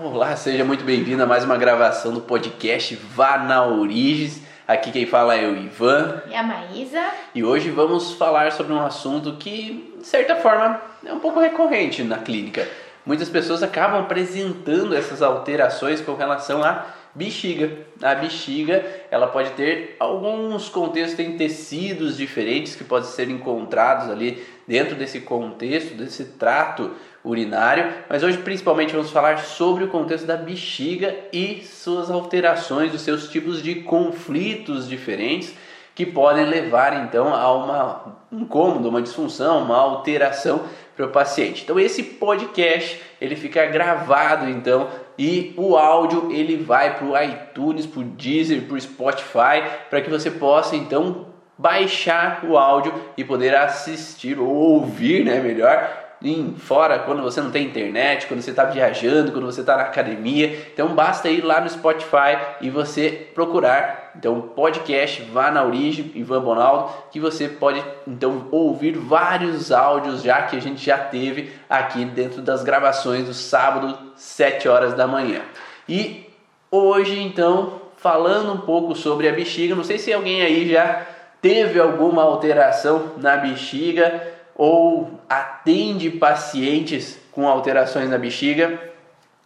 Olá, 0.00 0.34
seja 0.34 0.64
muito 0.64 0.84
bem-vindo 0.84 1.22
a 1.22 1.26
mais 1.26 1.44
uma 1.44 1.56
gravação 1.56 2.12
do 2.12 2.20
podcast 2.20 2.96
Vá 2.96 3.38
na 3.38 3.64
Origens. 3.64 4.42
Aqui 4.66 4.90
quem 4.90 5.06
fala 5.06 5.36
é 5.36 5.46
o 5.46 5.56
Ivan. 5.56 6.20
E 6.28 6.34
a 6.34 6.42
Maísa. 6.42 7.00
E 7.32 7.44
hoje 7.44 7.70
vamos 7.70 8.12
falar 8.14 8.50
sobre 8.50 8.72
um 8.72 8.80
assunto 8.84 9.36
que, 9.36 9.94
de 9.96 10.04
certa 10.04 10.34
forma, 10.34 10.80
é 11.06 11.12
um 11.12 11.20
pouco 11.20 11.38
recorrente 11.38 12.02
na 12.02 12.18
clínica. 12.18 12.66
Muitas 13.06 13.28
pessoas 13.28 13.62
acabam 13.62 14.00
apresentando 14.00 14.96
essas 14.96 15.22
alterações 15.22 16.00
com 16.00 16.14
relação 16.14 16.64
à 16.64 16.86
bexiga. 17.14 17.70
A 18.02 18.16
bexiga, 18.16 18.84
ela 19.12 19.28
pode 19.28 19.50
ter 19.50 19.94
alguns 20.00 20.68
contextos, 20.68 21.16
tem 21.16 21.36
tecidos 21.36 22.16
diferentes 22.16 22.74
que 22.74 22.82
podem 22.82 23.08
ser 23.08 23.30
encontrados 23.30 24.10
ali 24.10 24.44
dentro 24.66 24.96
desse 24.96 25.20
contexto, 25.20 25.94
desse 25.94 26.24
trato 26.24 26.90
urinário, 27.24 27.90
mas 28.08 28.22
hoje 28.22 28.38
principalmente 28.38 28.92
vamos 28.92 29.10
falar 29.10 29.38
sobre 29.38 29.84
o 29.84 29.88
contexto 29.88 30.26
da 30.26 30.36
bexiga 30.36 31.16
e 31.32 31.62
suas 31.64 32.10
alterações, 32.10 32.92
os 32.92 33.00
seus 33.00 33.30
tipos 33.30 33.62
de 33.62 33.76
conflitos 33.76 34.86
diferentes 34.86 35.54
que 35.94 36.04
podem 36.04 36.44
levar 36.44 37.04
então 37.04 37.32
a 37.32 37.52
uma, 37.52 38.16
um 38.30 38.40
incômodo, 38.40 38.88
uma 38.88 39.00
disfunção, 39.00 39.62
uma 39.62 39.76
alteração 39.76 40.62
para 40.96 41.06
o 41.06 41.10
paciente. 41.10 41.62
Então 41.62 41.78
esse 41.78 42.02
podcast 42.02 43.00
ele 43.20 43.36
fica 43.36 43.64
gravado 43.66 44.50
então 44.50 44.88
e 45.18 45.54
o 45.56 45.76
áudio 45.76 46.30
ele 46.30 46.56
vai 46.56 46.98
para 46.98 47.06
o 47.06 47.16
iTunes, 47.22 47.86
para 47.86 48.00
o 48.00 48.04
Deezer, 48.04 48.62
para 48.62 48.74
o 48.74 48.80
Spotify, 48.80 49.62
para 49.88 50.00
que 50.00 50.10
você 50.10 50.30
possa 50.30 50.76
então 50.76 51.32
baixar 51.56 52.44
o 52.44 52.58
áudio 52.58 52.92
e 53.16 53.24
poder 53.24 53.54
assistir 53.54 54.38
ou 54.38 54.48
ouvir, 54.48 55.24
né, 55.24 55.38
melhor, 55.38 56.03
em 56.24 56.54
fora, 56.54 56.98
quando 57.00 57.22
você 57.22 57.40
não 57.40 57.50
tem 57.50 57.66
internet, 57.66 58.26
quando 58.26 58.40
você 58.40 58.50
está 58.50 58.64
viajando, 58.64 59.30
quando 59.30 59.44
você 59.44 59.60
está 59.60 59.76
na 59.76 59.82
academia. 59.82 60.66
Então 60.72 60.88
basta 60.88 61.28
ir 61.28 61.42
lá 61.42 61.60
no 61.60 61.68
Spotify 61.68 62.38
e 62.60 62.70
você 62.70 63.28
procurar 63.34 64.12
então 64.16 64.40
podcast 64.40 65.22
Vá 65.22 65.50
na 65.50 65.62
Origem, 65.64 66.10
Ivan 66.14 66.40
Bonaldo, 66.40 66.92
que 67.10 67.20
você 67.20 67.48
pode 67.48 67.84
então 68.06 68.46
ouvir 68.50 68.96
vários 68.96 69.70
áudios 69.70 70.22
já 70.22 70.42
que 70.42 70.56
a 70.56 70.60
gente 70.60 70.84
já 70.84 70.96
teve 70.96 71.52
aqui 71.68 72.04
dentro 72.04 72.40
das 72.40 72.62
gravações 72.62 73.26
do 73.26 73.34
sábado, 73.34 73.96
7 74.16 74.68
horas 74.68 74.94
da 74.94 75.06
manhã. 75.06 75.42
E 75.88 76.26
hoje 76.70 77.20
então, 77.20 77.82
falando 77.96 78.52
um 78.52 78.58
pouco 78.58 78.94
sobre 78.94 79.28
a 79.28 79.32
bexiga, 79.32 79.74
não 79.74 79.84
sei 79.84 79.98
se 79.98 80.12
alguém 80.12 80.42
aí 80.42 80.70
já 80.70 81.06
teve 81.42 81.78
alguma 81.78 82.22
alteração 82.22 83.12
na 83.18 83.36
bexiga 83.36 84.33
ou 84.56 85.20
atende 85.28 86.10
pacientes 86.10 87.18
com 87.32 87.48
alterações 87.48 88.08
na 88.08 88.18
bexiga, 88.18 88.78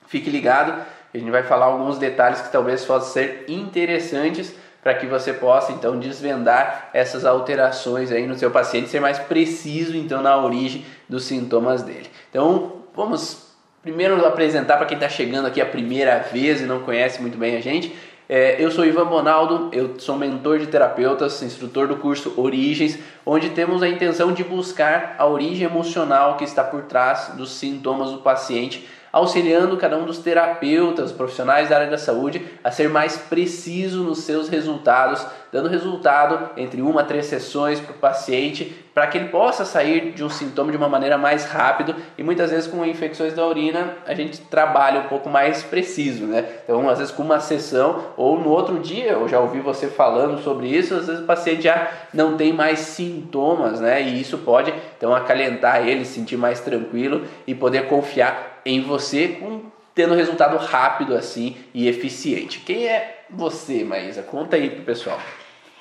fique 0.06 0.28
ligado, 0.28 0.72
a 1.12 1.18
gente 1.18 1.30
vai 1.30 1.42
falar 1.42 1.66
alguns 1.66 1.98
detalhes 1.98 2.40
que 2.40 2.52
talvez 2.52 2.84
possam 2.84 3.10
ser 3.10 3.44
interessantes 3.48 4.54
para 4.82 4.94
que 4.94 5.06
você 5.06 5.32
possa 5.32 5.72
então 5.72 5.98
desvendar 5.98 6.90
essas 6.92 7.24
alterações 7.24 8.12
aí 8.12 8.26
no 8.26 8.36
seu 8.36 8.50
paciente, 8.50 8.88
ser 8.88 9.00
mais 9.00 9.18
preciso 9.18 9.96
então 9.96 10.22
na 10.22 10.36
origem 10.36 10.84
dos 11.08 11.24
sintomas 11.24 11.82
dele. 11.82 12.08
Então 12.30 12.82
vamos 12.94 13.48
primeiro 13.82 14.24
apresentar 14.26 14.76
para 14.76 14.86
quem 14.86 14.96
está 14.96 15.08
chegando 15.08 15.46
aqui 15.46 15.60
a 15.60 15.66
primeira 15.66 16.18
vez 16.18 16.60
e 16.60 16.64
não 16.64 16.80
conhece 16.80 17.20
muito 17.20 17.38
bem 17.38 17.56
a 17.56 17.60
gente. 17.60 17.94
É, 18.30 18.62
eu 18.62 18.70
sou 18.70 18.84
Ivan 18.84 19.06
Bonaldo, 19.06 19.70
eu 19.72 19.98
sou 19.98 20.14
mentor 20.14 20.58
de 20.58 20.66
terapeutas, 20.66 21.42
instrutor 21.42 21.88
do 21.88 21.96
curso 21.96 22.34
Origens, 22.36 22.98
onde 23.24 23.48
temos 23.48 23.82
a 23.82 23.88
intenção 23.88 24.34
de 24.34 24.44
buscar 24.44 25.16
a 25.18 25.24
origem 25.24 25.64
emocional 25.64 26.36
que 26.36 26.44
está 26.44 26.62
por 26.62 26.82
trás 26.82 27.32
dos 27.38 27.52
sintomas 27.52 28.10
do 28.10 28.18
paciente 28.18 28.86
auxiliando 29.18 29.76
cada 29.76 29.96
um 29.96 30.04
dos 30.04 30.18
terapeutas, 30.18 31.12
profissionais 31.12 31.68
da 31.68 31.76
área 31.76 31.90
da 31.90 31.98
saúde, 31.98 32.44
a 32.62 32.70
ser 32.70 32.88
mais 32.88 33.16
preciso 33.16 34.02
nos 34.02 34.18
seus 34.18 34.48
resultados, 34.48 35.24
dando 35.52 35.68
resultado 35.68 36.50
entre 36.56 36.82
uma 36.82 37.00
a 37.00 37.04
três 37.04 37.26
sessões 37.26 37.80
para 37.80 37.92
o 37.92 37.98
paciente, 37.98 38.74
para 38.94 39.06
que 39.06 39.16
ele 39.16 39.28
possa 39.28 39.64
sair 39.64 40.12
de 40.12 40.24
um 40.24 40.28
sintoma 40.28 40.72
de 40.72 40.76
uma 40.76 40.88
maneira 40.88 41.16
mais 41.16 41.44
rápido 41.44 41.94
e 42.16 42.22
muitas 42.22 42.50
vezes 42.50 42.66
com 42.66 42.84
infecções 42.84 43.32
da 43.32 43.46
urina 43.46 43.94
a 44.04 44.12
gente 44.12 44.40
trabalha 44.40 45.00
um 45.00 45.04
pouco 45.04 45.30
mais 45.30 45.62
preciso, 45.62 46.24
né? 46.24 46.44
Então, 46.64 46.88
às 46.88 46.98
vezes 46.98 47.14
com 47.14 47.22
uma 47.22 47.38
sessão 47.38 48.06
ou 48.16 48.38
no 48.40 48.50
outro 48.50 48.80
dia, 48.80 49.12
eu 49.12 49.28
já 49.28 49.38
ouvi 49.38 49.60
você 49.60 49.86
falando 49.86 50.42
sobre 50.42 50.66
isso, 50.66 50.94
às 50.94 51.06
vezes 51.06 51.22
o 51.22 51.26
paciente 51.26 51.62
já 51.62 51.88
não 52.12 52.36
tem 52.36 52.52
mais 52.52 52.80
sintomas, 52.80 53.80
né? 53.80 54.02
E 54.02 54.20
isso 54.20 54.38
pode 54.38 54.74
então 54.96 55.14
acalentar 55.14 55.86
ele, 55.86 56.04
sentir 56.04 56.36
mais 56.36 56.60
tranquilo 56.60 57.22
e 57.46 57.54
poder 57.54 57.86
confiar 57.86 58.57
em 58.68 58.82
você 58.82 59.28
com, 59.28 59.62
tendo 59.94 60.14
resultado 60.14 60.58
rápido 60.58 61.14
assim 61.14 61.56
e 61.72 61.88
eficiente. 61.88 62.60
Quem 62.60 62.86
é 62.86 63.24
você, 63.30 63.82
Maísa? 63.82 64.22
Conta 64.22 64.56
aí 64.56 64.68
pro 64.68 64.84
pessoal. 64.84 65.18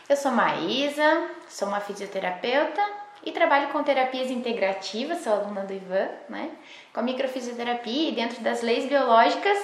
Eu 0.08 0.16
sou 0.16 0.31
Maísa, 0.31 1.28
sou 1.50 1.68
uma 1.68 1.81
fisioterapeuta 1.81 2.81
e 3.25 3.31
trabalho 3.34 3.68
com 3.70 3.84
terapias 3.84 4.31
integrativas, 4.31 5.20
sou 5.20 5.34
aluna 5.34 5.62
do 5.62 5.74
Ivan, 5.74 6.08
né? 6.30 6.50
Com 6.94 7.02
a 7.02 7.03
microfisioterapia 7.03 8.09
e 8.09 8.14
dentro 8.14 8.42
das 8.42 8.62
leis 8.62 8.86
biológicas 8.86 9.58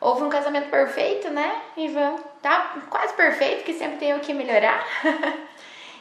houve 0.00 0.22
um 0.22 0.28
casamento 0.28 0.68
perfeito, 0.70 1.30
né, 1.30 1.60
Ivan? 1.76 2.16
Tá 2.40 2.76
quase 2.88 3.14
perfeito, 3.14 3.64
que 3.64 3.72
sempre 3.72 3.96
tem 3.96 4.14
o 4.14 4.20
que 4.20 4.32
melhorar. 4.32 4.86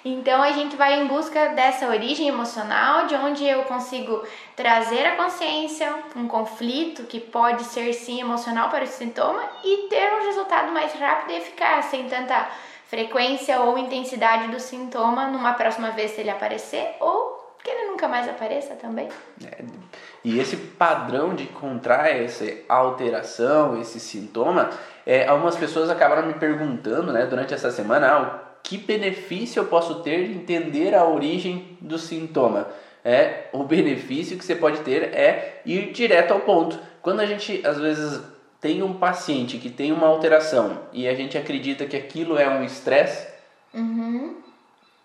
Então 0.06 0.41
a 0.41 0.52
gente 0.52 0.75
vai 0.75 1.02
em 1.02 1.08
busca 1.08 1.50
dessa 1.50 1.88
origem 1.88 2.28
emocional, 2.28 3.08
de 3.08 3.16
onde 3.16 3.46
eu 3.46 3.64
consigo 3.64 4.22
trazer 4.56 5.06
a 5.06 5.16
consciência, 5.16 5.94
um 6.16 6.28
conflito 6.28 7.03
que 7.03 7.19
pode 7.19 7.64
ser 7.64 7.94
sim 7.94 8.19
emocional 8.19 8.69
para 8.69 8.84
o 8.84 8.88
sintoma 8.88 9.41
e 9.64 9.88
ter 9.90 10.14
um 10.14 10.25
resultado 10.25 10.72
mais 10.74 10.94
rápido 10.94 11.31
e 11.31 11.38
eficaz, 11.38 11.86
sem 11.86 12.09
tanta 12.09 12.47
frequência 12.88 13.62
ou 13.62 13.78
intensidade 13.78 14.50
do 14.50 14.59
sintoma 14.59 15.28
numa 15.28 15.53
próxima 15.53 15.91
vez 15.91 16.12
se 16.12 16.22
ele 16.22 16.30
aparecer 16.30 16.96
ou 17.00 17.41
que 17.64 17.70
ele 17.70 17.91
nunca 17.91 18.09
mais 18.09 18.28
apareça 18.28 18.75
também. 18.75 19.08
É, 19.44 19.64
e 20.22 20.38
esse 20.38 20.58
padrão 20.58 21.34
de 21.34 21.44
encontrar 21.44 22.09
essa 22.09 22.46
alteração, 22.68 23.80
esse 23.80 24.02
sintoma, 24.02 24.70
é, 25.06 25.25
algumas 25.28 25.56
pessoas 25.56 25.90
acabaram 25.90 26.28
me 26.28 26.34
perguntando 26.34 27.14
né, 27.14 27.25
durante 27.25 27.53
essa 27.53 27.72
semana 27.72 28.08
ah, 28.12 28.53
que 28.63 28.78
benefício 28.78 29.59
eu 29.59 29.66
posso 29.66 29.96
ter 29.96 30.28
de 30.28 30.34
entender 30.34 30.96
a 30.96 31.06
origem 31.06 31.78
do 31.81 32.00
sintoma? 32.00 32.69
É, 33.03 33.47
o 33.51 33.66
benefício 33.66 34.38
que 34.38 34.46
você 34.46 34.56
pode 34.56 34.79
ter 34.79 35.13
é 35.13 35.62
ir 35.66 35.91
direto 35.91 36.31
ao 36.31 36.40
ponto. 36.40 36.79
Quando 37.02 37.19
a 37.19 37.25
gente 37.25 37.62
às 37.68 37.78
vezes 37.78 38.22
tem 38.62 38.81
um 38.81 38.94
paciente 38.94 39.57
que 39.57 39.69
tem 39.69 39.91
uma 39.91 40.07
alteração 40.07 40.79
e 40.94 41.06
a 41.06 41.13
gente 41.13 41.38
acredita 41.38 41.85
que 41.85 41.97
aquilo 41.97 42.38
é 42.38 42.47
um 42.47 42.63
estresse, 42.63 43.28
uhum. 43.73 44.38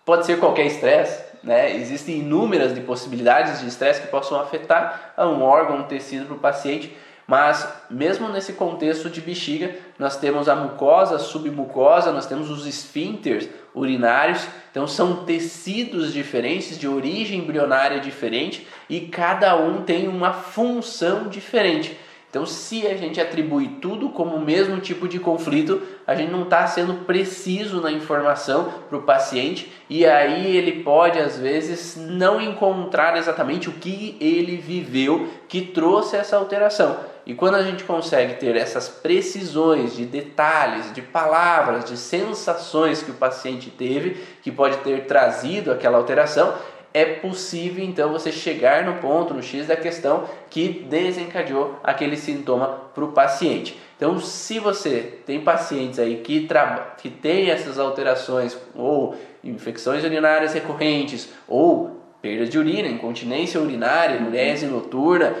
pode 0.05 0.25
ser 0.25 0.39
qualquer 0.39 0.65
estresse, 0.65 1.21
né? 1.43 1.75
Existem 1.75 2.19
inúmeras 2.19 2.73
de 2.73 2.79
possibilidades 2.79 3.59
de 3.59 3.67
estresse 3.67 3.99
que 3.99 4.07
possam 4.07 4.39
afetar 4.39 5.13
um 5.17 5.41
órgão, 5.41 5.79
um 5.79 5.83
tecido 5.83 6.25
para 6.25 6.35
o 6.35 6.39
paciente. 6.39 6.95
Mas 7.29 7.71
mesmo 7.91 8.27
nesse 8.27 8.53
contexto 8.53 9.07
de 9.07 9.21
bexiga, 9.21 9.75
nós 9.99 10.17
temos 10.17 10.49
a 10.49 10.55
mucosa, 10.55 11.17
a 11.17 11.19
submucosa, 11.19 12.11
nós 12.11 12.25
temos 12.25 12.49
os 12.49 12.65
esfíncteres 12.65 13.47
urinários, 13.75 14.47
então 14.71 14.87
são 14.87 15.25
tecidos 15.25 16.11
diferentes, 16.11 16.79
de 16.79 16.87
origem 16.87 17.37
embrionária 17.37 17.99
diferente 17.99 18.65
e 18.89 19.01
cada 19.01 19.55
um 19.55 19.83
tem 19.83 20.07
uma 20.07 20.33
função 20.33 21.27
diferente. 21.27 21.95
Então, 22.31 22.47
se 22.47 22.87
a 22.87 22.95
gente 22.95 23.21
atribui 23.21 23.77
tudo 23.79 24.09
como 24.09 24.35
o 24.35 24.41
mesmo 24.41 24.79
tipo 24.79 25.07
de 25.07 25.19
conflito, 25.19 25.81
a 26.07 26.15
gente 26.15 26.31
não 26.31 26.43
está 26.43 26.65
sendo 26.65 27.05
preciso 27.05 27.79
na 27.79 27.91
informação 27.91 28.71
para 28.87 28.97
o 28.97 29.03
paciente 29.03 29.71
e 29.87 30.03
aí 30.03 30.55
ele 30.55 30.83
pode, 30.83 31.19
às 31.19 31.37
vezes, 31.37 31.95
não 31.95 32.41
encontrar 32.41 33.17
exatamente 33.17 33.69
o 33.69 33.73
que 33.73 34.17
ele 34.19 34.57
viveu 34.57 35.27
que 35.47 35.61
trouxe 35.61 36.15
essa 36.17 36.37
alteração. 36.37 36.97
E 37.29 37.35
quando 37.35 37.53
a 37.53 37.61
gente 37.61 37.83
consegue 37.83 38.37
ter 38.39 38.55
essas 38.55 38.89
precisões 38.89 39.95
de 39.95 40.03
detalhes, 40.03 40.91
de 40.91 41.03
palavras, 41.03 41.85
de 41.85 41.95
sensações 41.95 43.03
que 43.03 43.11
o 43.11 43.13
paciente 43.13 43.69
teve, 43.69 44.17
que 44.41 44.51
pode 44.51 44.77
ter 44.77 45.05
trazido 45.05 45.71
aquela 45.71 45.99
alteração, 45.99 46.55
é 46.91 47.05
possível 47.05 47.85
então 47.85 48.11
você 48.11 48.31
chegar 48.31 48.83
no 48.83 48.95
ponto, 48.95 49.31
no 49.35 49.43
X 49.43 49.67
da 49.67 49.75
questão, 49.75 50.23
que 50.49 50.87
desencadeou 50.89 51.75
aquele 51.83 52.17
sintoma 52.17 52.65
para 52.95 53.05
o 53.05 53.11
paciente. 53.11 53.79
Então, 53.95 54.17
se 54.19 54.57
você 54.57 55.19
tem 55.23 55.39
pacientes 55.39 55.99
aí 55.99 56.21
que, 56.21 56.49
que 56.97 57.11
têm 57.11 57.51
essas 57.51 57.77
alterações, 57.77 58.57
ou 58.73 59.15
infecções 59.43 60.03
urinárias 60.03 60.55
recorrentes, 60.55 61.29
ou 61.47 61.95
perda 62.23 62.47
de 62.47 62.57
urina, 62.57 62.87
incontinência 62.87 63.61
urinária, 63.61 64.19
mulherese 64.19 64.65
noturna, 64.65 65.35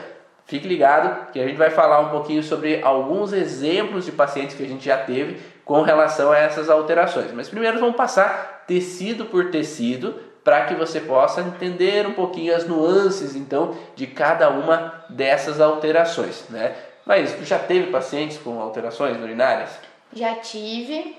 Fique 0.49 0.67
ligado 0.67 1.31
que 1.31 1.39
a 1.39 1.45
gente 1.45 1.57
vai 1.57 1.69
falar 1.69 1.99
um 1.99 2.09
pouquinho 2.09 2.41
sobre 2.41 2.81
alguns 2.81 3.31
exemplos 3.33 4.03
de 4.05 4.11
pacientes 4.11 4.55
que 4.55 4.63
a 4.63 4.67
gente 4.67 4.83
já 4.83 4.97
teve 4.97 5.39
com 5.63 5.83
relação 5.83 6.31
a 6.31 6.39
essas 6.39 6.71
alterações. 6.71 7.31
Mas 7.31 7.47
primeiro 7.47 7.79
vamos 7.79 7.95
passar 7.95 8.63
tecido 8.65 9.25
por 9.25 9.51
tecido 9.51 10.15
para 10.43 10.65
que 10.65 10.73
você 10.73 11.01
possa 11.01 11.41
entender 11.41 12.07
um 12.07 12.13
pouquinho 12.13 12.55
as 12.55 12.67
nuances 12.67 13.35
então 13.35 13.77
de 13.95 14.07
cada 14.07 14.49
uma 14.49 15.05
dessas 15.07 15.61
alterações, 15.61 16.45
né? 16.49 16.75
Mas 17.05 17.31
já 17.47 17.59
teve 17.59 17.91
pacientes 17.91 18.39
com 18.39 18.59
alterações 18.59 19.21
urinárias? 19.21 19.69
Já 20.11 20.33
tive. 20.37 21.15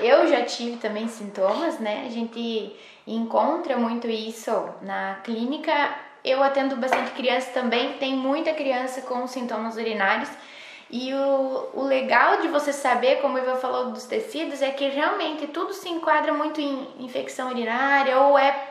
Eu 0.00 0.28
já 0.28 0.44
tive 0.44 0.76
também 0.76 1.08
sintomas, 1.08 1.80
né? 1.80 2.04
A 2.06 2.10
gente 2.10 2.76
encontra 3.04 3.76
muito 3.76 4.06
isso 4.06 4.52
na 4.80 5.16
clínica. 5.24 5.72
Eu 6.24 6.42
atendo 6.42 6.76
bastante 6.76 7.12
criança 7.12 7.50
também, 7.52 7.94
tem 7.94 8.14
muita 8.14 8.52
criança 8.52 9.00
com 9.02 9.26
sintomas 9.26 9.76
urinários. 9.76 10.30
E 10.90 11.14
o, 11.14 11.68
o 11.74 11.82
legal 11.84 12.38
de 12.38 12.48
você 12.48 12.72
saber, 12.72 13.20
como 13.20 13.36
o 13.36 13.38
Ivan 13.38 13.56
falou 13.56 13.92
dos 13.92 14.04
tecidos, 14.04 14.60
é 14.60 14.70
que 14.70 14.88
realmente 14.88 15.46
tudo 15.46 15.72
se 15.72 15.88
enquadra 15.88 16.32
muito 16.32 16.60
em 16.60 16.88
infecção 16.98 17.48
urinária 17.48 18.18
ou 18.20 18.36
é 18.36 18.70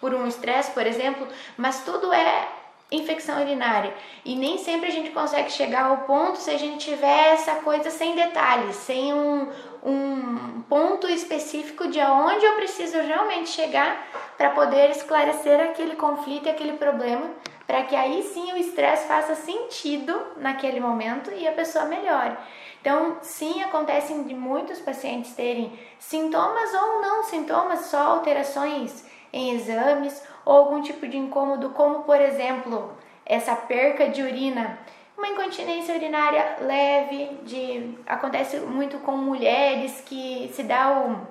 por 0.00 0.12
um 0.12 0.26
estresse, 0.26 0.72
por 0.72 0.86
exemplo, 0.86 1.28
mas 1.56 1.84
tudo 1.84 2.12
é 2.12 2.48
infecção 2.90 3.40
urinária. 3.40 3.94
E 4.24 4.34
nem 4.34 4.58
sempre 4.58 4.88
a 4.88 4.92
gente 4.92 5.10
consegue 5.10 5.50
chegar 5.50 5.84
ao 5.84 5.98
ponto 5.98 6.38
se 6.38 6.50
a 6.50 6.58
gente 6.58 6.90
tiver 6.90 7.34
essa 7.34 7.56
coisa 7.56 7.90
sem 7.90 8.16
detalhes, 8.16 8.74
sem 8.76 9.14
um, 9.14 9.48
um 9.82 10.62
ponto 10.62 11.08
específico 11.08 11.88
de 11.88 12.00
aonde 12.00 12.44
eu 12.44 12.54
preciso 12.54 12.98
realmente 13.00 13.48
chegar 13.48 14.06
para 14.36 14.50
poder 14.50 14.90
esclarecer 14.90 15.60
aquele 15.60 15.96
conflito 15.96 16.46
e 16.46 16.50
aquele 16.50 16.74
problema, 16.74 17.30
para 17.66 17.84
que 17.84 17.96
aí 17.96 18.22
sim 18.22 18.52
o 18.52 18.56
estresse 18.56 19.06
faça 19.06 19.34
sentido 19.34 20.18
naquele 20.36 20.80
momento 20.80 21.30
e 21.32 21.46
a 21.46 21.52
pessoa 21.52 21.84
melhore. 21.84 22.36
Então, 22.80 23.18
sim, 23.22 23.62
acontece 23.62 24.14
de 24.24 24.34
muitos 24.34 24.80
pacientes 24.80 25.34
terem 25.34 25.78
sintomas 25.98 26.72
ou 26.74 27.00
não 27.00 27.22
sintomas, 27.24 27.86
só 27.86 27.98
alterações 27.98 29.04
em 29.32 29.54
exames 29.54 30.22
ou 30.44 30.56
algum 30.56 30.82
tipo 30.82 31.06
de 31.06 31.16
incômodo, 31.16 31.70
como 31.70 32.04
por 32.04 32.20
exemplo, 32.20 32.92
essa 33.24 33.54
perca 33.54 34.08
de 34.08 34.22
urina 34.22 34.78
uma 35.20 35.28
incontinência 35.28 35.94
urinária 35.94 36.56
leve, 36.62 37.30
de, 37.42 37.94
acontece 38.06 38.56
muito 38.60 38.98
com 39.00 39.12
mulheres 39.12 40.02
que 40.06 40.50
se 40.54 40.62
dá 40.62 40.90
o, 40.90 41.26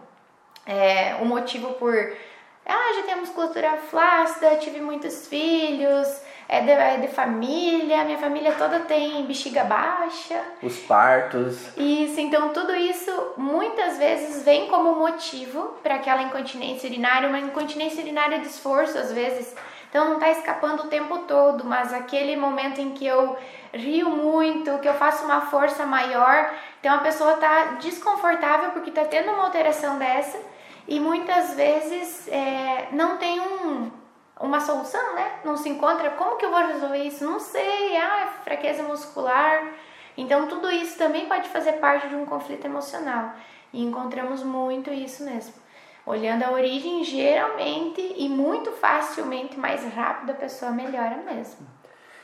é, 0.71 1.15
o 1.15 1.25
motivo 1.25 1.73
por 1.73 1.95
ah, 2.65 2.93
já 2.95 3.01
tenho 3.01 3.17
musculatura 3.17 3.77
flácida, 3.77 4.57
tive 4.57 4.79
muitos 4.79 5.27
filhos, 5.27 6.21
é 6.47 6.61
de, 6.61 6.69
é 6.69 6.97
de, 6.97 7.07
família, 7.07 8.03
minha 8.03 8.19
família 8.19 8.53
toda 8.53 8.81
tem 8.81 9.25
bexiga 9.25 9.63
baixa. 9.63 10.39
Os 10.61 10.77
partos. 10.77 11.75
Isso, 11.75 12.19
então 12.19 12.49
tudo 12.49 12.75
isso 12.75 13.33
muitas 13.37 13.97
vezes 13.97 14.43
vem 14.43 14.67
como 14.67 14.99
motivo 14.99 15.73
para 15.81 15.95
aquela 15.95 16.21
incontinência 16.21 16.87
urinária, 16.87 17.27
uma 17.27 17.39
incontinência 17.39 18.03
urinária 18.03 18.37
de 18.37 18.45
esforço 18.45 18.99
às 18.99 19.11
vezes. 19.11 19.55
Então 19.89 20.05
não 20.05 20.13
está 20.13 20.29
escapando 20.29 20.83
o 20.83 20.87
tempo 20.87 21.19
todo, 21.19 21.65
mas 21.65 21.91
aquele 21.91 22.35
momento 22.35 22.79
em 22.79 22.91
que 22.91 23.05
eu 23.05 23.35
rio 23.73 24.09
muito, 24.09 24.77
que 24.79 24.87
eu 24.87 24.93
faço 24.93 25.25
uma 25.25 25.41
força 25.41 25.85
maior. 25.85 26.53
Então 26.79 26.95
a 26.95 26.99
pessoa 26.99 27.33
está 27.33 27.63
desconfortável 27.79 28.71
porque 28.71 28.89
está 28.89 29.05
tendo 29.05 29.31
uma 29.31 29.45
alteração 29.45 29.97
dessa 29.97 30.39
e 30.87 30.99
muitas 30.99 31.55
vezes 31.55 32.27
é, 32.27 32.89
não 32.91 33.17
tem 33.17 33.39
um, 33.39 33.91
uma 34.39 34.59
solução, 34.59 35.15
né? 35.15 35.39
Não 35.43 35.57
se 35.57 35.67
encontra. 35.69 36.11
Como 36.11 36.37
que 36.37 36.45
eu 36.45 36.51
vou 36.51 36.67
resolver 36.67 36.99
isso? 36.99 37.23
Não 37.23 37.39
sei. 37.39 37.97
Ah, 37.97 38.21
é 38.21 38.43
fraqueza 38.43 38.83
muscular. 38.83 39.73
Então 40.15 40.47
tudo 40.47 40.71
isso 40.71 40.97
também 40.99 41.27
pode 41.27 41.49
fazer 41.49 41.73
parte 41.73 42.07
de 42.07 42.15
um 42.15 42.25
conflito 42.25 42.65
emocional 42.65 43.33
e 43.73 43.83
encontramos 43.83 44.43
muito 44.43 44.91
isso 44.91 45.23
mesmo. 45.23 45.53
Olhando 46.09 46.41
a 46.41 46.51
origem, 46.51 47.03
geralmente 47.03 48.01
e 48.17 48.27
muito 48.27 48.71
facilmente 48.71 49.59
mais 49.59 49.83
rápido 49.93 50.31
a 50.31 50.33
pessoa 50.33 50.71
melhora 50.71 51.17
mesmo. 51.23 51.67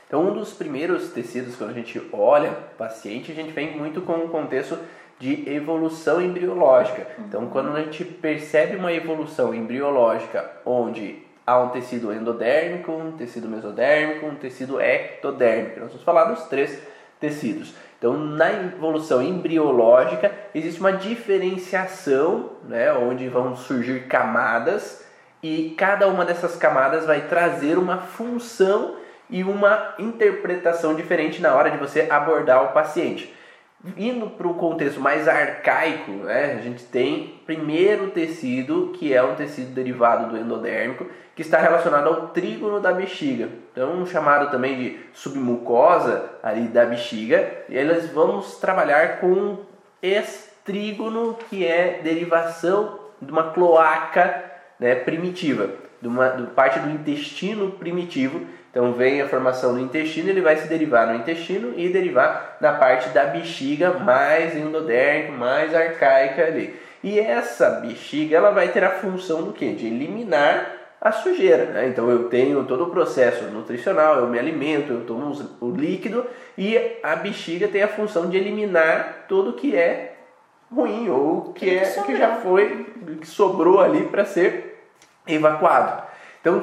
Então, 0.04 0.26
um 0.26 0.34
dos 0.34 0.52
primeiros 0.52 1.12
tecidos, 1.12 1.54
quando 1.54 1.70
a 1.70 1.72
gente 1.72 2.02
olha 2.12 2.50
o 2.50 2.76
paciente, 2.76 3.30
a 3.30 3.34
gente 3.34 3.52
vem 3.52 3.76
muito 3.76 4.00
com 4.00 4.14
um 4.14 4.28
contexto 4.28 4.76
de 5.20 5.48
evolução 5.48 6.20
embriológica. 6.20 7.06
Então, 7.20 7.42
uhum. 7.42 7.50
quando 7.50 7.76
a 7.76 7.80
gente 7.80 8.04
percebe 8.04 8.74
uma 8.74 8.92
evolução 8.92 9.54
embriológica 9.54 10.50
onde 10.66 11.24
há 11.46 11.56
um 11.60 11.68
tecido 11.68 12.12
endodérmico, 12.12 12.90
um 12.90 13.12
tecido 13.12 13.48
mesodérmico, 13.48 14.26
um 14.26 14.34
tecido 14.34 14.80
ectodérmico, 14.80 15.78
nós 15.78 15.90
vamos 15.90 16.02
falar 16.04 16.24
dos 16.24 16.42
três 16.46 16.76
tecidos. 17.20 17.72
Então, 18.06 18.16
na 18.16 18.52
evolução 18.52 19.20
embriológica, 19.20 20.30
existe 20.54 20.78
uma 20.78 20.92
diferenciação, 20.92 22.52
né, 22.62 22.92
onde 22.92 23.28
vão 23.28 23.56
surgir 23.56 24.06
camadas 24.06 25.04
e 25.42 25.74
cada 25.76 26.06
uma 26.06 26.24
dessas 26.24 26.54
camadas 26.54 27.04
vai 27.04 27.22
trazer 27.22 27.76
uma 27.76 27.98
função 27.98 28.94
e 29.28 29.42
uma 29.42 29.96
interpretação 29.98 30.94
diferente 30.94 31.42
na 31.42 31.52
hora 31.52 31.68
de 31.68 31.78
você 31.78 32.06
abordar 32.08 32.62
o 32.62 32.68
paciente. 32.68 33.34
Indo 33.96 34.30
para 34.30 34.46
o 34.46 34.54
contexto 34.54 35.00
mais 35.00 35.26
arcaico, 35.26 36.12
né, 36.12 36.56
a 36.60 36.62
gente 36.62 36.84
tem 36.84 37.35
primeiro 37.46 38.10
tecido, 38.10 38.92
que 38.98 39.14
é 39.14 39.22
um 39.22 39.36
tecido 39.36 39.72
derivado 39.72 40.30
do 40.30 40.36
endodérmico, 40.36 41.06
que 41.34 41.42
está 41.42 41.58
relacionado 41.58 42.08
ao 42.08 42.28
trígono 42.28 42.80
da 42.80 42.92
bexiga, 42.92 43.48
então 43.70 44.04
chamado 44.06 44.50
também 44.50 44.76
de 44.76 44.98
submucosa 45.12 46.30
ali 46.42 46.68
da 46.68 46.84
bexiga, 46.86 47.46
e 47.68 47.82
nós 47.84 48.08
vamos 48.10 48.56
trabalhar 48.56 49.20
com 49.20 49.58
esse 50.02 50.56
que 51.48 51.64
é 51.64 52.00
derivação 52.02 52.98
de 53.22 53.30
uma 53.30 53.52
cloaca 53.52 54.44
né, 54.80 54.96
primitiva, 54.96 55.70
de 56.02 56.08
uma 56.08 56.28
de 56.30 56.42
parte 56.48 56.80
do 56.80 56.90
intestino 56.90 57.70
primitivo. 57.72 58.44
Então 58.70 58.92
vem 58.92 59.22
a 59.22 59.28
formação 59.28 59.74
do 59.74 59.80
intestino, 59.80 60.28
ele 60.28 60.42
vai 60.42 60.56
se 60.56 60.68
derivar 60.68 61.06
no 61.06 61.14
intestino 61.14 61.72
e 61.76 61.88
derivar 61.88 62.58
na 62.60 62.72
parte 62.72 63.08
da 63.10 63.24
bexiga 63.24 63.92
mais 63.92 64.54
endodérmica, 64.56 65.32
mais 65.32 65.74
arcaica 65.74 66.44
ali. 66.44 66.74
E 67.02 67.18
essa 67.18 67.70
bexiga 67.70 68.36
ela 68.36 68.50
vai 68.50 68.68
ter 68.68 68.84
a 68.84 68.90
função 68.90 69.42
do 69.42 69.52
que? 69.52 69.72
De 69.72 69.86
eliminar 69.86 70.76
a 71.00 71.12
sujeira. 71.12 71.66
Né? 71.66 71.88
Então 71.88 72.10
eu 72.10 72.28
tenho 72.28 72.64
todo 72.64 72.84
o 72.84 72.90
processo 72.90 73.44
nutricional, 73.44 74.16
eu 74.16 74.26
me 74.26 74.38
alimento, 74.38 74.92
eu 74.92 75.04
tomo 75.04 75.32
o 75.60 75.70
líquido 75.70 76.26
e 76.56 76.98
a 77.02 77.16
bexiga 77.16 77.68
tem 77.68 77.82
a 77.82 77.88
função 77.88 78.28
de 78.28 78.36
eliminar 78.36 79.26
tudo 79.28 79.52
que 79.52 79.76
é 79.76 80.16
ruim 80.72 81.08
ou 81.08 81.52
que, 81.52 81.70
é, 81.70 81.84
que 82.04 82.16
já 82.16 82.36
foi, 82.36 82.86
que 83.20 83.26
sobrou 83.26 83.80
ali 83.80 84.04
para 84.04 84.24
ser 84.24 84.82
evacuado. 85.26 86.02
Então 86.40 86.62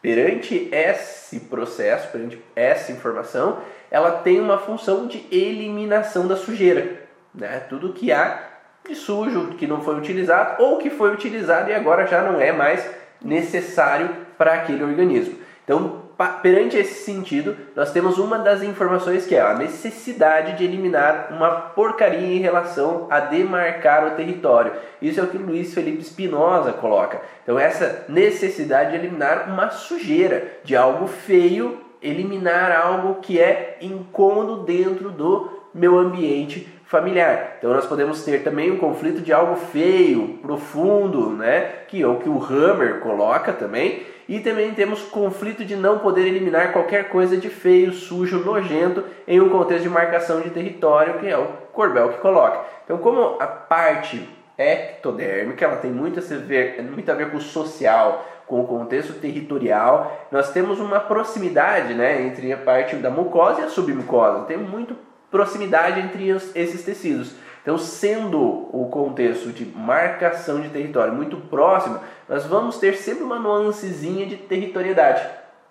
perante 0.00 0.68
esse 0.70 1.40
processo, 1.40 2.08
perante 2.12 2.40
essa 2.54 2.92
informação, 2.92 3.58
ela 3.90 4.12
tem 4.12 4.40
uma 4.40 4.58
função 4.58 5.06
de 5.06 5.26
eliminação 5.30 6.28
da 6.28 6.36
sujeira. 6.36 7.02
Né? 7.34 7.60
Tudo 7.68 7.92
que 7.92 8.12
há 8.12 8.47
de 8.88 8.94
sujo 8.94 9.48
que 9.58 9.66
não 9.66 9.82
foi 9.82 9.96
utilizado 9.96 10.62
ou 10.62 10.78
que 10.78 10.90
foi 10.90 11.12
utilizado 11.12 11.70
e 11.70 11.74
agora 11.74 12.06
já 12.06 12.22
não 12.22 12.40
é 12.40 12.50
mais 12.50 12.88
necessário 13.22 14.08
para 14.36 14.54
aquele 14.54 14.82
organismo. 14.82 15.34
Então, 15.64 16.08
perante 16.42 16.78
esse 16.78 17.04
sentido, 17.04 17.54
nós 17.76 17.92
temos 17.92 18.16
uma 18.16 18.38
das 18.38 18.62
informações 18.62 19.26
que 19.26 19.34
é 19.34 19.40
a 19.40 19.52
necessidade 19.52 20.56
de 20.56 20.64
eliminar 20.64 21.28
uma 21.30 21.50
porcaria 21.50 22.34
em 22.34 22.40
relação 22.40 23.06
a 23.10 23.20
demarcar 23.20 24.06
o 24.06 24.16
território. 24.16 24.72
Isso 25.02 25.20
é 25.20 25.22
o 25.22 25.26
que 25.26 25.36
Luiz 25.36 25.74
Felipe 25.74 26.00
Espinosa 26.00 26.72
coloca. 26.72 27.20
Então, 27.42 27.58
essa 27.58 28.06
necessidade 28.08 28.92
de 28.92 28.96
eliminar 28.96 29.46
uma 29.48 29.68
sujeira, 29.68 30.58
de 30.64 30.74
algo 30.74 31.06
feio, 31.06 31.78
eliminar 32.00 32.72
algo 32.72 33.20
que 33.20 33.38
é 33.38 33.76
incômodo 33.82 34.64
dentro 34.64 35.10
do 35.10 35.50
meu 35.74 35.98
ambiente 35.98 36.66
familiar. 36.88 37.56
Então 37.58 37.72
nós 37.72 37.86
podemos 37.86 38.24
ter 38.24 38.42
também 38.42 38.70
um 38.70 38.78
conflito 38.78 39.20
de 39.20 39.30
algo 39.30 39.56
feio, 39.56 40.38
profundo, 40.40 41.30
né? 41.30 41.60
Que 41.86 42.02
é 42.02 42.06
o 42.06 42.16
que 42.16 42.28
o 42.28 42.42
Hammer 42.42 43.00
coloca 43.00 43.52
também, 43.52 44.06
e 44.26 44.40
também 44.40 44.72
temos 44.74 45.02
conflito 45.02 45.64
de 45.64 45.76
não 45.76 45.98
poder 45.98 46.26
eliminar 46.26 46.72
qualquer 46.72 47.10
coisa 47.10 47.36
de 47.36 47.50
feio, 47.50 47.92
sujo, 47.92 48.38
nojento 48.38 49.04
em 49.26 49.38
um 49.40 49.50
contexto 49.50 49.82
de 49.82 49.90
marcação 49.90 50.40
de 50.40 50.50
território, 50.50 51.18
que 51.18 51.26
é 51.26 51.36
o 51.36 51.46
Corbel 51.72 52.08
que 52.08 52.18
coloca. 52.18 52.60
Então, 52.84 52.96
como 52.98 53.36
a 53.38 53.46
parte 53.46 54.26
ectodérmica, 54.56 55.64
ela 55.64 55.76
tem 55.76 55.90
muito 55.90 56.18
a 56.18 56.36
ver, 56.36 56.82
muito 56.82 57.10
a 57.10 57.14
ver 57.14 57.30
com 57.30 57.36
o 57.36 57.40
social, 57.40 58.26
com 58.46 58.62
o 58.62 58.66
contexto 58.66 59.12
territorial, 59.12 60.26
nós 60.32 60.50
temos 60.52 60.80
uma 60.80 61.00
proximidade 61.00 61.92
né, 61.92 62.22
entre 62.22 62.50
a 62.50 62.56
parte 62.56 62.96
da 62.96 63.10
mucosa 63.10 63.60
e 63.60 63.64
a 63.64 63.68
submucosa. 63.68 64.46
Tem 64.46 64.56
muito 64.56 64.96
proximidade 65.30 66.00
entre 66.00 66.28
esses 66.28 66.82
tecidos. 66.82 67.34
Então, 67.62 67.76
sendo 67.76 68.40
o 68.40 68.88
contexto 68.90 69.50
de 69.50 69.66
marcação 69.66 70.60
de 70.60 70.70
território 70.70 71.12
muito 71.12 71.36
próximo, 71.36 72.00
nós 72.28 72.46
vamos 72.46 72.78
ter 72.78 72.94
sempre 72.96 73.24
uma 73.24 73.38
nuancezinha 73.38 74.24
de 74.24 74.36
territorialidade. 74.36 75.26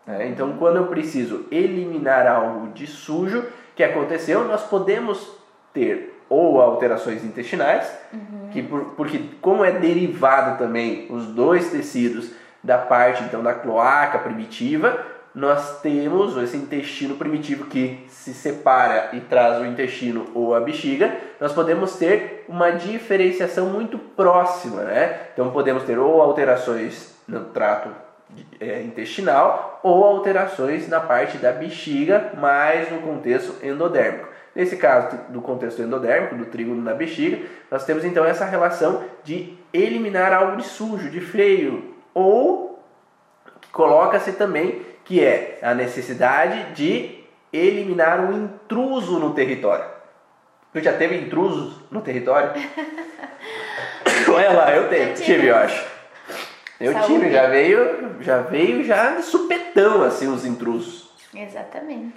Né? 0.06 0.28
Então, 0.28 0.58
quando 0.58 0.78
eu 0.78 0.88
preciso 0.88 1.46
eliminar 1.52 2.28
algo 2.28 2.72
de 2.72 2.86
sujo 2.86 3.44
que 3.76 3.84
aconteceu, 3.84 4.46
nós 4.46 4.64
podemos 4.64 5.36
ter 5.74 6.14
ou 6.30 6.62
alterações 6.62 7.24
intestinais, 7.24 7.92
uhum. 8.14 8.50
que 8.52 8.62
por, 8.62 8.82
porque 8.96 9.22
como 9.42 9.64
é 9.64 9.72
derivado 9.72 10.58
também 10.58 11.08
os 11.10 11.26
dois 11.28 11.70
tecidos 11.72 12.32
da 12.62 12.78
parte 12.78 13.24
então 13.24 13.42
da 13.42 13.54
cloaca 13.54 14.20
primitiva, 14.20 15.06
nós 15.38 15.82
temos 15.82 16.36
esse 16.38 16.58
intestino 16.58 17.14
primitivo 17.14 17.66
que 17.66 18.04
se 18.10 18.34
separa 18.34 19.10
e 19.14 19.20
traz 19.20 19.62
o 19.62 19.66
intestino 19.68 20.26
ou 20.34 20.56
a 20.56 20.60
bexiga, 20.60 21.16
nós 21.40 21.54
podemos 21.54 21.96
ter 21.96 22.44
uma 22.50 22.72
diferenciação 22.72 23.68
muito 23.68 24.00
próxima, 24.00 24.82
né? 24.82 25.28
Então 25.32 25.52
podemos 25.52 25.84
ter 25.84 26.00
ou 26.00 26.20
alterações 26.24 27.16
no 27.28 27.46
trato 27.46 27.88
é, 28.60 28.82
intestinal 28.82 29.80
ou 29.84 30.04
alterações 30.04 30.90
na 30.90 31.00
parte 31.00 31.38
da 31.38 31.52
bexiga, 31.52 32.32
mais 32.36 32.92
no 32.92 33.02
contexto 33.02 33.64
endodérmico. 33.64 34.30
Nesse 34.56 34.76
caso 34.76 35.20
do 35.30 35.40
contexto 35.40 35.84
endodérmico, 35.84 36.34
do 36.34 36.46
trígono 36.46 36.82
na 36.82 36.96
bexiga, 36.96 37.46
nós 37.70 37.86
temos 37.86 38.04
então 38.04 38.26
essa 38.26 38.44
relação 38.44 39.04
de 39.24 39.56
eliminar 39.72 40.34
algo 40.34 40.58
de 40.58 40.64
sujo, 40.64 41.12
de 41.12 41.22
freio, 41.22 41.94
ou 42.12 42.84
coloca-se 43.72 44.32
também 44.32 44.97
que 45.08 45.24
é 45.24 45.58
a 45.62 45.74
necessidade 45.74 46.74
de 46.74 47.24
eliminar 47.52 48.20
um 48.20 48.44
intruso 48.44 49.18
no 49.20 49.34
território. 49.34 49.86
Tu 50.74 50.82
já 50.82 50.94
teve 50.94 51.16
intrusos 51.18 51.78
no 51.90 52.02
território? 52.02 52.52
Olha 54.30 54.52
lá, 54.52 54.76
eu 54.76 54.90
tenho, 54.90 55.14
tive, 55.16 55.48
eu 55.48 55.56
acho. 55.56 55.88
Eu 56.80 56.92
Saúde. 56.92 57.14
tive, 57.14 57.32
já 57.32 57.48
veio, 57.48 58.18
já 58.20 58.42
veio 58.42 58.84
já 58.84 59.22
supetão 59.22 60.04
assim 60.04 60.28
os 60.28 60.46
intrusos. 60.46 61.10
Exatamente. 61.34 62.14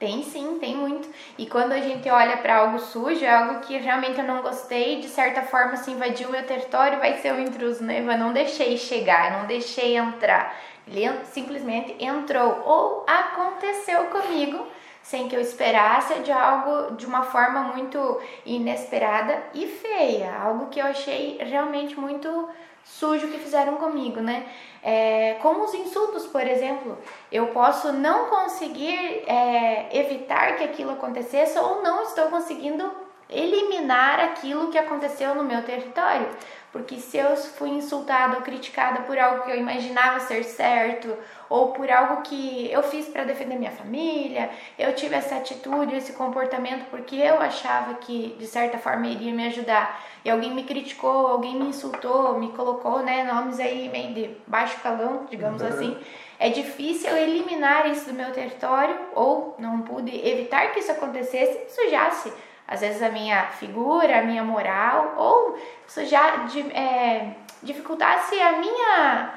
Tem 0.00 0.22
sim, 0.22 0.58
tem 0.58 0.74
muito. 0.74 1.10
E 1.36 1.44
quando 1.44 1.72
a 1.72 1.80
gente 1.80 2.08
olha 2.08 2.38
para 2.38 2.56
algo 2.56 2.78
sujo, 2.78 3.22
é 3.22 3.30
algo 3.30 3.60
que 3.60 3.76
realmente 3.76 4.18
eu 4.18 4.24
não 4.24 4.40
gostei, 4.40 4.98
de 4.98 5.08
certa 5.08 5.42
forma 5.42 5.76
se 5.76 5.90
invadiu 5.90 6.28
o 6.28 6.32
meu 6.32 6.42
território, 6.46 6.98
vai 6.98 7.18
ser 7.18 7.34
o 7.34 7.36
um 7.36 7.40
intruso, 7.40 7.84
né? 7.84 8.00
Eu 8.00 8.18
não 8.18 8.32
deixei 8.32 8.78
chegar, 8.78 9.38
não 9.38 9.46
deixei 9.46 9.98
entrar. 9.98 10.56
Ele 10.88 11.06
simplesmente 11.26 11.94
entrou 12.02 12.62
ou 12.64 13.04
aconteceu 13.06 14.04
comigo 14.04 14.66
sem 15.02 15.28
que 15.28 15.36
eu 15.36 15.40
esperasse 15.40 16.14
de 16.20 16.32
algo 16.32 16.96
de 16.96 17.04
uma 17.04 17.22
forma 17.24 17.60
muito 17.64 18.20
inesperada 18.46 19.42
e 19.52 19.66
feia, 19.66 20.34
algo 20.34 20.68
que 20.68 20.80
eu 20.80 20.86
achei 20.86 21.36
realmente 21.42 22.00
muito 22.00 22.48
sujo 22.84 23.28
que 23.28 23.38
fizeram 23.38 23.76
comigo, 23.76 24.20
né? 24.20 24.46
É, 24.82 25.36
como 25.42 25.64
os 25.64 25.74
insultos, 25.74 26.26
por 26.26 26.46
exemplo, 26.46 26.96
eu 27.30 27.48
posso 27.48 27.92
não 27.92 28.26
conseguir 28.26 29.24
é, 29.26 29.88
evitar 29.92 30.56
que 30.56 30.64
aquilo 30.64 30.92
acontecesse 30.92 31.58
ou 31.58 31.82
não 31.82 32.02
estou 32.02 32.28
conseguindo 32.28 32.90
eliminar 33.28 34.20
aquilo 34.20 34.70
que 34.70 34.78
aconteceu 34.78 35.34
no 35.34 35.44
meu 35.44 35.62
território. 35.64 36.28
Porque 36.72 36.98
se 36.98 37.16
eu 37.16 37.36
fui 37.36 37.70
insultada 37.70 38.36
ou 38.36 38.42
criticada 38.42 39.00
por 39.00 39.18
algo 39.18 39.42
que 39.42 39.50
eu 39.50 39.56
imaginava 39.56 40.20
ser 40.20 40.44
certo, 40.44 41.16
ou 41.48 41.72
por 41.72 41.90
algo 41.90 42.22
que 42.22 42.70
eu 42.70 42.80
fiz 42.82 43.08
para 43.08 43.24
defender 43.24 43.56
minha 43.56 43.72
família, 43.72 44.50
eu 44.78 44.94
tive 44.94 45.16
essa 45.16 45.36
atitude, 45.36 45.96
esse 45.96 46.12
comportamento 46.12 46.88
porque 46.88 47.16
eu 47.16 47.40
achava 47.40 47.94
que 47.94 48.36
de 48.38 48.46
certa 48.46 48.78
forma 48.78 49.08
iria 49.08 49.32
me 49.32 49.48
ajudar, 49.48 50.00
e 50.24 50.30
alguém 50.30 50.54
me 50.54 50.62
criticou, 50.62 51.26
alguém 51.26 51.56
me 51.56 51.66
insultou, 51.66 52.38
me 52.38 52.52
colocou, 52.52 53.00
né, 53.00 53.24
nomes 53.24 53.58
aí 53.58 53.88
meio 53.88 54.14
de 54.14 54.36
baixo 54.46 54.78
calão, 54.80 55.26
digamos 55.28 55.62
uhum. 55.62 55.68
assim, 55.68 55.98
é 56.38 56.50
difícil 56.50 57.14
eliminar 57.16 57.90
isso 57.90 58.06
do 58.06 58.14
meu 58.14 58.30
território 58.32 58.96
ou 59.14 59.56
não 59.58 59.82
pude 59.82 60.16
evitar 60.26 60.72
que 60.72 60.78
isso 60.78 60.92
acontecesse 60.92 61.74
sujasse 61.74 62.32
às 62.70 62.80
vezes 62.80 63.02
a 63.02 63.08
minha 63.08 63.46
figura, 63.46 64.20
a 64.20 64.22
minha 64.22 64.44
moral, 64.44 65.14
ou 65.16 65.58
isso 65.86 66.06
já 66.06 66.46
é, 66.72 67.32
dificultasse 67.64 68.40
a 68.40 68.60
minha. 68.60 69.34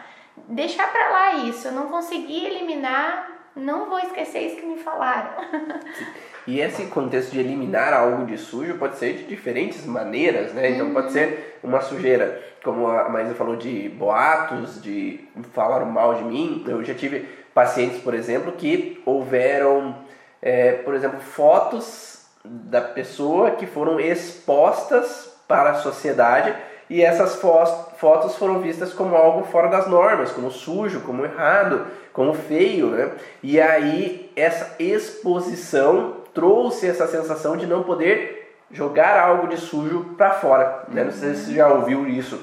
deixar 0.48 0.92
para 0.92 1.10
lá 1.10 1.34
isso, 1.38 1.68
eu 1.68 1.72
não 1.72 1.88
consegui 1.88 2.46
eliminar, 2.46 3.28
não 3.56 3.90
vou 3.90 3.98
esquecer 3.98 4.40
isso 4.42 4.58
que 4.58 4.66
me 4.66 4.78
falaram. 4.78 5.32
E 6.46 6.60
esse 6.60 6.88
contexto 6.88 7.32
de 7.32 7.40
eliminar 7.40 7.94
algo 7.94 8.26
de 8.26 8.38
sujo 8.38 8.78
pode 8.78 8.98
ser 8.98 9.14
de 9.14 9.24
diferentes 9.24 9.86
maneiras, 9.86 10.54
né? 10.54 10.72
Então 10.72 10.88
uhum. 10.88 10.94
pode 10.94 11.14
ser 11.14 11.58
uma 11.64 11.80
sujeira, 11.80 12.44
como 12.62 12.86
a 12.86 13.08
Maísa 13.08 13.34
falou, 13.34 13.56
de 13.56 13.88
boatos, 13.88 14.82
de 14.82 15.26
falar 15.54 15.86
mal 15.86 16.16
de 16.16 16.26
mim. 16.26 16.66
Eu 16.68 16.84
já 16.84 16.94
tive 16.94 17.22
pacientes, 17.54 18.02
por 18.02 18.14
exemplo, 18.14 18.52
que 18.52 19.02
houveram, 19.06 19.96
é, 20.42 20.74
por 20.74 20.94
exemplo, 20.94 21.22
fotos 21.22 22.13
da 22.44 22.82
pessoa 22.82 23.52
que 23.52 23.66
foram 23.66 24.00
expostas 24.00 25.34
para 25.48 25.72
a 25.72 25.76
sociedade 25.76 26.54
e 26.90 27.02
essas 27.02 27.36
fotos 27.38 28.36
foram 28.36 28.60
vistas 28.60 28.94
como 28.94 29.16
algo 29.16 29.46
fora 29.46 29.70
das 29.70 29.88
normas, 29.88 30.32
como 30.32 30.52
sujo, 30.52 31.02
como 31.02 31.26
errado, 31.26 31.88
como 32.12 32.34
feio, 32.34 32.88
né? 32.88 33.12
E 33.42 33.60
aí 33.60 34.32
essa 34.36 34.76
exposição 34.78 36.18
trouxe 36.34 36.88
essa 36.88 37.08
sensação 37.08 37.56
de 37.56 37.66
não 37.66 37.84
poder 37.84 38.58
jogar 38.72 39.20
algo 39.20 39.48
de 39.48 39.58
sujo 39.58 40.14
para 40.18 40.32
fora, 40.32 40.84
né? 40.90 41.04
Não 41.04 41.12
sei 41.12 41.34
se 41.36 41.46
você 41.46 41.54
já 41.54 41.68
ouviu 41.68 42.08
isso. 42.08 42.40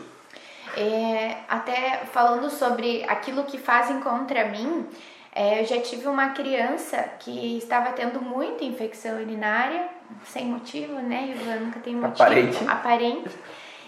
É, 0.77 1.37
até 1.49 2.03
falando 2.13 2.49
sobre 2.49 3.05
aquilo 3.09 3.45
que 3.45 3.59
fazem 3.59 4.01
contra 4.01 4.49
mim, 4.49 4.87
é, 5.33 5.61
eu 5.61 5.65
já 5.65 5.81
tive 5.81 6.09
uma 6.09 6.31
criança 6.31 6.97
que 7.21 7.57
estava 7.57 7.93
tendo 7.93 8.21
muita 8.21 8.65
infecção 8.65 9.21
urinária, 9.21 9.89
sem 10.25 10.47
motivo, 10.47 10.95
né, 10.95 11.35
Ivan? 11.37 11.67
Nunca 11.67 11.81
tem 11.81 11.95
motivo. 11.95 12.23
Aparente. 12.23 12.65
Aparente. 12.69 13.39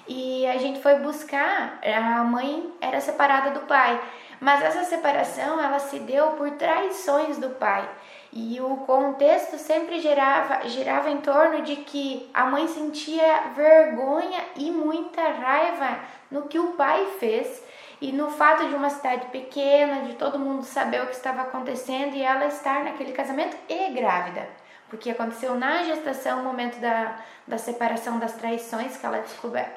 E 0.06 0.46
a 0.46 0.56
gente 0.58 0.80
foi 0.80 0.96
buscar, 0.96 1.80
a 1.82 2.24
mãe 2.24 2.72
era 2.80 3.00
separada 3.00 3.50
do 3.50 3.60
pai. 3.66 4.00
Mas 4.40 4.62
essa 4.62 4.84
separação, 4.84 5.60
ela 5.60 5.78
se 5.78 6.00
deu 6.00 6.32
por 6.32 6.50
traições 6.52 7.38
do 7.38 7.50
pai. 7.50 7.88
E 8.32 8.60
o 8.60 8.78
contexto 8.78 9.56
sempre 9.58 10.00
girava, 10.00 10.66
girava 10.68 11.10
em 11.10 11.18
torno 11.18 11.62
de 11.62 11.76
que 11.76 12.28
a 12.32 12.46
mãe 12.46 12.66
sentia 12.66 13.52
vergonha 13.54 14.40
e 14.56 14.70
muita 14.70 15.22
raiva 15.22 15.98
no 16.30 16.48
que 16.48 16.58
o 16.58 16.72
pai 16.72 17.06
fez 17.20 17.62
e 18.02 18.10
no 18.10 18.28
fato 18.32 18.66
de 18.68 18.74
uma 18.74 18.90
cidade 18.90 19.26
pequena, 19.26 20.02
de 20.02 20.14
todo 20.14 20.36
mundo 20.36 20.64
saber 20.64 21.04
o 21.04 21.06
que 21.06 21.14
estava 21.14 21.42
acontecendo 21.42 22.16
e 22.16 22.22
ela 22.22 22.46
estar 22.46 22.82
naquele 22.82 23.12
casamento 23.12 23.56
e 23.68 23.90
grávida. 23.90 24.44
Porque 24.88 25.08
aconteceu 25.08 25.54
na 25.54 25.84
gestação 25.84 26.40
o 26.40 26.42
momento 26.42 26.80
da, 26.80 27.16
da 27.46 27.56
separação 27.56 28.18
das 28.18 28.32
traições 28.32 28.96
que 28.96 29.06
ela, 29.06 29.20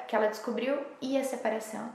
que 0.08 0.16
ela 0.16 0.26
descobriu 0.26 0.76
e 1.00 1.16
a 1.16 1.22
separação. 1.22 1.88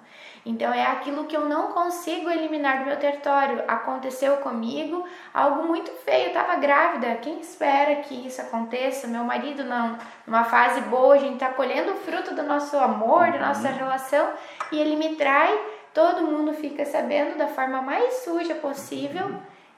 Então 0.46 0.74
é 0.74 0.88
aquilo 0.88 1.26
que 1.26 1.36
eu 1.36 1.50
não 1.50 1.74
consigo 1.74 2.30
eliminar 2.30 2.80
do 2.80 2.86
meu 2.86 2.98
território. 2.98 3.62
Aconteceu 3.68 4.38
comigo 4.38 5.06
algo 5.34 5.68
muito 5.68 5.92
feio, 6.06 6.24
eu 6.24 6.28
estava 6.30 6.56
grávida. 6.56 7.16
Quem 7.16 7.42
espera 7.42 7.98
que 7.98 8.26
isso 8.26 8.42
aconteça? 8.42 9.06
Meu 9.06 9.26
marido 9.26 9.66
não, 9.66 9.98
numa 10.26 10.46
fase 10.46 10.80
boa, 10.82 11.16
a 11.16 11.20
gente 11.20 11.34
está 11.34 11.50
colhendo 11.50 11.92
o 11.92 11.98
fruto 11.98 12.34
do 12.34 12.42
nosso 12.42 12.78
amor, 12.78 13.34
da 13.34 13.48
nossa 13.50 13.68
uhum. 13.68 13.76
relação, 13.76 14.30
e 14.72 14.80
ele 14.80 14.96
me 14.96 15.18
trai 15.18 15.71
todo 15.94 16.26
mundo 16.26 16.54
fica 16.54 16.86
sabendo 16.86 17.38
da 17.38 17.48
forma 17.48 17.82
mais 17.82 18.14
suja 18.24 18.56
possível 18.56 19.32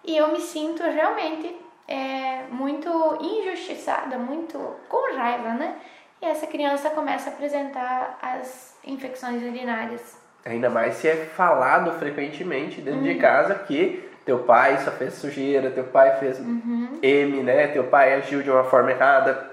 e 0.04 0.16
eu 0.18 0.32
me 0.32 0.40
sinto 0.40 0.84
realmente 0.84 1.56
é, 1.88 2.44
muito 2.50 2.90
injustiçada, 3.22 4.18
muito 4.18 4.58
com 4.88 5.16
raiva, 5.16 5.50
né? 5.50 5.76
E 6.22 6.26
essa 6.26 6.48
criança 6.48 6.90
começa 6.90 7.30
a 7.30 7.34
apresentar 7.34 8.18
as 8.22 8.78
infecções 8.86 9.42
urinárias. 9.44 10.18
Ainda 10.46 10.70
mais 10.70 10.96
se 10.96 11.08
é 11.08 11.16
falado 11.16 11.92
frequentemente 12.00 12.82
dentro 12.82 13.02
uhum. 13.02 13.06
de 13.06 13.16
casa 13.16 13.56
que 13.56 14.10
teu 14.26 14.40
pai 14.40 14.78
só 14.78 14.92
fez 14.92 15.16
sujeira, 15.16 15.72
teu 15.72 15.84
pai 15.86 16.18
fez 16.18 16.40
uhum. 16.40 17.00
M, 17.02 17.44
né? 17.44 17.68
Teu 17.68 17.86
pai 17.86 18.14
agiu 18.14 18.42
de 18.42 18.50
uma 18.50 18.64
forma 18.64 18.92
errada. 18.92 19.52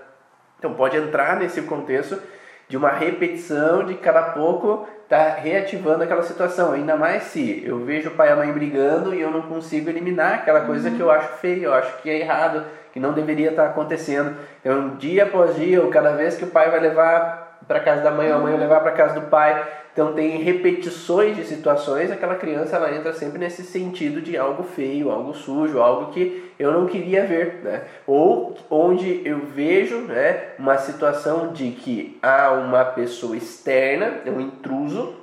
Então 0.58 0.74
pode 0.74 0.96
entrar 0.96 1.36
nesse 1.36 1.62
contexto 1.62 2.20
de 2.68 2.76
uma 2.76 2.90
repetição 2.90 3.84
de 3.84 3.94
cada 3.96 4.22
pouco 4.30 4.88
tá 5.10 5.34
reativando 5.34 6.04
aquela 6.04 6.22
situação. 6.22 6.72
Ainda 6.72 6.96
mais 6.96 7.24
se 7.24 7.62
eu 7.66 7.84
vejo 7.84 8.10
o 8.10 8.12
pai 8.12 8.28
e 8.28 8.32
a 8.32 8.36
mãe 8.36 8.52
brigando 8.52 9.12
e 9.12 9.20
eu 9.20 9.30
não 9.30 9.42
consigo 9.42 9.90
eliminar 9.90 10.34
aquela 10.34 10.60
coisa 10.60 10.88
uhum. 10.88 10.96
que 10.96 11.02
eu 11.02 11.10
acho 11.10 11.28
feia, 11.38 11.64
eu 11.64 11.74
acho 11.74 12.00
que 12.00 12.08
é 12.08 12.20
errado, 12.20 12.64
que 12.92 13.00
não 13.00 13.12
deveria 13.12 13.50
estar 13.50 13.64
tá 13.64 13.70
acontecendo. 13.70 14.36
Então, 14.60 14.96
dia 14.96 15.24
após 15.24 15.56
dia, 15.56 15.82
ou 15.82 15.90
cada 15.90 16.12
vez 16.12 16.36
que 16.36 16.44
o 16.44 16.50
pai 16.50 16.70
vai 16.70 16.78
levar 16.78 17.39
para 17.66 17.80
casa 17.80 18.02
da 18.02 18.10
mãe 18.10 18.30
ou 18.30 18.36
a 18.36 18.38
mãe 18.38 18.56
levar 18.56 18.80
para 18.80 18.92
casa 18.92 19.18
do 19.18 19.26
pai, 19.26 19.64
então 19.92 20.12
tem 20.12 20.38
repetições 20.38 21.36
de 21.36 21.44
situações, 21.44 22.10
aquela 22.10 22.36
criança 22.36 22.76
ela 22.76 22.94
entra 22.94 23.12
sempre 23.12 23.38
nesse 23.38 23.62
sentido 23.62 24.20
de 24.20 24.36
algo 24.36 24.62
feio, 24.62 25.10
algo 25.10 25.34
sujo, 25.34 25.80
algo 25.80 26.12
que 26.12 26.52
eu 26.58 26.72
não 26.72 26.86
queria 26.86 27.24
ver, 27.24 27.60
né? 27.64 27.82
Ou 28.06 28.56
onde 28.70 29.22
eu 29.24 29.40
vejo, 29.40 29.98
né, 30.02 30.50
uma 30.58 30.78
situação 30.78 31.52
de 31.52 31.70
que 31.72 32.18
há 32.22 32.52
uma 32.52 32.84
pessoa 32.84 33.36
externa, 33.36 34.20
um 34.26 34.40
intruso 34.40 35.14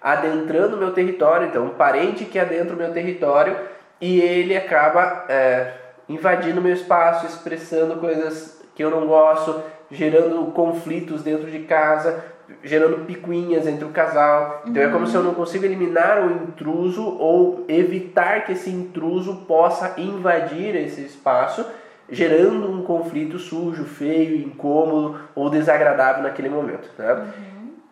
adentrando 0.00 0.76
meu 0.76 0.92
território, 0.92 1.48
então 1.48 1.64
um 1.64 1.70
parente 1.70 2.24
que 2.24 2.38
adentra 2.38 2.74
o 2.74 2.78
meu 2.78 2.92
território 2.92 3.56
e 4.00 4.20
ele 4.20 4.56
acaba 4.56 5.24
é, 5.28 5.72
invadindo 6.08 6.62
meu 6.62 6.72
espaço, 6.72 7.26
expressando 7.26 7.96
coisas 7.96 8.62
que 8.74 8.84
eu 8.84 8.90
não 8.90 9.06
gosto, 9.06 9.62
gerando 9.90 10.50
conflitos 10.52 11.22
dentro 11.22 11.50
de 11.50 11.60
casa, 11.60 12.24
gerando 12.62 13.04
picuinhas 13.04 13.66
entre 13.66 13.84
o 13.84 13.90
casal. 13.90 14.62
Então 14.66 14.82
é 14.82 14.88
como 14.88 15.06
se 15.06 15.14
eu 15.14 15.22
não 15.22 15.34
consigo 15.34 15.64
eliminar 15.64 16.26
o 16.26 16.30
intruso 16.30 17.02
ou 17.02 17.64
evitar 17.68 18.44
que 18.44 18.52
esse 18.52 18.70
intruso 18.70 19.44
possa 19.46 19.94
invadir 19.98 20.74
esse 20.76 21.02
espaço, 21.02 21.64
gerando 22.08 22.70
um 22.70 22.82
conflito 22.82 23.38
sujo, 23.38 23.84
feio, 23.84 24.36
incômodo 24.36 25.18
ou 25.34 25.50
desagradável 25.50 26.22
naquele 26.22 26.48
momento. 26.48 26.88
Né? 26.96 27.32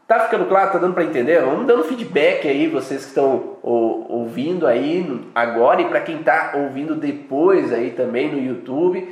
Tá 0.06 0.20
ficando 0.20 0.44
claro? 0.46 0.70
Tá 0.70 0.78
dando 0.78 0.94
para 0.94 1.04
entender? 1.04 1.40
Vamos 1.40 1.66
dando 1.66 1.82
feedback 1.84 2.46
aí, 2.46 2.68
vocês 2.68 3.02
que 3.02 3.08
estão 3.08 3.56
ouvindo 3.62 4.66
aí 4.66 5.26
agora 5.34 5.80
e 5.80 5.86
para 5.86 6.00
quem 6.02 6.18
tá 6.18 6.52
ouvindo 6.54 6.94
depois 6.94 7.72
aí 7.72 7.90
também 7.90 8.30
no 8.30 8.38
YouTube 8.38 9.08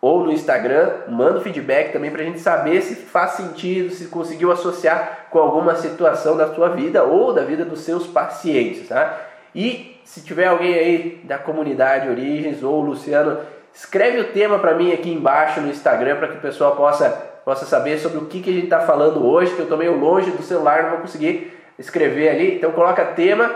ou 0.00 0.24
no 0.24 0.32
Instagram, 0.32 0.90
manda 1.08 1.40
feedback 1.40 1.92
também 1.92 2.10
para 2.10 2.22
a 2.22 2.24
gente 2.24 2.40
saber 2.40 2.80
se 2.80 2.94
faz 2.94 3.32
sentido, 3.32 3.90
se 3.90 4.06
conseguiu 4.06 4.50
associar 4.50 5.26
com 5.30 5.38
alguma 5.38 5.74
situação 5.74 6.36
da 6.36 6.54
sua 6.54 6.70
vida 6.70 7.04
ou 7.04 7.32
da 7.32 7.42
vida 7.42 7.64
dos 7.64 7.80
seus 7.80 8.06
pacientes, 8.06 8.88
tá? 8.88 9.18
E 9.54 10.00
se 10.04 10.22
tiver 10.22 10.46
alguém 10.46 10.74
aí 10.74 11.20
da 11.24 11.36
comunidade 11.36 12.08
Origens 12.08 12.62
ou 12.62 12.80
Luciano, 12.80 13.38
escreve 13.74 14.20
o 14.20 14.32
tema 14.32 14.58
para 14.58 14.74
mim 14.74 14.92
aqui 14.92 15.12
embaixo 15.12 15.60
no 15.60 15.68
Instagram 15.68 16.16
para 16.16 16.28
que 16.28 16.38
o 16.38 16.40
pessoal 16.40 16.74
possa 16.76 17.30
possa 17.44 17.64
saber 17.64 17.98
sobre 17.98 18.18
o 18.18 18.26
que, 18.26 18.40
que 18.40 18.50
a 18.50 18.52
gente 18.52 18.64
está 18.64 18.80
falando 18.80 19.26
hoje, 19.26 19.54
que 19.54 19.60
eu 19.60 19.64
estou 19.64 19.78
meio 19.78 19.98
longe 19.98 20.30
do 20.30 20.42
celular, 20.42 20.82
não 20.82 20.90
vou 20.90 21.00
conseguir 21.00 21.52
escrever 21.78 22.28
ali. 22.28 22.56
Então 22.56 22.70
coloca 22.72 23.04
tema 23.04 23.50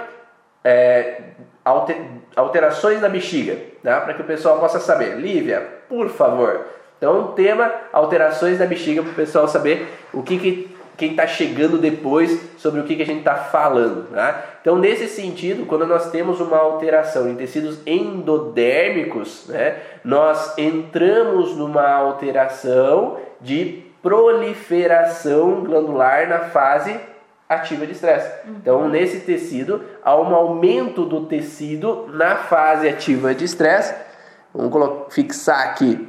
é, 0.64 1.20
alterações 2.34 3.00
da 3.00 3.08
bexiga, 3.08 3.56
tá? 3.82 4.00
para 4.00 4.14
que 4.14 4.22
o 4.22 4.24
pessoal 4.24 4.58
possa 4.58 4.80
saber. 4.80 5.16
Lívia, 5.16 5.68
por 5.88 6.08
favor. 6.08 6.66
Então 6.98 7.32
tema 7.32 7.72
alterações 7.92 8.58
da 8.58 8.66
bexiga 8.66 9.02
para 9.02 9.12
o 9.12 9.14
pessoal 9.14 9.46
saber 9.48 9.88
o 10.12 10.22
que, 10.22 10.38
que 10.38 10.74
quem 10.96 11.10
está 11.10 11.26
chegando 11.26 11.78
depois 11.78 12.40
sobre 12.56 12.80
o 12.80 12.84
que, 12.84 12.96
que 12.96 13.02
a 13.02 13.06
gente 13.06 13.18
está 13.18 13.34
falando. 13.34 14.08
Tá? 14.10 14.44
Então, 14.60 14.78
nesse 14.78 15.08
sentido, 15.08 15.66
quando 15.66 15.86
nós 15.86 16.10
temos 16.10 16.40
uma 16.40 16.56
alteração 16.56 17.28
em 17.28 17.34
tecidos 17.34 17.78
endodérmicos, 17.86 19.46
né, 19.48 19.76
nós 20.04 20.56
entramos 20.56 21.56
numa 21.56 21.86
alteração 21.86 23.18
de 23.40 23.82
proliferação 24.02 25.62
glandular 25.64 26.28
na 26.28 26.40
fase 26.40 26.98
ativa 27.48 27.86
de 27.86 27.92
estresse. 27.92 28.30
Uhum. 28.46 28.54
Então, 28.60 28.88
nesse 28.88 29.20
tecido, 29.20 29.82
há 30.02 30.16
um 30.16 30.34
aumento 30.34 31.04
do 31.04 31.26
tecido 31.26 32.08
na 32.12 32.36
fase 32.36 32.88
ativa 32.88 33.34
de 33.34 33.44
estresse. 33.44 33.94
Vamos 34.54 35.12
fixar 35.12 35.68
aqui. 35.68 36.08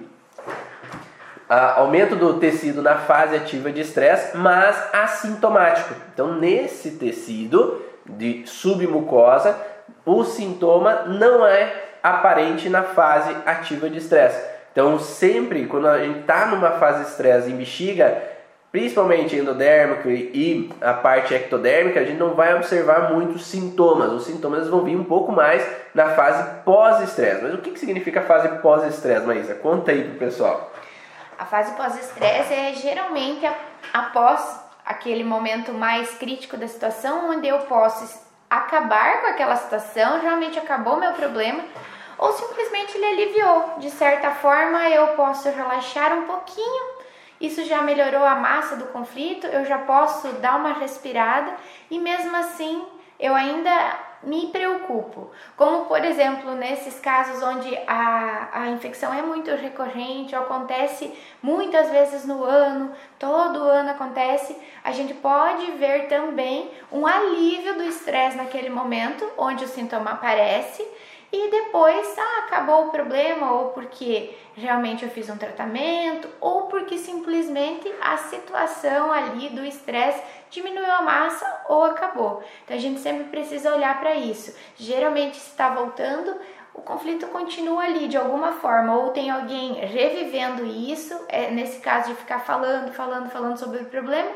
Uh, 1.49 1.79
aumento 1.79 2.15
do 2.15 2.35
tecido 2.35 2.81
na 2.81 2.95
fase 2.95 3.35
ativa 3.35 3.71
de 3.71 3.81
estresse, 3.81 4.37
mas 4.37 4.77
assintomático. 4.93 5.95
Então, 6.13 6.35
nesse 6.35 6.91
tecido 6.91 7.81
de 8.05 8.45
submucosa, 8.45 9.57
o 10.05 10.23
sintoma 10.23 11.03
não 11.07 11.45
é 11.45 11.73
aparente 12.03 12.69
na 12.69 12.83
fase 12.83 13.35
ativa 13.47 13.89
de 13.89 13.97
estresse. 13.97 14.39
Então, 14.71 14.99
sempre 14.99 15.65
quando 15.65 15.87
a 15.87 15.97
gente 15.97 16.19
está 16.19 16.45
numa 16.45 16.71
fase 16.71 17.03
de 17.03 17.09
estresse 17.09 17.49
em 17.49 17.55
bexiga, 17.55 18.21
principalmente 18.75 19.37
endodérmico 19.37 20.09
e 20.09 20.69
a 20.81 20.91
parte 20.91 21.33
ectodérmica, 21.33 21.97
a 21.97 22.03
gente 22.03 22.17
não 22.17 22.33
vai 22.33 22.53
observar 22.55 23.13
muitos 23.13 23.45
sintomas. 23.45 24.11
Os 24.11 24.25
sintomas 24.25 24.67
vão 24.67 24.83
vir 24.83 24.97
um 24.97 25.03
pouco 25.05 25.31
mais 25.31 25.65
na 25.93 26.09
fase 26.09 26.43
pós-estresse. 26.65 27.41
Mas 27.41 27.53
o 27.53 27.59
que, 27.59 27.71
que 27.71 27.79
significa 27.79 28.21
fase 28.23 28.49
pós-estresse, 28.57 29.25
Maísa? 29.25 29.55
Conta 29.55 29.91
aí 29.91 30.03
pro 30.03 30.19
pessoal. 30.19 30.73
A 31.39 31.45
fase 31.45 31.73
pós-estresse 31.77 32.53
é 32.53 32.73
geralmente 32.73 33.49
após 33.93 34.59
aquele 34.85 35.23
momento 35.23 35.71
mais 35.71 36.09
crítico 36.17 36.57
da 36.57 36.67
situação, 36.67 37.29
onde 37.29 37.47
eu 37.47 37.59
posso 37.59 38.25
acabar 38.49 39.21
com 39.21 39.27
aquela 39.27 39.55
situação, 39.55 40.19
realmente 40.19 40.59
acabou 40.59 40.97
meu 40.97 41.13
problema, 41.13 41.63
ou 42.17 42.33
simplesmente 42.33 42.97
ele 42.97 43.05
aliviou. 43.05 43.75
De 43.77 43.89
certa 43.89 44.31
forma, 44.31 44.89
eu 44.89 45.07
posso 45.15 45.49
relaxar 45.49 46.13
um 46.13 46.23
pouquinho. 46.23 46.94
Isso 47.39 47.63
já 47.65 47.81
melhorou 47.81 48.23
a 48.23 48.35
massa 48.35 48.75
do 48.75 48.85
conflito, 48.85 49.47
eu 49.47 49.65
já 49.65 49.79
posso 49.79 50.27
dar 50.33 50.57
uma 50.57 50.73
respirada 50.73 51.53
e 51.89 51.99
mesmo 51.99 52.35
assim 52.35 52.83
eu 53.19 53.33
ainda 53.33 53.71
me 54.23 54.47
preocupo. 54.47 55.29
Como, 55.55 55.85
por 55.85 56.03
exemplo, 56.03 56.51
nesses 56.53 56.99
casos 56.99 57.41
onde 57.43 57.75
a, 57.87 58.49
a 58.51 58.67
infecção 58.69 59.13
é 59.13 59.21
muito 59.21 59.51
recorrente, 59.51 60.35
acontece 60.35 61.13
muitas 61.41 61.89
vezes 61.91 62.25
no 62.25 62.43
ano, 62.43 62.91
todo 63.19 63.63
ano 63.63 63.91
acontece, 63.91 64.57
a 64.83 64.91
gente 64.91 65.13
pode 65.13 65.71
ver 65.73 66.07
também 66.07 66.71
um 66.91 67.05
alívio 67.05 67.75
do 67.75 67.83
estresse 67.83 68.35
naquele 68.35 68.69
momento, 68.69 69.29
onde 69.37 69.63
o 69.63 69.67
sintoma 69.67 70.11
aparece 70.11 70.85
e 71.35 71.51
depois 71.51 72.17
ah, 72.17 72.45
acabou 72.45 72.85
o 72.87 72.89
problema, 72.89 73.51
ou 73.51 73.69
porque 73.69 74.37
realmente 74.55 75.03
eu 75.03 75.09
fiz 75.09 75.29
um 75.29 75.37
tratamento, 75.37 76.29
ou 76.39 76.63
porque 76.63 76.97
simplesmente 76.97 77.91
a 78.01 78.15
situação 78.17 79.11
ali 79.11 79.49
do 79.49 79.65
estresse 79.65 80.23
diminuiu 80.49 80.91
a 80.91 81.01
massa 81.01 81.45
ou 81.67 81.83
acabou. 81.83 82.41
Então 82.63 82.77
a 82.77 82.79
gente 82.79 83.01
sempre 83.01 83.25
precisa 83.25 83.75
olhar 83.75 83.99
para 83.99 84.15
isso. 84.15 84.55
Geralmente, 84.77 85.35
se 85.35 85.49
está 85.49 85.69
voltando, 85.69 86.33
o 86.73 86.81
conflito 86.81 87.27
continua 87.27 87.83
ali 87.83 88.07
de 88.07 88.17
alguma 88.17 88.53
forma, 88.53 88.95
ou 88.95 89.11
tem 89.11 89.29
alguém 89.29 89.73
revivendo 89.73 90.65
isso, 90.65 91.19
é, 91.27 91.51
nesse 91.51 91.79
caso 91.81 92.09
de 92.09 92.15
ficar 92.15 92.39
falando, 92.39 92.93
falando, 92.93 93.29
falando 93.29 93.57
sobre 93.57 93.79
o 93.79 93.85
problema 93.85 94.31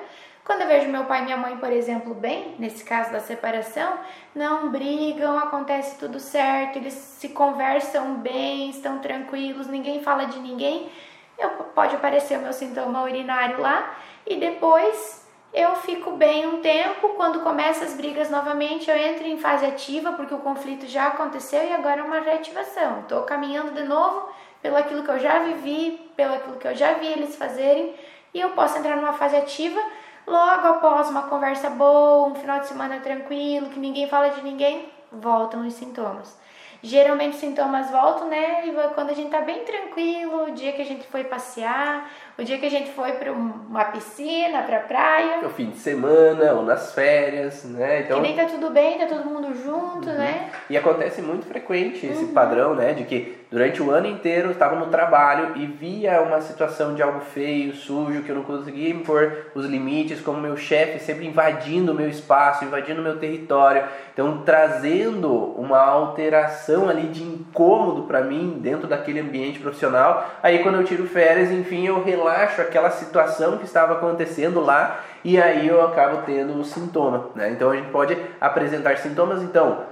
quando 0.50 0.62
eu 0.62 0.68
vejo 0.68 0.90
meu 0.90 1.06
pai 1.06 1.20
e 1.20 1.26
minha 1.26 1.38
mãe, 1.38 1.58
por 1.58 1.72
exemplo, 1.72 2.12
bem, 2.12 2.56
nesse 2.58 2.84
caso 2.84 3.12
da 3.12 3.20
separação, 3.20 4.00
não 4.34 4.72
brigam, 4.72 5.38
acontece 5.38 6.00
tudo 6.00 6.20
certo, 6.20 6.78
eles 6.80 6.96
se 6.96 7.30
conversam 7.30 8.16
bem, 8.16 8.72
estão 8.72 8.98
tranquilos, 8.98 9.68
ninguém 9.68 10.02
fala 10.02 10.26
de 10.26 10.40
ninguém, 10.40 10.90
eu, 11.38 11.50
pode 11.50 11.94
aparecer 11.94 12.40
o 12.40 12.42
meu 12.42 12.52
sintoma 12.52 13.04
urinário 13.04 13.62
lá 13.62 13.96
e 14.26 14.38
depois 14.38 15.24
eu 15.54 15.76
fico 15.76 16.14
bem 16.14 16.48
um 16.48 16.62
tempo. 16.62 17.10
Quando 17.10 17.42
começam 17.42 17.84
as 17.84 17.94
brigas 17.94 18.32
novamente, 18.32 18.90
eu 18.90 18.98
entro 18.98 19.28
em 19.28 19.38
fase 19.38 19.68
ativa 19.68 20.14
porque 20.14 20.34
o 20.34 20.40
conflito 20.40 20.88
já 20.88 21.10
aconteceu 21.10 21.64
e 21.64 21.72
agora 21.72 22.02
é 22.02 22.04
uma 22.04 22.22
reativação. 22.22 23.02
Estou 23.02 23.22
caminhando 23.22 23.74
de 23.74 23.84
novo 23.84 24.28
pelo 24.64 24.78
aquilo 24.78 25.04
que 25.04 25.12
eu 25.12 25.20
já 25.20 25.44
vivi, 25.44 26.12
pelo 26.16 26.34
aquilo 26.34 26.58
que 26.58 26.68
eu 26.68 26.76
já 26.76 26.94
vi 26.94 27.06
eles 27.06 27.36
fazerem 27.36 27.94
e 28.34 28.42
eu 28.42 28.50
posso 28.50 28.80
entrar 28.80 28.96
numa 28.96 29.14
fase 29.14 29.36
ativa 29.36 29.80
Logo 30.30 30.68
após 30.68 31.10
uma 31.10 31.24
conversa 31.24 31.72
boa, 31.72 32.28
um 32.28 32.36
final 32.36 32.60
de 32.60 32.68
semana 32.68 33.00
tranquilo, 33.00 33.72
que 33.72 33.80
ninguém 33.80 34.08
fala 34.08 34.30
de 34.30 34.44
ninguém, 34.44 34.88
voltam 35.12 35.66
os 35.66 35.74
sintomas. 35.74 36.38
Geralmente 36.84 37.34
os 37.34 37.40
sintomas 37.40 37.90
voltam, 37.90 38.28
né? 38.28 38.68
E 38.68 38.72
quando 38.94 39.10
a 39.10 39.14
gente 39.14 39.32
tá 39.32 39.42
bem 39.42 39.66
tranquilo, 39.66 40.44
o 40.44 40.52
dia 40.52 40.72
que 40.72 40.84
a 40.84 40.86
gente 40.86 41.08
foi 41.08 41.24
passear, 41.24 42.08
o 42.40 42.44
dia 42.44 42.58
que 42.58 42.66
a 42.66 42.70
gente 42.70 42.90
foi 42.92 43.12
para 43.14 43.34
uma 43.34 43.86
piscina, 43.86 44.64
para 44.64 44.80
praia. 44.80 45.46
O 45.46 45.50
fim 45.50 45.72
de 45.72 45.78
semana 45.78 46.54
ou 46.54 46.64
nas 46.64 46.94
férias, 46.94 47.66
né? 47.66 48.02
Então... 48.02 48.22
Que 48.22 48.28
nem 48.28 48.36
tá 48.36 48.46
tudo 48.46 48.70
bem, 48.70 48.98
tá 48.98 49.08
todo 49.08 49.26
mundo 49.26 49.54
junto, 49.62 50.08
uhum. 50.08 50.16
né? 50.16 50.50
E 50.70 50.78
acontece 50.78 51.22
muito 51.22 51.46
frequente 51.46 52.06
esse 52.06 52.24
uhum. 52.24 52.34
padrão, 52.34 52.74
né? 52.74 52.94
De 52.94 53.04
que 53.04 53.38
durante 53.52 53.82
o 53.82 53.92
ano 53.92 54.08
inteiro 54.08 54.52
estava 54.52 54.76
no 54.76 54.88
trabalho 54.88 55.58
e 55.58 55.66
via 55.66 56.22
uma 56.22 56.40
situação 56.40 56.96
de 56.96 57.02
algo 57.02 57.20
feio, 57.20 57.74
sujo, 57.74 58.24
que 58.24 58.30
eu 58.30 58.36
não 58.36 58.44
conseguia 58.44 58.90
impor 58.90 59.48
os 59.54 59.66
limites, 59.66 60.22
como 60.22 60.40
meu 60.40 60.56
chefe 60.56 61.00
sempre 61.00 61.28
invadindo 61.28 61.92
o 61.92 61.96
meu 61.96 62.08
espaço, 62.08 62.64
invadindo 62.64 63.02
o 63.02 63.04
meu 63.04 63.18
território. 63.18 63.84
Então, 64.14 64.44
trazendo 64.46 65.30
uma 65.58 65.80
alteração 65.80 66.90
ali 66.90 67.08
de 67.08 67.24
incômodo 67.24 68.04
para 68.04 68.22
mim 68.22 68.60
dentro 68.62 68.88
daquele 68.88 69.20
ambiente 69.20 69.60
profissional. 69.60 70.30
Aí, 70.42 70.60
quando 70.60 70.76
eu 70.76 70.84
tiro 70.84 71.06
férias, 71.06 71.52
enfim, 71.52 71.88
eu 71.88 72.04
relaxo 72.04 72.29
relaxo 72.30 72.62
aquela 72.62 72.92
situação 72.92 73.58
que 73.58 73.66
estava 73.66 73.94
acontecendo 73.94 74.62
lá 74.62 75.02
e 75.24 75.42
aí 75.42 75.68
eu 75.68 75.82
acabo 75.82 76.24
tendo 76.26 76.54
um 76.54 76.64
sintoma. 76.64 77.30
Né? 77.36 77.52
Então 77.52 77.72
a 77.72 77.76
gente 77.76 77.90
pode 77.90 78.18
apresentar 78.40 78.98
sintomas, 78.98 79.42
então, 79.42 79.84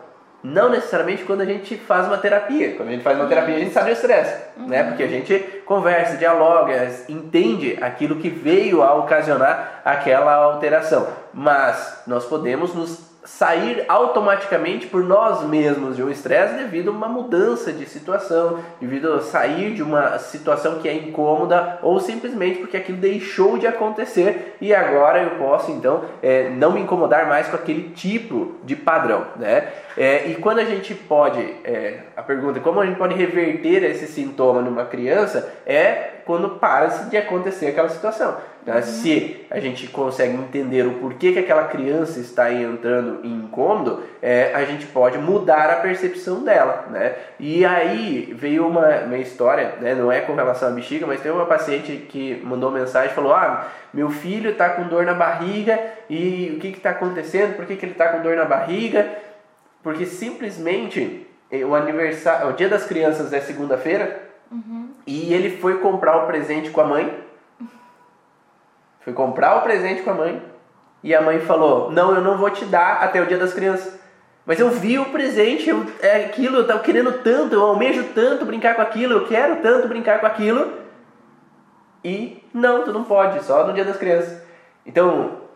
não 0.44 0.70
necessariamente 0.70 1.24
quando 1.24 1.42
a 1.42 1.46
gente 1.46 1.76
faz 1.76 2.08
uma 2.08 2.18
terapia. 2.18 2.76
Quando 2.76 2.90
a 2.90 2.92
gente 2.92 3.04
faz 3.04 3.18
uma 3.18 3.28
terapia, 3.28 3.56
a 3.56 3.60
gente 3.60 3.74
sabe 3.74 3.90
o 3.90 3.94
estresse, 3.94 4.36
uhum. 4.58 4.68
né? 4.68 4.84
Porque 4.84 5.04
a 5.04 5.08
gente 5.08 5.40
conversa, 5.66 6.16
dialoga, 6.16 6.90
entende 7.10 7.78
aquilo 7.82 8.18
que 8.18 8.30
veio 8.30 8.84
a 8.84 8.94
ocasionar 8.94 9.82
aquela 9.84 10.34
alteração. 10.36 11.08
Mas 11.34 12.04
nós 12.06 12.26
podemos 12.26 12.74
nos 12.74 13.07
sair 13.28 13.84
automaticamente 13.90 14.88
por 14.88 15.04
nós 15.04 15.44
mesmos 15.44 15.98
de 15.98 16.02
um 16.02 16.10
estresse 16.10 16.56
devido 16.56 16.88
a 16.88 16.94
uma 16.94 17.10
mudança 17.10 17.74
de 17.74 17.86
situação, 17.86 18.60
devido 18.80 19.14
a 19.14 19.22
sair 19.22 19.74
de 19.74 19.84
uma 19.84 20.18
situação 20.18 20.80
que 20.80 20.88
é 20.88 20.94
incômoda 20.94 21.78
ou 21.82 22.00
simplesmente 22.00 22.60
porque 22.60 22.78
aquilo 22.78 22.98
deixou 22.98 23.58
de 23.58 23.68
acontecer 23.68 24.56
e 24.62 24.74
agora 24.74 25.22
eu 25.22 25.32
posso 25.32 25.72
então 25.72 26.06
é, 26.24 26.50
não 26.50 26.72
me 26.72 26.80
incomodar 26.80 27.28
mais 27.28 27.50
com 27.50 27.58
aquele 27.58 27.90
tipo 27.90 28.56
de 28.64 28.78
padrão, 28.78 29.28
né? 29.36 29.74
É, 29.98 30.28
e 30.28 30.36
quando 30.36 30.60
a 30.60 30.64
gente 30.64 30.94
pode, 30.94 31.42
é, 31.64 32.02
a 32.16 32.22
pergunta, 32.22 32.60
como 32.60 32.80
a 32.80 32.86
gente 32.86 32.98
pode 32.98 33.16
reverter 33.16 33.84
esse 33.84 34.06
sintoma 34.06 34.62
numa 34.62 34.86
criança, 34.86 35.52
é 35.66 36.12
quando 36.24 36.50
para 36.60 36.88
de 36.88 37.18
acontecer 37.18 37.68
aquela 37.68 37.90
situação. 37.90 38.38
Né? 38.64 38.82
Se 38.82 39.46
a 39.50 39.60
gente 39.60 39.88
consegue 39.88 40.36
entender 40.36 40.86
o 40.86 40.96
porquê 40.96 41.32
que 41.32 41.40
aquela 41.40 41.64
criança 41.64 42.20
está 42.20 42.54
entrando 42.54 43.22
em 43.24 43.34
incômodo, 43.34 44.04
é, 44.22 44.54
a 44.54 44.66
gente 44.66 44.86
pode 44.88 45.18
mudar 45.18 45.70
a 45.70 45.78
percepção 45.78 46.44
dela. 46.44 46.86
Né? 46.92 47.16
E 47.40 47.66
aí 47.66 48.36
veio 48.38 48.68
uma, 48.68 49.00
uma 49.06 49.18
história, 49.18 49.76
né? 49.80 49.96
não 49.96 50.12
é 50.12 50.20
com 50.20 50.36
relação 50.36 50.68
à 50.68 50.72
bexiga, 50.72 51.08
mas 51.08 51.22
tem 51.22 51.32
uma 51.32 51.46
paciente 51.46 52.06
que 52.10 52.40
mandou 52.44 52.70
mensagem 52.70 53.12
e 53.12 53.16
falou: 53.16 53.34
Ah, 53.34 53.68
meu 53.94 54.10
filho 54.10 54.52
está 54.52 54.70
com 54.70 54.84
dor 54.84 55.06
na 55.06 55.14
barriga 55.14 55.80
e 56.10 56.54
o 56.56 56.60
que 56.60 56.68
está 56.68 56.90
acontecendo? 56.90 57.56
Por 57.56 57.66
que, 57.66 57.78
que 57.78 57.86
ele 57.86 57.94
está 57.94 58.10
com 58.10 58.22
dor 58.22 58.36
na 58.36 58.46
barriga? 58.46 59.08
Porque 59.88 60.06
simplesmente 60.06 61.26
eh, 61.50 61.64
o 61.64 61.74
aniversário, 61.74 62.50
o 62.50 62.52
dia 62.52 62.68
das 62.68 62.86
crianças 62.86 63.32
é 63.32 63.40
segunda-feira 63.40 64.22
uhum. 64.52 64.90
e 65.08 65.34
ele 65.34 65.56
foi 65.62 65.80
comprar 65.80 66.18
o 66.18 66.28
presente 66.28 66.70
com 66.72 66.82
a 66.82 66.84
mãe 66.84 67.24
Fui 69.00 69.14
comprar 69.14 69.56
o 69.56 69.62
presente 69.62 70.02
com 70.02 70.10
a 70.10 70.14
mãe 70.14 70.44
e 71.02 71.16
a 71.16 71.22
mãe 71.22 71.40
falou: 71.40 71.90
Não, 71.90 72.14
eu 72.14 72.20
não 72.20 72.38
vou 72.38 72.50
te 72.50 72.66
dar 72.66 73.02
até 73.02 73.22
o 73.22 73.26
dia 73.26 73.38
das 73.38 73.54
crianças. 73.54 73.98
Mas 74.46 74.60
eu 74.60 74.70
vi 74.70 75.00
o 75.00 75.06
presente, 75.06 75.70
eu, 75.70 75.86
é 76.02 76.26
aquilo, 76.26 76.58
eu 76.58 76.62
estava 76.64 76.82
querendo 76.82 77.24
tanto, 77.24 77.56
eu 77.56 77.64
almejo 77.64 78.04
tanto 78.14 78.44
brincar 78.44 78.76
com 78.76 78.82
aquilo, 78.82 79.14
eu 79.14 79.26
quero 79.26 79.62
tanto 79.62 79.88
brincar 79.88 80.20
com 80.20 80.26
aquilo. 80.26 80.74
E 82.04 82.44
não, 82.54 82.84
tu 82.84 82.92
não 82.92 83.06
pode, 83.06 83.42
só 83.46 83.66
no 83.66 83.72
dia 83.72 83.86
das 83.86 83.96
crianças. 83.96 84.42
Então, 84.86 85.47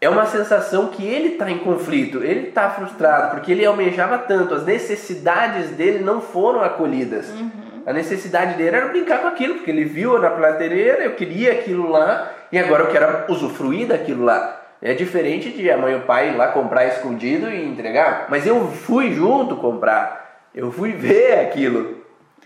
é 0.00 0.08
uma 0.08 0.26
sensação 0.26 0.88
que 0.88 1.06
ele 1.06 1.28
está 1.28 1.50
em 1.50 1.58
conflito, 1.58 2.22
ele 2.22 2.48
está 2.48 2.68
frustrado, 2.70 3.30
porque 3.30 3.52
ele 3.52 3.64
almejava 3.64 4.18
tanto, 4.18 4.54
as 4.54 4.64
necessidades 4.64 5.70
dele 5.70 6.04
não 6.04 6.20
foram 6.20 6.62
acolhidas. 6.62 7.30
Uhum. 7.30 7.50
A 7.86 7.92
necessidade 7.92 8.54
dele 8.54 8.76
era 8.76 8.88
brincar 8.88 9.20
com 9.22 9.28
aquilo, 9.28 9.54
porque 9.54 9.70
ele 9.70 9.84
viu 9.84 10.18
na 10.18 10.28
prateleira, 10.30 11.04
eu 11.04 11.14
queria 11.14 11.52
aquilo 11.52 11.88
lá, 11.88 12.30
e 12.52 12.58
agora 12.58 12.82
eu 12.82 12.90
quero 12.90 13.32
usufruir 13.32 13.86
daquilo 13.86 14.24
lá. 14.24 14.60
É 14.82 14.92
diferente 14.92 15.50
de 15.50 15.70
a 15.70 15.78
mãe 15.78 15.94
e 15.94 15.96
o 15.96 16.02
pai 16.02 16.30
ir 16.30 16.36
lá 16.36 16.48
comprar 16.48 16.86
escondido 16.86 17.48
e 17.48 17.64
entregar. 17.64 18.26
Mas 18.28 18.46
eu 18.46 18.68
fui 18.68 19.12
junto 19.12 19.56
comprar, 19.56 20.48
eu 20.54 20.70
fui 20.70 20.92
ver 20.92 21.40
aquilo. 21.40 21.95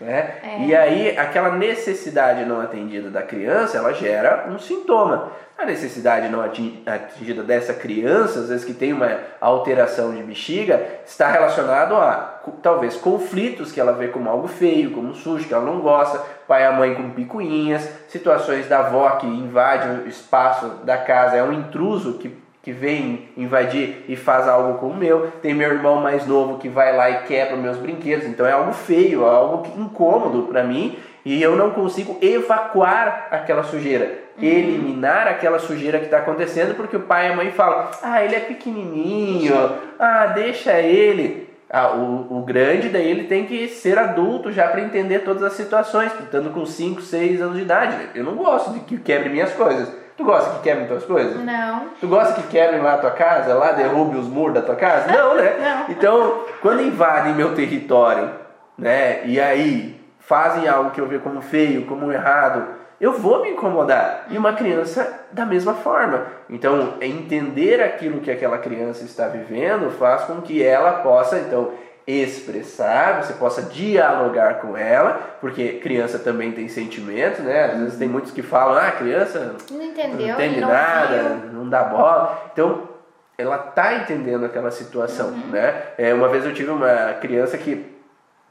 Né? 0.01 0.33
É. 0.43 0.65
E 0.65 0.75
aí, 0.75 1.17
aquela 1.17 1.51
necessidade 1.51 2.43
não 2.43 2.59
atendida 2.59 3.11
da 3.11 3.21
criança, 3.21 3.77
ela 3.77 3.93
gera 3.93 4.47
um 4.49 4.57
sintoma. 4.57 5.31
A 5.55 5.65
necessidade 5.65 6.27
não 6.27 6.41
atingida 6.41 7.43
dessa 7.43 7.71
criança, 7.71 8.39
às 8.39 8.49
vezes 8.49 8.65
que 8.65 8.73
tem 8.73 8.93
uma 8.93 9.19
alteração 9.39 10.11
de 10.11 10.23
bexiga, 10.23 10.83
está 11.05 11.29
relacionado 11.29 11.93
a 11.93 12.41
talvez 12.63 12.95
conflitos 12.95 13.71
que 13.71 13.79
ela 13.79 13.91
vê 13.91 14.07
como 14.07 14.27
algo 14.27 14.47
feio, 14.47 14.89
como 14.89 15.13
sujo, 15.13 15.47
que 15.47 15.53
ela 15.53 15.63
não 15.63 15.79
gosta, 15.79 16.19
pai 16.47 16.63
e 16.63 16.65
a 16.65 16.71
mãe 16.71 16.95
com 16.95 17.11
picuinhas, 17.11 17.87
situações 18.07 18.67
da 18.67 18.79
avó 18.79 19.07
que 19.11 19.27
invade 19.27 19.87
o 19.87 20.07
espaço 20.07 20.67
da 20.83 20.97
casa, 20.97 21.35
é 21.35 21.43
um 21.43 21.53
intruso 21.53 22.17
que 22.17 22.40
que 22.63 22.71
vem 22.71 23.29
invadir 23.35 24.05
e 24.07 24.15
faz 24.15 24.47
algo 24.47 24.77
com 24.77 24.87
o 24.87 24.95
meu. 24.95 25.31
Tem 25.41 25.53
meu 25.53 25.71
irmão 25.71 26.01
mais 26.01 26.27
novo 26.27 26.59
que 26.59 26.69
vai 26.69 26.95
lá 26.95 27.09
e 27.09 27.23
quebra 27.23 27.57
meus 27.57 27.77
brinquedos. 27.77 28.25
Então 28.27 28.45
é 28.45 28.51
algo 28.51 28.73
feio, 28.73 29.25
é 29.25 29.29
algo 29.29 29.67
incômodo 29.79 30.43
para 30.43 30.63
mim 30.63 30.97
e 31.23 31.41
eu 31.41 31.55
não 31.55 31.71
consigo 31.71 32.17
evacuar 32.21 33.27
aquela 33.29 33.63
sujeira, 33.63 34.19
uhum. 34.37 34.43
eliminar 34.43 35.27
aquela 35.27 35.59
sujeira 35.59 35.99
que 35.99 36.05
está 36.05 36.17
acontecendo 36.17 36.75
porque 36.75 36.97
o 36.97 37.01
pai 37.01 37.27
e 37.27 37.31
a 37.31 37.35
mãe 37.35 37.51
falam: 37.51 37.89
ah, 38.01 38.23
ele 38.23 38.35
é 38.35 38.39
pequenininho, 38.39 39.55
ah, 39.99 40.27
deixa 40.27 40.79
ele. 40.79 41.49
Ah, 41.69 41.95
o, 41.95 42.39
o 42.39 42.41
grande 42.41 42.89
daí 42.89 43.09
ele 43.09 43.25
tem 43.25 43.45
que 43.45 43.69
ser 43.69 43.97
adulto 43.97 44.51
já 44.51 44.67
para 44.67 44.81
entender 44.81 45.19
todas 45.19 45.41
as 45.41 45.53
situações, 45.53 46.11
estando 46.19 46.49
com 46.49 46.65
5, 46.65 47.01
6 47.01 47.41
anos 47.41 47.55
de 47.55 47.61
idade. 47.61 47.95
Eu 48.13 48.25
não 48.25 48.35
gosto 48.35 48.73
de 48.73 48.81
que 48.81 48.97
quebre 48.97 49.29
minhas 49.29 49.53
coisas. 49.53 50.00
Tu 50.21 50.25
gosta 50.25 50.51
que 50.51 50.59
quebrem 50.61 50.85
tuas 50.85 51.03
coisas? 51.03 51.43
Não. 51.43 51.87
Tu 51.99 52.07
gosta 52.07 52.39
que 52.39 52.47
quebrem 52.47 52.79
lá 52.79 52.93
a 52.93 52.97
tua 52.99 53.09
casa, 53.09 53.55
lá 53.55 53.71
derrube 53.71 54.17
os 54.17 54.27
muros 54.27 54.53
da 54.53 54.61
tua 54.61 54.75
casa? 54.75 55.11
Não, 55.11 55.33
né? 55.35 55.57
Não. 55.87 55.95
Então, 55.95 56.41
quando 56.61 56.83
invadem 56.83 57.33
meu 57.33 57.55
território, 57.55 58.29
né, 58.77 59.25
e 59.25 59.39
aí 59.39 59.99
fazem 60.19 60.67
algo 60.67 60.91
que 60.91 61.01
eu 61.01 61.07
vejo 61.07 61.23
como 61.23 61.41
feio, 61.41 61.87
como 61.87 62.11
errado, 62.11 62.67
eu 62.99 63.13
vou 63.13 63.41
me 63.41 63.49
incomodar. 63.49 64.27
E 64.29 64.37
uma 64.37 64.53
criança 64.53 65.25
da 65.31 65.43
mesma 65.43 65.73
forma. 65.73 66.27
Então, 66.47 66.93
entender 67.01 67.81
aquilo 67.81 68.19
que 68.19 68.29
aquela 68.29 68.59
criança 68.59 69.03
está 69.03 69.27
vivendo 69.27 69.89
faz 69.89 70.25
com 70.25 70.39
que 70.39 70.63
ela 70.63 71.01
possa, 71.01 71.39
então, 71.39 71.71
expressar, 72.05 73.23
você 73.23 73.33
possa 73.33 73.61
dialogar 73.63 74.55
com 74.55 74.75
ela, 74.75 75.37
porque 75.39 75.73
criança 75.73 76.17
também 76.17 76.51
tem 76.51 76.67
sentimentos, 76.67 77.39
né? 77.39 77.65
Às 77.65 77.79
vezes 77.79 77.97
tem 77.97 78.07
uhum. 78.07 78.13
muitos 78.13 78.31
que 78.31 78.41
falam, 78.41 78.77
ah, 78.77 78.91
criança 78.91 79.55
não, 79.69 79.83
entendeu, 79.83 80.27
não 80.27 80.33
entende 80.33 80.61
não 80.61 80.67
nada, 80.67 81.23
viu. 81.41 81.53
não 81.53 81.69
dá 81.69 81.83
bola. 81.83 82.49
Então, 82.51 82.89
ela 83.37 83.57
tá 83.57 83.95
entendendo 83.95 84.45
aquela 84.45 84.71
situação, 84.71 85.29
uhum. 85.29 85.47
né? 85.51 85.83
É, 85.97 86.13
uma 86.13 86.27
vez 86.27 86.45
eu 86.45 86.53
tive 86.53 86.71
uma 86.71 87.13
criança 87.21 87.57
que, 87.57 87.85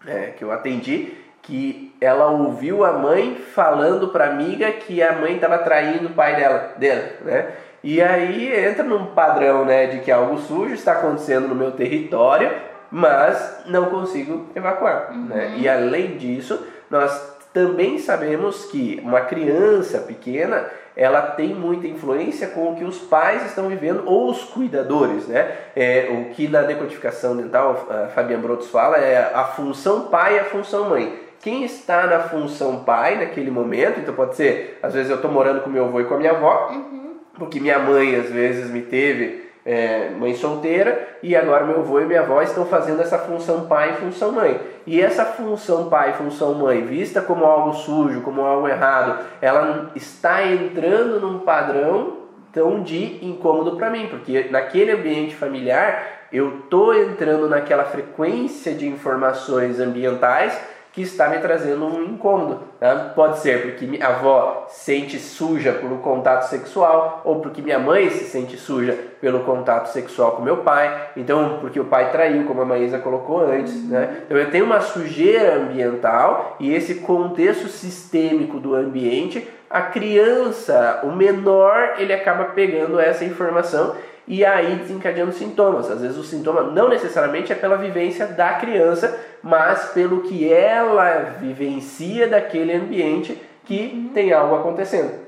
é, 0.07 0.33
que 0.37 0.45
eu 0.45 0.53
atendi, 0.53 1.15
que 1.43 1.95
ela 2.01 2.27
ouviu 2.27 2.85
a 2.85 2.93
mãe 2.93 3.37
falando 3.55 4.09
para 4.09 4.27
a 4.27 4.31
amiga 4.31 4.71
que 4.73 5.03
a 5.03 5.13
mãe 5.13 5.35
estava 5.35 5.59
traindo 5.59 6.07
o 6.07 6.15
pai 6.15 6.37
dela, 6.37 6.75
dela, 6.77 7.05
né? 7.23 7.53
E 7.83 8.01
aí 8.03 8.53
entra 8.55 8.85
num 8.85 9.07
padrão, 9.07 9.65
né, 9.65 9.87
de 9.87 10.01
que 10.01 10.13
algo 10.13 10.39
sujo 10.39 10.75
está 10.75 10.93
acontecendo 10.93 11.49
no 11.49 11.55
meu 11.55 11.73
território, 11.73 12.51
mas 12.91 13.63
não 13.67 13.87
consigo 13.87 14.47
evacuar. 14.55 15.11
Uhum. 15.13 15.27
Né? 15.27 15.55
E 15.59 15.69
além 15.69 16.17
disso, 16.17 16.61
nós 16.91 17.39
também 17.53 17.99
sabemos 17.99 18.67
que 18.67 19.01
uma 19.05 19.23
criança 19.23 19.99
pequena 19.99 20.67
ela 20.97 21.23
tem 21.23 21.55
muita 21.55 21.87
influência 21.87 22.49
com 22.49 22.73
o 22.73 22.77
que 22.77 22.85
os 22.85 22.99
pais 22.99 23.47
estão 23.47 23.69
vivendo 23.69 24.03
ou 24.07 24.31
os 24.31 24.45
cuidadores, 24.45 25.27
né? 25.27 25.57
É, 25.75 26.09
o 26.11 26.35
que 26.35 26.49
na 26.49 26.63
decodificação 26.63 27.37
dental 27.37 27.87
a 27.89 28.09
Fabiana 28.09 28.43
Brotos 28.43 28.69
fala 28.69 28.99
é 28.99 29.33
a 29.35 29.45
função 29.45 30.09
pai 30.09 30.37
e 30.37 30.41
a 30.41 30.45
função 30.45 30.91
mãe. 30.91 31.19
Quem 31.41 31.65
está 31.65 32.07
na 32.07 32.21
função 32.21 32.85
pai 32.85 33.17
naquele 33.17 33.51
momento, 33.51 33.99
então 33.99 34.15
pode 34.15 34.37
ser, 34.37 34.79
às 34.83 34.93
vezes 34.93 35.09
eu 35.09 35.17
estou 35.17 35.31
morando 35.31 35.63
com 35.63 35.71
meu 35.71 35.87
avô 35.87 36.01
e 36.01 36.05
com 36.05 36.15
a 36.15 36.19
minha 36.19 36.33
avó, 36.33 36.69
uhum. 36.71 37.15
porque 37.39 37.59
minha 37.61 37.79
mãe 37.79 38.17
às 38.17 38.29
vezes 38.29 38.69
me 38.71 38.83
teve 38.83 39.40
é, 39.65 40.11
mãe 40.11 40.35
solteira 40.35 41.19
e 41.23 41.37
agora 41.37 41.65
meu 41.65 41.81
avô 41.81 42.01
e 42.01 42.07
minha 42.07 42.21
avó 42.21 42.41
estão 42.43 42.65
fazendo 42.65 43.03
essa 43.03 43.19
função 43.19 43.67
pai 43.67 43.91
e 43.91 43.97
função 43.97 44.33
mãe. 44.33 44.61
E 44.87 45.01
essa 45.01 45.25
função 45.25 45.89
pai 45.89 46.11
e 46.11 46.15
função 46.15 46.55
mãe, 46.55 46.85
vista 46.85 47.21
como 47.21 47.45
algo 47.45 47.75
sujo, 47.75 48.23
como 48.23 48.43
algo 48.43 48.69
errado, 48.69 49.25
ela 49.41 49.91
está 49.95 50.45
entrando 50.45 51.21
num 51.21 51.41
padrão 51.41 52.21
tão 52.53 52.83
de 52.83 53.25
incômodo 53.25 53.77
para 53.77 53.91
mim, 53.91 54.09
porque 54.09 54.49
naquele 54.51 54.93
ambiente 54.93 55.37
familiar 55.37 56.27
eu 56.33 56.63
tô 56.71 56.93
entrando 56.93 57.49
naquela 57.49 57.85
frequência 57.85 58.75
de 58.75 58.89
informações 58.89 59.81
ambientais 59.81 60.59
que 61.01 61.07
está 61.07 61.29
me 61.29 61.39
trazendo 61.39 61.87
um 61.87 62.05
incômodo. 62.05 62.61
Né? 62.79 63.13
Pode 63.15 63.39
ser 63.39 63.63
porque 63.63 63.87
minha 63.87 64.07
avó 64.07 64.67
sente 64.69 65.19
suja 65.19 65.73
pelo 65.73 65.99
contato 65.99 66.43
sexual, 66.43 67.23
ou 67.25 67.41
porque 67.41 67.63
minha 67.63 67.79
mãe 67.79 68.11
se 68.11 68.25
sente 68.25 68.57
suja 68.57 68.97
pelo 69.21 69.41
contato 69.41 69.87
sexual 69.87 70.33
com 70.33 70.43
meu 70.43 70.59
pai, 70.59 71.11
então 71.17 71.59
porque 71.61 71.81
o 71.81 71.87
pai 71.87 72.11
traiu, 72.11 72.45
como 72.45 72.61
a 72.61 72.65
Maísa 72.65 72.99
colocou 72.99 73.41
antes. 73.41 73.89
Né? 73.89 74.25
Então 74.27 74.37
eu 74.37 74.51
tenho 74.51 74.67
uma 74.67 74.81
sujeira 74.81 75.57
ambiental 75.57 76.57
e 76.61 76.75
esse 76.75 76.97
contexto 76.97 77.69
sistêmico 77.69 78.59
do 78.59 78.75
ambiente, 78.75 79.49
a 79.71 79.83
criança, 79.83 81.01
o 81.05 81.13
menor, 81.13 81.95
ele 81.99 82.13
acaba 82.13 82.47
pegando 82.47 82.99
essa 82.99 83.25
informação 83.25 83.95
e 84.31 84.45
aí 84.45 84.77
desencadeando 84.77 85.33
sintomas. 85.33 85.91
Às 85.91 86.03
vezes 86.03 86.17
o 86.17 86.23
sintoma 86.23 86.63
não 86.63 86.89
necessariamente 86.89 87.53
é 87.53 87.57
pela 87.57 87.77
vivência 87.77 88.29
da 88.29 88.53
criança, 88.53 89.19
mas 89.43 89.87
pelo 89.87 90.23
que 90.23 90.51
ela 90.51 91.35
vivencia 91.41 92.29
daquele 92.29 92.73
ambiente 92.73 93.37
que 93.65 93.91
uhum. 93.93 94.11
tem 94.15 94.33
algo 94.33 94.55
acontecendo. 94.55 95.19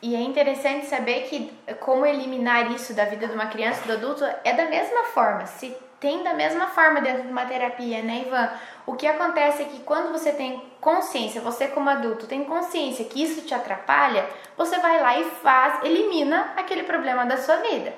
E 0.00 0.16
é 0.16 0.20
interessante 0.20 0.86
saber 0.86 1.24
que 1.24 1.52
como 1.80 2.06
eliminar 2.06 2.72
isso 2.72 2.94
da 2.94 3.04
vida 3.04 3.26
de 3.26 3.34
uma 3.34 3.48
criança, 3.48 3.86
do 3.86 3.92
adulto, 3.92 4.24
é 4.42 4.54
da 4.54 4.64
mesma 4.64 5.04
forma. 5.12 5.44
Se 5.44 5.76
tem 6.00 6.22
da 6.22 6.32
mesma 6.32 6.68
forma 6.68 7.02
dentro 7.02 7.24
de 7.24 7.28
uma 7.28 7.44
terapia, 7.44 8.00
né, 8.02 8.24
Ivan? 8.26 8.48
O 8.86 8.94
que 8.94 9.06
acontece 9.06 9.60
é 9.60 9.66
que 9.66 9.80
quando 9.80 10.10
você 10.10 10.32
tem 10.32 10.62
consciência, 10.80 11.42
você 11.42 11.68
como 11.68 11.90
adulto 11.90 12.26
tem 12.26 12.44
consciência 12.44 13.04
que 13.04 13.22
isso 13.22 13.42
te 13.42 13.52
atrapalha, 13.52 14.24
você 14.56 14.78
vai 14.78 15.02
lá 15.02 15.18
e 15.18 15.24
faz, 15.24 15.84
elimina 15.84 16.54
aquele 16.56 16.84
problema 16.84 17.26
da 17.26 17.36
sua 17.36 17.56
vida. 17.56 17.92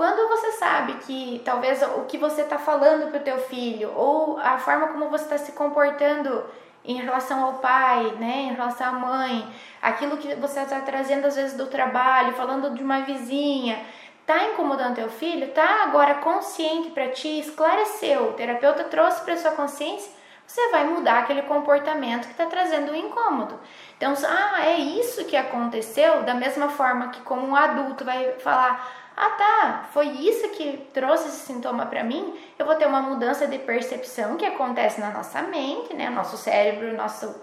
Quando 0.00 0.30
você 0.30 0.52
sabe 0.52 0.94
que 1.04 1.42
talvez 1.44 1.82
o 1.82 2.06
que 2.06 2.16
você 2.16 2.40
está 2.40 2.56
falando 2.56 3.10
para 3.10 3.20
o 3.20 3.22
teu 3.22 3.36
filho 3.36 3.92
ou 3.94 4.38
a 4.38 4.56
forma 4.56 4.88
como 4.88 5.10
você 5.10 5.24
está 5.24 5.36
se 5.36 5.52
comportando 5.52 6.42
em 6.82 6.96
relação 6.96 7.44
ao 7.44 7.52
pai, 7.58 8.04
né, 8.18 8.48
em 8.48 8.54
relação 8.54 8.86
à 8.86 8.92
mãe, 8.92 9.46
aquilo 9.82 10.16
que 10.16 10.34
você 10.36 10.60
está 10.60 10.80
trazendo 10.80 11.26
às 11.26 11.36
vezes 11.36 11.54
do 11.54 11.66
trabalho, 11.66 12.32
falando 12.32 12.74
de 12.74 12.82
uma 12.82 13.00
vizinha, 13.00 13.78
tá 14.24 14.42
incomodando 14.44 14.94
teu 14.94 15.10
filho, 15.10 15.48
tá 15.48 15.82
agora 15.84 16.14
consciente 16.14 16.88
para 16.92 17.08
ti, 17.08 17.38
esclareceu, 17.38 18.30
o 18.30 18.32
terapeuta 18.32 18.84
trouxe 18.84 19.20
para 19.22 19.36
sua 19.36 19.50
consciência, 19.50 20.10
você 20.46 20.68
vai 20.70 20.84
mudar 20.84 21.18
aquele 21.18 21.42
comportamento 21.42 22.24
que 22.24 22.32
está 22.32 22.46
trazendo 22.46 22.90
o 22.90 22.96
incômodo. 22.96 23.60
Então, 23.98 24.14
ah, 24.26 24.66
é 24.66 24.78
isso 24.78 25.26
que 25.26 25.36
aconteceu, 25.36 26.22
da 26.22 26.32
mesma 26.32 26.70
forma 26.70 27.08
que 27.10 27.20
como 27.20 27.46
um 27.46 27.54
adulto 27.54 28.02
vai 28.02 28.32
falar, 28.38 28.99
ah 29.22 29.30
tá, 29.36 29.88
foi 29.92 30.08
isso 30.08 30.48
que 30.50 30.78
trouxe 30.94 31.28
esse 31.28 31.40
sintoma 31.40 31.84
para 31.84 32.02
mim, 32.02 32.34
eu 32.58 32.64
vou 32.64 32.74
ter 32.76 32.86
uma 32.86 33.02
mudança 33.02 33.46
de 33.46 33.58
percepção 33.58 34.38
que 34.38 34.46
acontece 34.46 34.98
na 34.98 35.10
nossa 35.10 35.42
mente, 35.42 35.92
né? 35.92 36.08
Nosso 36.08 36.38
cérebro, 36.38 36.96
nosso 36.96 37.34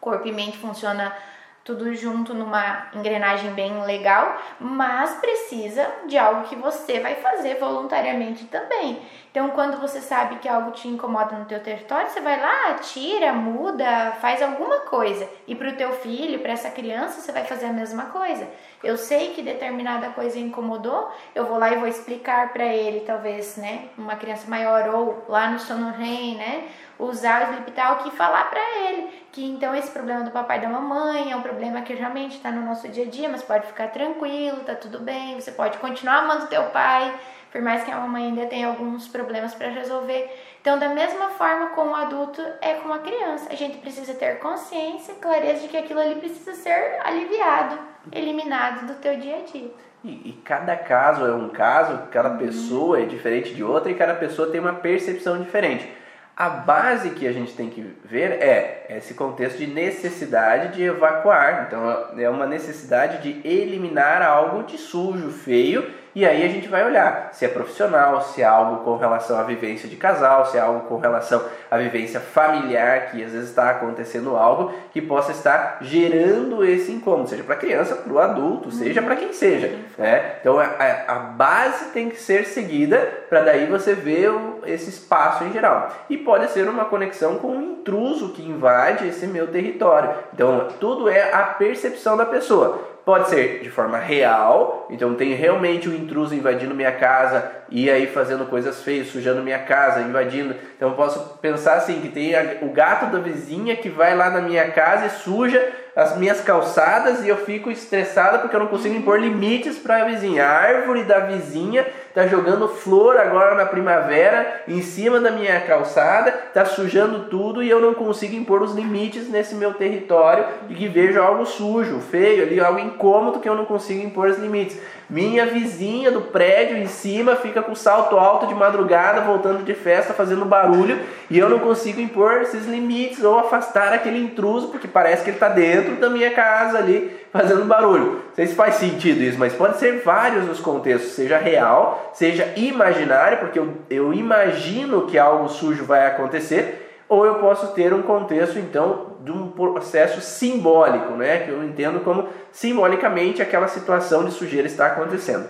corpo 0.00 0.26
e 0.26 0.32
mente 0.32 0.58
funciona 0.58 1.14
tudo 1.64 1.94
junto 1.94 2.34
numa 2.34 2.88
engrenagem 2.94 3.52
bem 3.52 3.84
legal, 3.84 4.36
mas 4.58 5.14
precisa 5.14 5.86
de 6.06 6.18
algo 6.18 6.48
que 6.48 6.56
você 6.56 7.00
vai 7.00 7.16
fazer 7.16 7.54
voluntariamente 7.58 8.44
também. 8.46 9.00
Então, 9.30 9.48
quando 9.50 9.80
você 9.80 10.00
sabe 10.00 10.36
que 10.36 10.48
algo 10.48 10.72
te 10.72 10.86
incomoda 10.86 11.36
no 11.36 11.46
teu 11.46 11.58
território, 11.60 12.10
você 12.10 12.20
vai 12.20 12.38
lá, 12.38 12.74
tira, 12.74 13.32
muda, 13.32 14.12
faz 14.20 14.42
alguma 14.42 14.80
coisa. 14.80 15.26
E 15.46 15.54
para 15.54 15.70
o 15.70 15.76
teu 15.76 15.92
filho, 15.92 16.40
para 16.40 16.52
essa 16.52 16.70
criança, 16.70 17.20
você 17.20 17.32
vai 17.32 17.44
fazer 17.44 17.66
a 17.66 17.72
mesma 17.72 18.06
coisa. 18.06 18.46
Eu 18.84 18.98
sei 18.98 19.32
que 19.32 19.40
determinada 19.40 20.10
coisa 20.10 20.38
incomodou, 20.38 21.10
eu 21.34 21.46
vou 21.46 21.56
lá 21.56 21.72
e 21.72 21.76
vou 21.76 21.88
explicar 21.88 22.52
para 22.52 22.66
ele, 22.66 23.00
talvez, 23.06 23.56
né, 23.56 23.88
uma 23.96 24.16
criança 24.16 24.50
maior 24.50 24.94
ou 24.94 25.24
lá 25.28 25.48
no 25.50 25.58
sono 25.58 25.92
REM, 25.92 26.36
né, 26.36 26.68
usar 27.04 27.42
o 27.42 27.52
Sleep 27.52 27.70
Talk 27.72 28.08
e 28.08 28.12
falar 28.12 28.50
para 28.50 28.60
ele 28.80 29.22
que 29.32 29.44
então 29.44 29.74
esse 29.74 29.90
problema 29.90 30.22
do 30.22 30.30
papai 30.30 30.58
e 30.58 30.60
da 30.60 30.68
mamãe 30.68 31.32
é 31.32 31.36
um 31.36 31.40
problema 31.40 31.80
que 31.80 31.94
realmente 31.94 32.36
está 32.36 32.50
no 32.50 32.60
nosso 32.60 32.86
dia 32.88 33.04
a 33.04 33.08
dia, 33.08 33.28
mas 33.30 33.42
pode 33.42 33.66
ficar 33.66 33.88
tranquilo, 33.88 34.60
tá 34.60 34.74
tudo 34.74 34.98
bem, 35.00 35.40
você 35.40 35.50
pode 35.50 35.78
continuar 35.78 36.18
amando 36.18 36.48
teu 36.48 36.64
pai, 36.64 37.14
por 37.50 37.62
mais 37.62 37.82
que 37.82 37.90
a 37.90 37.96
mamãe 37.96 38.26
ainda 38.26 38.46
tenha 38.46 38.66
alguns 38.66 39.08
problemas 39.08 39.54
para 39.54 39.68
resolver. 39.68 40.30
Então, 40.60 40.78
da 40.78 40.88
mesma 40.90 41.28
forma 41.30 41.70
com 41.70 41.88
o 41.88 41.94
adulto 41.94 42.42
é 42.60 42.74
com 42.74 42.92
a 42.92 42.98
criança. 42.98 43.48
A 43.50 43.54
gente 43.54 43.78
precisa 43.78 44.14
ter 44.14 44.38
consciência, 44.38 45.14
clareza 45.14 45.62
de 45.62 45.68
que 45.68 45.76
aquilo 45.76 46.00
ali 46.00 46.14
precisa 46.14 46.54
ser 46.54 47.00
aliviado, 47.02 47.78
eliminado 48.10 48.86
do 48.86 48.94
teu 48.94 49.18
dia 49.18 49.38
a 49.38 49.42
dia. 49.42 49.70
E, 50.04 50.30
e 50.30 50.40
cada 50.44 50.76
caso 50.76 51.26
é 51.26 51.34
um 51.34 51.48
caso, 51.48 52.06
cada 52.10 52.30
uhum. 52.30 52.38
pessoa 52.38 53.00
é 53.00 53.04
diferente 53.04 53.54
de 53.54 53.62
outra 53.62 53.90
e 53.90 53.94
cada 53.94 54.14
pessoa 54.14 54.50
tem 54.50 54.60
uma 54.60 54.74
percepção 54.74 55.40
diferente. 55.40 56.01
A 56.36 56.48
base 56.48 57.10
que 57.10 57.26
a 57.26 57.32
gente 57.32 57.52
tem 57.52 57.68
que 57.68 57.82
ver 58.04 58.32
é 58.42 58.86
esse 58.90 59.14
contexto 59.14 59.58
de 59.58 59.66
necessidade 59.66 60.74
de 60.74 60.82
evacuar. 60.82 61.66
Então, 61.66 62.18
é 62.18 62.28
uma 62.28 62.46
necessidade 62.46 63.22
de 63.22 63.46
eliminar 63.46 64.22
algo 64.22 64.62
de 64.62 64.78
sujo, 64.78 65.30
feio 65.30 66.01
e 66.14 66.26
aí 66.26 66.44
a 66.44 66.48
gente 66.48 66.68
vai 66.68 66.84
olhar 66.84 67.30
se 67.32 67.44
é 67.44 67.48
profissional, 67.48 68.20
se 68.20 68.42
é 68.42 68.44
algo 68.44 68.84
com 68.84 68.96
relação 68.96 69.38
à 69.38 69.42
vivência 69.42 69.88
de 69.88 69.96
casal, 69.96 70.46
se 70.46 70.58
é 70.58 70.60
algo 70.60 70.80
com 70.80 70.98
relação 70.98 71.42
à 71.70 71.78
vivência 71.78 72.20
familiar, 72.20 73.10
que 73.10 73.24
às 73.24 73.32
vezes 73.32 73.48
está 73.48 73.70
acontecendo 73.70 74.36
algo 74.36 74.72
que 74.92 75.00
possa 75.00 75.32
estar 75.32 75.78
gerando 75.80 76.64
esse 76.64 76.92
incômodo, 76.92 77.30
seja 77.30 77.42
para 77.42 77.56
criança, 77.56 77.96
para 77.96 78.12
o 78.12 78.18
adulto, 78.18 78.70
seja 78.70 79.00
para 79.00 79.16
quem 79.16 79.32
seja. 79.32 79.74
Né? 79.96 80.36
Então 80.40 80.58
a, 80.58 80.64
a, 81.08 81.14
base 81.14 81.86
tem 81.86 82.10
que 82.10 82.16
ser 82.16 82.44
seguida 82.46 82.98
para 83.28 83.40
daí 83.40 83.66
você 83.66 83.94
ver 83.94 84.30
o, 84.30 84.60
esse 84.66 84.90
espaço 84.90 85.44
em 85.44 85.52
geral. 85.52 85.90
E 86.10 86.18
pode 86.18 86.50
ser 86.50 86.68
uma 86.68 86.84
conexão 86.84 87.38
com 87.38 87.48
um 87.48 87.62
intruso 87.62 88.30
que 88.30 88.42
invade 88.42 89.08
esse 89.08 89.26
meu 89.26 89.46
território. 89.46 90.10
Então 90.34 90.68
tudo 90.78 91.08
é 91.08 91.32
a 91.32 91.42
percepção 91.42 92.16
da 92.16 92.26
pessoa. 92.26 92.91
Pode 93.04 93.30
ser 93.30 93.60
de 93.60 93.68
forma 93.68 93.98
real, 93.98 94.86
então 94.88 95.14
tem 95.14 95.34
realmente 95.34 95.88
um 95.88 95.94
intruso 95.94 96.36
invadindo 96.36 96.72
minha 96.72 96.92
casa 96.92 97.50
e 97.68 97.90
aí 97.90 98.06
fazendo 98.06 98.46
coisas 98.46 98.80
feias, 98.82 99.08
sujando 99.08 99.42
minha 99.42 99.58
casa, 99.58 100.02
invadindo. 100.02 100.54
Então 100.76 100.90
eu 100.90 100.94
posso 100.94 101.38
pensar 101.38 101.74
assim 101.74 102.00
que 102.00 102.08
tem 102.08 102.32
o 102.62 102.70
gato 102.70 103.10
da 103.10 103.18
vizinha 103.18 103.74
que 103.74 103.88
vai 103.88 104.16
lá 104.16 104.30
na 104.30 104.40
minha 104.40 104.70
casa 104.70 105.06
e 105.06 105.10
suja 105.10 105.72
as 105.94 106.16
minhas 106.16 106.40
calçadas 106.40 107.22
e 107.22 107.28
eu 107.28 107.36
fico 107.36 107.70
estressada 107.70 108.38
porque 108.38 108.56
eu 108.56 108.60
não 108.60 108.66
consigo 108.66 108.94
impor 108.94 109.20
limites 109.20 109.78
para 109.78 110.02
a 110.02 110.04
vizinha. 110.06 110.46
A 110.46 110.50
árvore 110.50 111.04
da 111.04 111.20
vizinha 111.20 111.86
está 112.08 112.26
jogando 112.26 112.66
flor 112.66 113.18
agora 113.18 113.54
na 113.54 113.66
primavera 113.66 114.62
em 114.66 114.80
cima 114.80 115.20
da 115.20 115.30
minha 115.30 115.60
calçada, 115.60 116.30
está 116.46 116.64
sujando 116.64 117.28
tudo 117.28 117.62
e 117.62 117.68
eu 117.68 117.80
não 117.80 117.92
consigo 117.92 118.34
impor 118.34 118.62
os 118.62 118.74
limites 118.74 119.28
nesse 119.28 119.54
meu 119.54 119.74
território 119.74 120.46
e 120.70 120.74
que 120.74 120.88
vejo 120.88 121.20
algo 121.20 121.44
sujo, 121.44 122.00
feio 122.00 122.42
ali, 122.42 122.58
algo 122.58 122.78
incômodo 122.78 123.40
que 123.40 123.48
eu 123.48 123.54
não 123.54 123.66
consigo 123.66 124.02
impor 124.02 124.28
os 124.28 124.38
limites. 124.38 124.78
Minha 125.12 125.44
vizinha 125.44 126.10
do 126.10 126.22
prédio 126.22 126.78
em 126.78 126.86
cima 126.86 127.36
fica 127.36 127.60
com 127.60 127.74
salto 127.74 128.16
alto 128.16 128.46
de 128.46 128.54
madrugada, 128.54 129.20
voltando 129.20 129.62
de 129.62 129.74
festa, 129.74 130.14
fazendo 130.14 130.46
barulho, 130.46 130.98
e 131.28 131.38
eu 131.38 131.50
não 131.50 131.58
consigo 131.58 132.00
impor 132.00 132.40
esses 132.40 132.64
limites 132.64 133.22
ou 133.22 133.38
afastar 133.38 133.92
aquele 133.92 134.18
intruso, 134.18 134.68
porque 134.68 134.88
parece 134.88 135.22
que 135.22 135.28
ele 135.28 135.36
está 135.36 135.50
dentro 135.50 135.96
da 135.96 136.08
minha 136.08 136.30
casa 136.30 136.78
ali, 136.78 137.14
fazendo 137.30 137.66
barulho. 137.66 138.22
Não 138.28 138.34
sei 138.34 138.46
se 138.46 138.54
faz 138.54 138.76
sentido 138.76 139.20
isso, 139.20 139.38
mas 139.38 139.52
pode 139.52 139.76
ser 139.76 140.00
vários 140.02 140.48
os 140.48 140.60
contextos, 140.60 141.12
seja 141.12 141.36
real, 141.36 142.10
seja 142.14 142.50
imaginário, 142.56 143.36
porque 143.36 143.58
eu, 143.58 143.68
eu 143.90 144.14
imagino 144.14 145.02
que 145.02 145.18
algo 145.18 145.46
sujo 145.46 145.84
vai 145.84 146.06
acontecer, 146.06 147.04
ou 147.06 147.26
eu 147.26 147.34
posso 147.34 147.74
ter 147.74 147.92
um 147.92 148.00
contexto 148.00 148.58
então 148.58 149.11
de 149.22 149.30
um 149.30 149.50
processo 149.50 150.20
simbólico, 150.20 151.12
né, 151.14 151.38
que 151.38 151.50
eu 151.50 151.62
entendo 151.64 152.00
como 152.00 152.28
simbolicamente 152.50 153.40
aquela 153.40 153.68
situação 153.68 154.24
de 154.24 154.32
sujeira 154.32 154.66
está 154.66 154.86
acontecendo. 154.86 155.48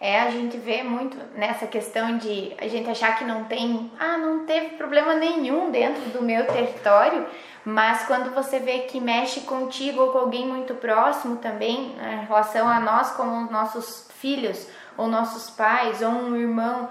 É, 0.00 0.20
a 0.20 0.30
gente 0.30 0.58
vê 0.58 0.82
muito 0.82 1.16
nessa 1.34 1.66
questão 1.66 2.18
de 2.18 2.52
a 2.58 2.68
gente 2.68 2.90
achar 2.90 3.16
que 3.16 3.24
não 3.24 3.44
tem, 3.44 3.90
ah, 3.98 4.18
não 4.18 4.44
teve 4.44 4.76
problema 4.76 5.14
nenhum 5.14 5.70
dentro 5.70 6.02
do 6.10 6.20
meu 6.20 6.46
território, 6.46 7.24
mas 7.64 8.02
quando 8.06 8.34
você 8.34 8.58
vê 8.58 8.80
que 8.80 9.00
mexe 9.00 9.40
contigo 9.40 10.02
ou 10.02 10.12
com 10.12 10.18
alguém 10.18 10.46
muito 10.46 10.74
próximo 10.74 11.36
também, 11.36 11.94
né, 11.96 12.20
em 12.22 12.26
relação 12.26 12.68
a 12.68 12.78
nós 12.80 13.12
como 13.12 13.50
nossos 13.50 14.06
filhos, 14.18 14.68
ou 14.96 15.08
nossos 15.08 15.50
pais, 15.50 16.02
ou 16.02 16.10
um 16.10 16.36
irmão, 16.36 16.88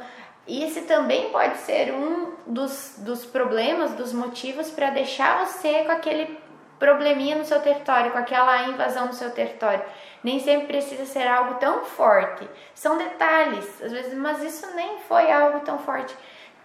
esse 0.48 0.82
também 0.82 1.30
pode 1.30 1.58
ser 1.58 1.94
um 1.94 2.34
dos, 2.46 2.96
dos 2.98 3.26
problemas, 3.26 3.94
dos 3.94 4.12
motivos 4.12 4.70
para 4.70 4.90
deixar 4.90 5.46
você 5.46 5.84
com 5.84 5.92
aquele 5.92 6.38
probleminha 6.78 7.38
no 7.38 7.46
seu 7.46 7.62
território, 7.62 8.12
com 8.12 8.18
aquela 8.18 8.64
invasão 8.64 9.06
no 9.08 9.14
seu 9.14 9.32
território. 9.32 9.84
Nem 10.22 10.40
sempre 10.40 10.68
precisa 10.68 11.06
ser 11.06 11.28
algo 11.28 11.56
tão 11.56 11.86
forte. 11.86 12.48
São 12.76 12.98
detalhes, 12.98 13.82
às 13.82 13.92
vezes, 13.92 14.14
mas 14.14 14.44
isso 14.44 14.68
nem 14.76 15.00
foi 15.08 15.32
algo 15.32 15.62
tão 15.62 15.80
forte. 15.80 16.14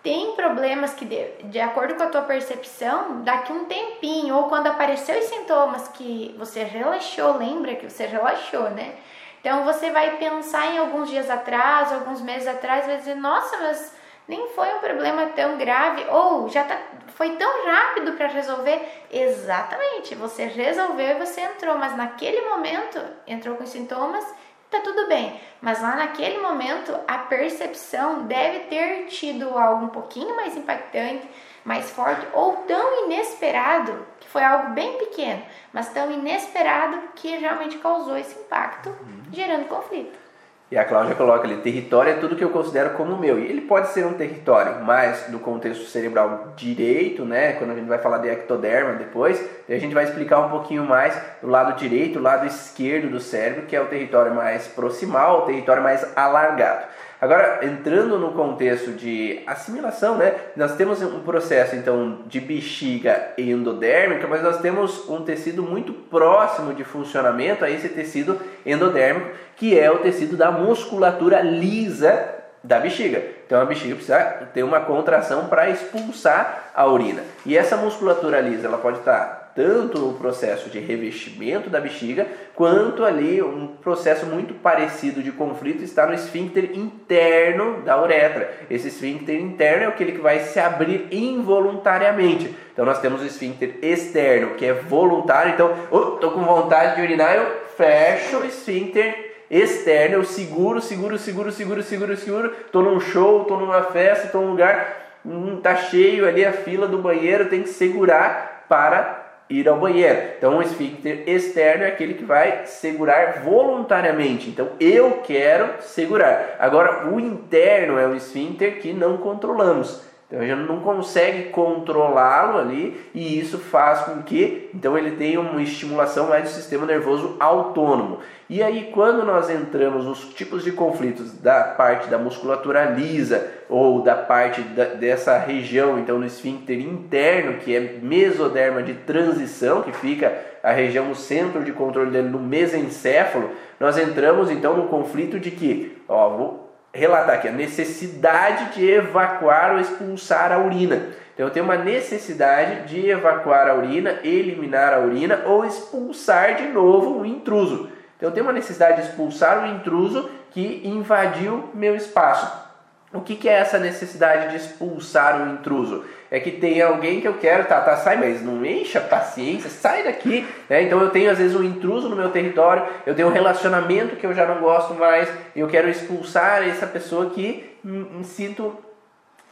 Tem 0.02 0.34
problemas 0.34 0.94
que, 0.94 1.04
de, 1.04 1.28
de 1.44 1.60
acordo 1.60 1.94
com 1.94 2.02
a 2.02 2.08
tua 2.08 2.22
percepção, 2.22 3.22
daqui 3.22 3.52
um 3.52 3.66
tempinho, 3.66 4.34
ou 4.34 4.44
quando 4.48 4.68
apareceu 4.68 5.18
os 5.18 5.26
sintomas 5.26 5.86
que 5.88 6.34
você 6.38 6.64
relaxou, 6.64 7.36
lembra 7.36 7.76
que 7.76 7.88
você 7.88 8.06
relaxou, 8.06 8.70
né? 8.70 8.94
Então 9.40 9.64
você 9.64 9.90
vai 9.90 10.16
pensar 10.16 10.74
em 10.74 10.78
alguns 10.78 11.08
dias 11.08 11.30
atrás, 11.30 11.92
alguns 11.92 12.20
meses 12.20 12.48
atrás, 12.48 12.86
vai 12.86 12.96
dizer, 12.96 13.14
nossa, 13.14 13.56
mas 13.58 13.94
nem 14.26 14.48
foi 14.48 14.68
um 14.74 14.78
problema 14.78 15.26
tão 15.34 15.56
grave, 15.56 16.04
ou 16.10 16.48
já 16.48 16.64
tá, 16.64 16.78
foi 17.14 17.30
tão 17.36 17.64
rápido 17.64 18.12
para 18.12 18.26
resolver. 18.26 18.80
Exatamente, 19.10 20.14
você 20.14 20.44
resolveu 20.44 21.16
e 21.16 21.26
você 21.26 21.40
entrou, 21.40 21.78
mas 21.78 21.96
naquele 21.96 22.42
momento 22.42 23.00
entrou 23.26 23.56
com 23.56 23.64
sintomas, 23.64 24.24
tá 24.70 24.80
tudo 24.80 25.08
bem. 25.08 25.40
Mas 25.62 25.80
lá 25.80 25.96
naquele 25.96 26.38
momento 26.38 26.94
a 27.08 27.18
percepção 27.18 28.22
deve 28.22 28.60
ter 28.66 29.06
tido 29.06 29.58
algo 29.58 29.86
um 29.86 29.88
pouquinho 29.88 30.36
mais 30.36 30.56
impactante, 30.56 31.26
mais 31.64 31.90
forte 31.90 32.26
ou 32.34 32.58
tão 32.58 33.04
inesperado 33.06 34.06
foi 34.28 34.42
algo 34.42 34.72
bem 34.74 34.98
pequeno, 34.98 35.42
mas 35.72 35.88
tão 35.88 36.10
inesperado 36.10 36.98
que 37.14 37.36
realmente 37.36 37.78
causou 37.78 38.16
esse 38.16 38.38
impacto, 38.38 38.90
uhum. 38.90 39.22
gerando 39.32 39.68
conflito. 39.68 40.28
E 40.70 40.76
a 40.76 40.84
Cláudia 40.84 41.14
coloca 41.14 41.46
ali, 41.46 41.56
território 41.62 42.12
é 42.12 42.16
tudo 42.16 42.36
que 42.36 42.44
eu 42.44 42.50
considero 42.50 42.90
como 42.90 43.16
meu. 43.16 43.38
E 43.38 43.46
ele 43.46 43.62
pode 43.62 43.88
ser 43.88 44.04
um 44.04 44.12
território, 44.12 44.84
mas 44.84 45.22
do 45.28 45.38
contexto 45.38 45.86
cerebral 45.86 46.52
direito, 46.56 47.24
né? 47.24 47.54
Quando 47.54 47.70
a 47.70 47.74
gente 47.74 47.88
vai 47.88 47.96
falar 47.96 48.18
de 48.18 48.28
ectoderma 48.28 48.92
depois, 48.92 49.42
a 49.66 49.78
gente 49.78 49.94
vai 49.94 50.04
explicar 50.04 50.40
um 50.40 50.50
pouquinho 50.50 50.84
mais 50.84 51.18
do 51.40 51.48
lado 51.48 51.74
direito, 51.78 52.18
o 52.18 52.22
lado 52.22 52.46
esquerdo 52.46 53.08
do 53.08 53.18
cérebro, 53.18 53.64
que 53.64 53.74
é 53.74 53.80
o 53.80 53.86
território 53.86 54.34
mais 54.34 54.68
proximal, 54.68 55.38
o 55.38 55.46
território 55.46 55.82
mais 55.82 56.06
alargado. 56.14 56.84
Agora, 57.20 57.60
entrando 57.62 58.16
no 58.16 58.32
contexto 58.32 58.92
de 58.92 59.42
assimilação, 59.44 60.16
né? 60.16 60.34
Nós 60.54 60.76
temos 60.76 61.02
um 61.02 61.20
processo 61.20 61.74
então 61.74 62.20
de 62.26 62.40
bexiga 62.40 63.32
endodérmica, 63.36 64.26
mas 64.28 64.40
nós 64.40 64.60
temos 64.60 65.08
um 65.08 65.22
tecido 65.24 65.62
muito 65.62 65.92
próximo 65.92 66.72
de 66.72 66.84
funcionamento 66.84 67.64
a 67.64 67.70
esse 67.70 67.88
tecido 67.88 68.40
endodérmico, 68.64 69.30
que 69.56 69.76
é 69.76 69.90
o 69.90 69.98
tecido 69.98 70.36
da 70.36 70.52
musculatura 70.52 71.40
lisa 71.40 72.36
da 72.62 72.78
bexiga. 72.78 73.22
Então 73.46 73.60
a 73.60 73.64
bexiga 73.64 73.94
precisa 73.94 74.20
ter 74.54 74.62
uma 74.62 74.80
contração 74.80 75.46
para 75.46 75.70
expulsar 75.70 76.70
a 76.74 76.86
urina. 76.86 77.22
E 77.44 77.56
essa 77.56 77.76
musculatura 77.76 78.40
lisa, 78.40 78.68
ela 78.68 78.78
pode 78.78 78.98
estar 78.98 79.47
tanto 79.58 80.10
o 80.10 80.14
processo 80.14 80.70
de 80.70 80.78
revestimento 80.78 81.68
da 81.68 81.80
bexiga, 81.80 82.28
quanto 82.54 83.04
ali 83.04 83.42
um 83.42 83.66
processo 83.66 84.24
muito 84.24 84.54
parecido 84.54 85.20
de 85.20 85.32
conflito 85.32 85.82
está 85.82 86.06
no 86.06 86.14
esfíncter 86.14 86.78
interno 86.78 87.82
da 87.82 88.00
uretra. 88.00 88.52
Esse 88.70 88.86
esfíncter 88.86 89.34
interno 89.34 89.82
é 89.82 89.86
aquele 89.88 90.12
que 90.12 90.20
vai 90.20 90.38
se 90.38 90.60
abrir 90.60 91.08
involuntariamente. 91.10 92.54
Então 92.72 92.84
nós 92.84 93.00
temos 93.00 93.20
o 93.20 93.26
esfíncter 93.26 93.80
externo, 93.82 94.54
que 94.54 94.64
é 94.64 94.72
voluntário. 94.72 95.54
Então, 95.54 95.74
oh, 95.90 96.30
com 96.30 96.44
vontade 96.44 96.94
de 96.94 97.02
urinar, 97.02 97.34
eu 97.34 97.46
fecho 97.76 98.36
o 98.36 98.46
esfíncter 98.46 99.42
externo, 99.50 100.18
eu 100.18 100.24
seguro, 100.24 100.80
seguro, 100.80 101.18
seguro, 101.18 101.50
seguro, 101.50 101.82
seguro, 101.82 102.16
seguro. 102.16 102.54
Estou 102.64 102.84
num 102.84 103.00
show, 103.00 103.42
estou 103.42 103.58
numa 103.58 103.82
festa, 103.82 104.26
estou 104.26 104.40
num 104.40 104.50
lugar, 104.52 105.18
hum, 105.26 105.58
tá 105.60 105.74
cheio 105.74 106.28
ali 106.28 106.44
a 106.44 106.52
fila 106.52 106.86
do 106.86 106.98
banheiro, 106.98 107.46
tem 107.46 107.64
que 107.64 107.70
segurar 107.70 108.66
para 108.68 109.17
ir 109.50 109.68
ao 109.68 109.78
banheiro. 109.78 110.18
Então, 110.36 110.58
o 110.58 110.62
esfíncter 110.62 111.24
externo 111.26 111.84
é 111.84 111.88
aquele 111.88 112.14
que 112.14 112.24
vai 112.24 112.66
segurar 112.66 113.42
voluntariamente. 113.42 114.48
Então, 114.48 114.70
eu 114.78 115.22
quero 115.24 115.82
segurar. 115.82 116.56
Agora, 116.58 117.08
o 117.08 117.18
interno 117.18 117.98
é 117.98 118.06
o 118.06 118.14
esfíncter 118.14 118.80
que 118.80 118.92
não 118.92 119.16
controlamos. 119.16 120.02
Então 120.28 120.42
a 120.42 120.46
gente 120.46 120.68
não 120.68 120.80
consegue 120.80 121.44
controlá-lo 121.44 122.58
ali 122.58 123.00
e 123.14 123.40
isso 123.40 123.56
faz 123.58 124.00
com 124.00 124.22
que 124.22 124.68
então 124.74 124.96
ele 124.96 125.12
tenha 125.12 125.40
uma 125.40 125.62
estimulação 125.62 126.28
mais 126.28 126.44
do 126.44 126.50
sistema 126.50 126.84
nervoso 126.84 127.36
autônomo. 127.40 128.18
E 128.46 128.62
aí 128.62 128.90
quando 128.92 129.24
nós 129.24 129.48
entramos 129.48 130.04
nos 130.04 130.28
tipos 130.34 130.62
de 130.62 130.72
conflitos 130.72 131.32
da 131.32 131.64
parte 131.64 132.08
da 132.08 132.18
musculatura 132.18 132.90
lisa 132.90 133.50
ou 133.70 134.02
da 134.02 134.14
parte 134.14 134.60
da, 134.60 134.84
dessa 134.84 135.38
região, 135.38 135.98
então 135.98 136.18
no 136.18 136.26
esfíncter 136.26 136.78
interno, 136.78 137.60
que 137.60 137.74
é 137.74 137.80
mesoderma 138.02 138.82
de 138.82 138.92
transição, 138.92 139.80
que 139.80 139.92
fica 139.92 140.38
a 140.62 140.72
região 140.72 141.06
no 141.06 141.14
centro 141.14 141.64
de 141.64 141.72
controle 141.72 142.10
dele 142.10 142.28
no 142.28 142.38
mesencéfalo, 142.38 143.50
nós 143.80 143.96
entramos 143.96 144.50
então 144.50 144.76
no 144.76 144.88
conflito 144.88 145.40
de 145.40 145.50
que, 145.50 145.96
ó, 146.06 146.28
vou 146.36 146.67
relatar 146.92 147.36
aqui 147.36 147.48
a 147.48 147.52
necessidade 147.52 148.74
de 148.74 148.90
evacuar 148.90 149.72
ou 149.74 149.80
expulsar 149.80 150.52
a 150.52 150.58
urina. 150.58 151.08
Então 151.34 151.46
eu 151.46 151.52
tenho 151.52 151.64
uma 151.64 151.76
necessidade 151.76 152.88
de 152.88 153.08
evacuar 153.08 153.68
a 153.68 153.74
urina, 153.74 154.18
eliminar 154.24 154.92
a 154.92 154.98
urina 154.98 155.42
ou 155.46 155.64
expulsar 155.64 156.56
de 156.56 156.68
novo 156.68 157.20
o 157.20 157.26
intruso. 157.26 157.90
Então 158.16 158.28
eu 158.28 158.32
tenho 158.32 158.46
uma 158.46 158.52
necessidade 158.52 159.00
de 159.00 159.08
expulsar 159.08 159.62
o 159.62 159.66
intruso 159.66 160.28
que 160.50 160.82
invadiu 160.84 161.70
meu 161.72 161.94
espaço. 161.94 162.67
O 163.12 163.22
que, 163.22 163.36
que, 163.36 163.48
é 163.48 163.54
essa 163.54 163.78
necessidade 163.78 164.50
de 164.50 164.56
expulsar 164.56 165.40
o 165.40 165.54
intruso? 165.54 166.04
É 166.30 166.38
que 166.38 166.50
tem 166.50 166.82
alguém 166.82 167.22
que 167.22 167.28
eu 167.28 167.38
quero, 167.38 167.64
tá, 167.64 167.80
tá, 167.80 167.96
sai, 167.96 168.18
mas 168.18 168.42
não 168.42 168.62
encha 168.64 169.00
paciência, 169.00 169.70
sai 169.70 170.04
daqui. 170.04 170.46
Né? 170.68 170.82
Então 170.82 171.00
eu 171.00 171.08
tenho 171.08 171.30
às 171.30 171.38
vezes 171.38 171.56
um 171.56 171.62
intruso 171.62 172.10
no 172.10 172.16
meu 172.16 172.30
território, 172.30 172.86
eu 173.06 173.14
tenho 173.14 173.28
um 173.28 173.32
relacionamento 173.32 174.16
que 174.16 174.26
eu 174.26 174.34
já 174.34 174.44
não 174.44 174.60
gosto 174.60 174.92
mais, 174.92 175.26
eu 175.56 175.66
quero 175.68 175.88
expulsar 175.88 176.68
essa 176.68 176.86
pessoa 176.86 177.30
que 177.30 177.78
me 177.82 178.24
sinto 178.24 178.76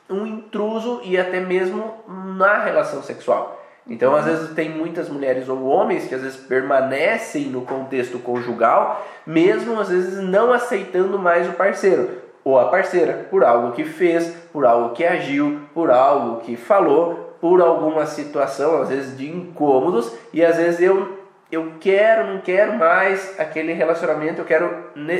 um 0.08 0.26
intruso 0.26 1.00
e 1.02 1.16
até 1.16 1.40
mesmo 1.40 1.94
na 2.36 2.62
relação 2.62 3.02
sexual. 3.02 3.62
Então, 3.88 4.14
às 4.16 4.24
vezes, 4.24 4.52
tem 4.52 4.68
muitas 4.68 5.08
mulheres 5.08 5.48
ou 5.48 5.64
homens 5.64 6.06
que 6.06 6.14
às 6.14 6.20
vezes 6.20 6.36
permanecem 6.36 7.44
no 7.44 7.62
contexto 7.62 8.18
conjugal, 8.18 9.06
mesmo 9.24 9.80
às 9.80 9.88
vezes 9.88 10.22
não 10.24 10.52
aceitando 10.52 11.18
mais 11.18 11.48
o 11.48 11.52
parceiro 11.52 12.25
ou 12.46 12.60
a 12.60 12.66
parceira 12.66 13.26
por 13.28 13.42
algo 13.42 13.72
que 13.72 13.84
fez, 13.84 14.28
por 14.52 14.64
algo 14.64 14.94
que 14.94 15.04
agiu, 15.04 15.62
por 15.74 15.90
algo 15.90 16.42
que 16.42 16.56
falou, 16.56 17.36
por 17.40 17.60
alguma 17.60 18.06
situação, 18.06 18.80
às 18.82 18.88
vezes 18.88 19.18
de 19.18 19.28
incômodos, 19.28 20.12
e 20.32 20.44
às 20.44 20.56
vezes 20.56 20.80
eu 20.80 21.16
eu 21.50 21.74
quero, 21.80 22.26
não 22.26 22.40
quero 22.40 22.74
mais 22.74 23.38
aquele 23.38 23.72
relacionamento, 23.72 24.40
eu 24.40 24.44
quero 24.44 24.70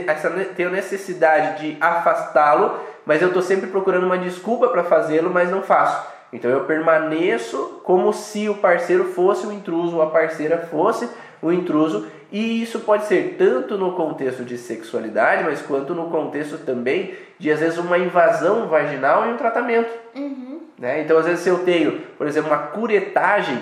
essa 0.07 0.31
tenho 0.57 0.71
necessidade 0.71 1.61
de 1.61 1.77
afastá-lo, 1.81 2.79
mas 3.05 3.21
eu 3.21 3.29
estou 3.29 3.43
sempre 3.43 3.69
procurando 3.71 4.07
uma 4.07 4.19
desculpa 4.19 4.69
para 4.69 4.85
fazê-lo, 4.85 5.29
mas 5.29 5.51
não 5.51 5.63
faço. 5.63 6.07
Então 6.33 6.51
eu 6.51 6.65
permaneço 6.65 7.81
como 7.85 8.13
se 8.13 8.49
o 8.49 8.55
parceiro 8.55 9.05
fosse 9.05 9.47
o 9.47 9.53
intruso, 9.53 9.97
ou 9.97 10.03
a 10.03 10.11
parceira 10.11 10.59
fosse 10.59 11.09
o 11.41 11.53
intruso, 11.53 12.07
e 12.33 12.63
isso 12.63 12.81
pode 12.81 13.05
ser 13.05 13.37
tanto 13.39 13.77
no 13.77 13.93
contexto 13.93 14.45
de 14.45 14.59
sexualidade, 14.59 15.45
mas 15.45 15.63
quanto 15.63 15.95
no 15.95 16.11
contexto 16.11 16.59
também 16.59 17.15
de 17.39 17.53
às 17.53 17.61
vezes 17.61 17.79
uma 17.79 17.99
invasão 17.99 18.67
vaginal 18.69 19.27
e 19.27 19.33
um 19.33 19.37
tratamento. 19.37 19.91
Uhum. 20.15 20.61
Né? 20.79 21.01
Então, 21.01 21.19
às 21.19 21.27
vezes, 21.27 21.41
se 21.41 21.49
eu 21.49 21.61
tenho, 21.61 22.01
por 22.19 22.27
exemplo, 22.27 22.51
uma 22.51 22.59
curetagem, 22.59 23.59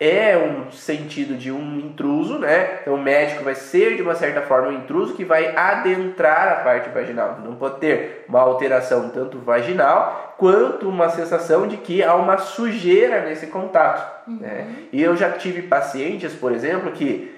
é 0.00 0.36
um 0.36 0.70
sentido 0.70 1.36
de 1.36 1.50
um 1.50 1.78
intruso, 1.78 2.38
né? 2.38 2.78
Então, 2.82 2.94
o 2.94 3.02
médico 3.02 3.42
vai 3.42 3.54
ser 3.54 3.96
de 3.96 4.02
uma 4.02 4.14
certa 4.14 4.42
forma 4.42 4.68
um 4.68 4.72
intruso 4.72 5.14
que 5.14 5.24
vai 5.24 5.56
adentrar 5.56 6.48
a 6.48 6.56
parte 6.62 6.88
vaginal. 6.90 7.40
Não 7.44 7.56
pode 7.56 7.80
ter 7.80 8.24
uma 8.28 8.40
alteração 8.40 9.10
tanto 9.10 9.38
vaginal 9.38 10.36
quanto 10.38 10.88
uma 10.88 11.08
sensação 11.08 11.66
de 11.66 11.78
que 11.78 12.02
há 12.02 12.14
uma 12.14 12.38
sujeira 12.38 13.22
nesse 13.22 13.48
contato. 13.48 14.28
Uhum. 14.28 14.38
Né? 14.38 14.66
E 14.92 15.02
eu 15.02 15.16
já 15.16 15.32
tive 15.32 15.62
pacientes, 15.62 16.32
por 16.32 16.52
exemplo, 16.52 16.92
que 16.92 17.36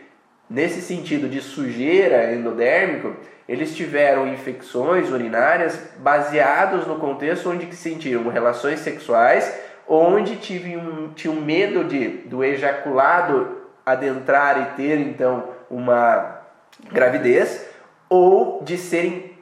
Nesse 0.51 0.83
sentido 0.83 1.29
de 1.29 1.41
sujeira 1.41 2.35
endodérmico, 2.35 3.15
eles 3.49 3.77
tiveram 3.77 4.27
infecções 4.27 5.09
urinárias 5.09 5.79
baseados 5.99 6.89
no 6.89 6.99
contexto 6.99 7.49
onde 7.49 7.73
sentiram 7.77 8.29
relações 8.29 8.81
sexuais, 8.81 9.55
onde 9.91 10.37
tinham, 10.37 11.11
tinham 11.17 11.35
medo 11.35 11.83
de, 11.83 12.07
do 12.09 12.45
ejaculado 12.45 13.59
adentrar 13.85 14.61
e 14.63 14.77
ter 14.77 15.01
então 15.01 15.49
uma 15.69 16.43
gravidez, 16.93 17.69
ou 18.09 18.63
de 18.63 18.79
serem 18.79 19.33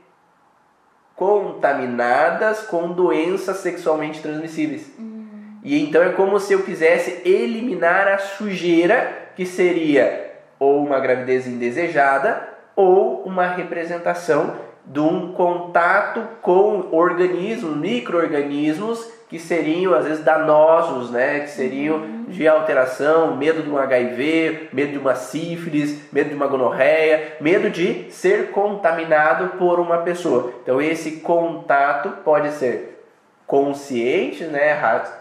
contaminadas 1.14 2.62
com 2.62 2.92
doenças 2.92 3.58
sexualmente 3.58 4.22
transmissíveis. 4.22 4.90
Uhum. 4.98 5.26
E 5.62 5.82
então 5.82 6.02
é 6.02 6.10
como 6.10 6.40
se 6.40 6.54
eu 6.54 6.62
quisesse 6.62 7.28
eliminar 7.28 8.08
a 8.08 8.18
sujeira 8.18 9.30
que 9.36 9.44
seria 9.44 10.32
ou 10.58 10.84
uma 10.84 10.98
gravidez 10.98 11.46
indesejada 11.46 12.48
ou 12.74 13.22
uma 13.24 13.46
representação 13.46 14.54
de 14.86 15.00
um 15.00 15.32
contato 15.32 16.22
com 16.40 16.88
organismos, 16.92 17.76
microorganismos 17.76 19.17
que 19.28 19.38
seriam 19.38 19.94
às 19.94 20.04
vezes 20.04 20.24
danosos, 20.24 21.10
né? 21.10 21.40
Que 21.40 21.50
seriam 21.50 21.96
uhum. 21.96 22.24
de 22.28 22.48
alteração, 22.48 23.36
medo 23.36 23.62
de 23.62 23.70
um 23.70 23.76
HIV, 23.76 24.70
medo 24.72 24.92
de 24.92 24.98
uma 24.98 25.14
sífilis, 25.14 26.10
medo 26.12 26.30
de 26.30 26.34
uma 26.34 26.46
gonorreia, 26.46 27.36
medo 27.40 27.68
de 27.68 28.10
ser 28.10 28.50
contaminado 28.50 29.58
por 29.58 29.78
uma 29.78 29.98
pessoa. 29.98 30.52
Então 30.62 30.80
esse 30.80 31.20
contato 31.20 32.10
pode 32.24 32.50
ser 32.52 33.04
consciente, 33.46 34.44
né, 34.44 34.72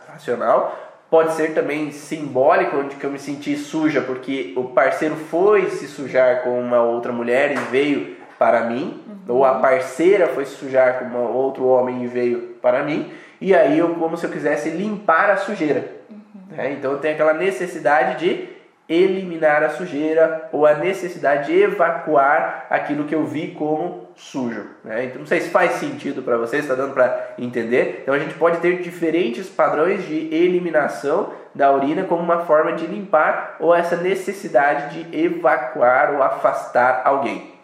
racional, 0.08 0.88
Pode 1.10 1.34
ser 1.36 1.54
também 1.54 1.90
simbólico, 1.92 2.76
onde 2.76 2.98
que 2.98 3.06
eu 3.06 3.10
me 3.10 3.18
senti 3.18 3.56
suja 3.56 4.02
porque 4.02 4.54
o 4.58 4.66
parceiro 4.66 5.16
foi 5.16 5.70
se 5.70 5.88
sujar 5.88 6.44
com 6.44 6.60
uma 6.60 6.82
outra 6.82 7.14
mulher 7.14 7.54
e 7.54 7.56
veio 7.72 8.18
para 8.38 8.66
mim, 8.66 9.02
uhum. 9.08 9.36
ou 9.36 9.46
a 9.46 9.56
parceira 9.56 10.28
foi 10.28 10.46
se 10.46 10.56
sujar 10.56 11.00
com 11.00 11.06
um 11.06 11.34
outro 11.34 11.66
homem 11.66 12.04
e 12.04 12.08
veio 12.08 12.58
para 12.62 12.84
mim, 12.84 13.10
e 13.40 13.56
aí 13.56 13.78
eu 13.78 13.96
como 13.96 14.18
se 14.18 14.26
eu 14.26 14.32
quisesse 14.32 14.70
limpar 14.70 15.30
a 15.30 15.38
sujeira. 15.38 15.86
Uhum. 16.10 16.56
Né? 16.56 16.74
Então 16.74 16.92
eu 16.92 17.00
tenho 17.00 17.14
aquela 17.14 17.34
necessidade 17.34 18.20
de 18.20 18.58
eliminar 18.90 19.64
a 19.64 19.70
sujeira 19.70 20.48
ou 20.52 20.66
a 20.66 20.74
necessidade 20.76 21.48
de 21.48 21.62
evacuar 21.62 22.68
aquilo 22.70 23.04
que 23.04 23.14
eu 23.14 23.26
vi 23.26 23.52
como 23.52 24.08
sujo. 24.16 24.66
Né? 24.84 25.06
Então, 25.06 25.20
não 25.20 25.28
sei 25.28 25.42
se 25.42 25.50
faz 25.50 25.74
sentido 25.74 26.22
para 26.24 26.38
vocês, 26.38 26.64
está 26.64 26.74
dando 26.74 26.94
para 26.94 27.34
entender. 27.38 28.00
Então, 28.02 28.14
a 28.14 28.20
gente 28.20 28.34
pode 28.36 28.60
ter 28.60 28.82
diferentes 28.82 29.50
padrões 29.50 30.06
de 30.06 30.34
eliminação 30.34 31.34
da 31.54 31.72
urina 31.72 32.04
como 32.04 32.24
uma 32.24 32.46
forma 32.46 32.74
de 32.74 32.86
limpar 32.86 33.58
ou 33.60 33.76
essa 33.76 33.98
necessidade 33.98 35.04
de 35.04 35.26
evacuar 35.26 36.14
ou 36.14 36.24
afastar 36.24 37.02
alguém. 37.04 37.57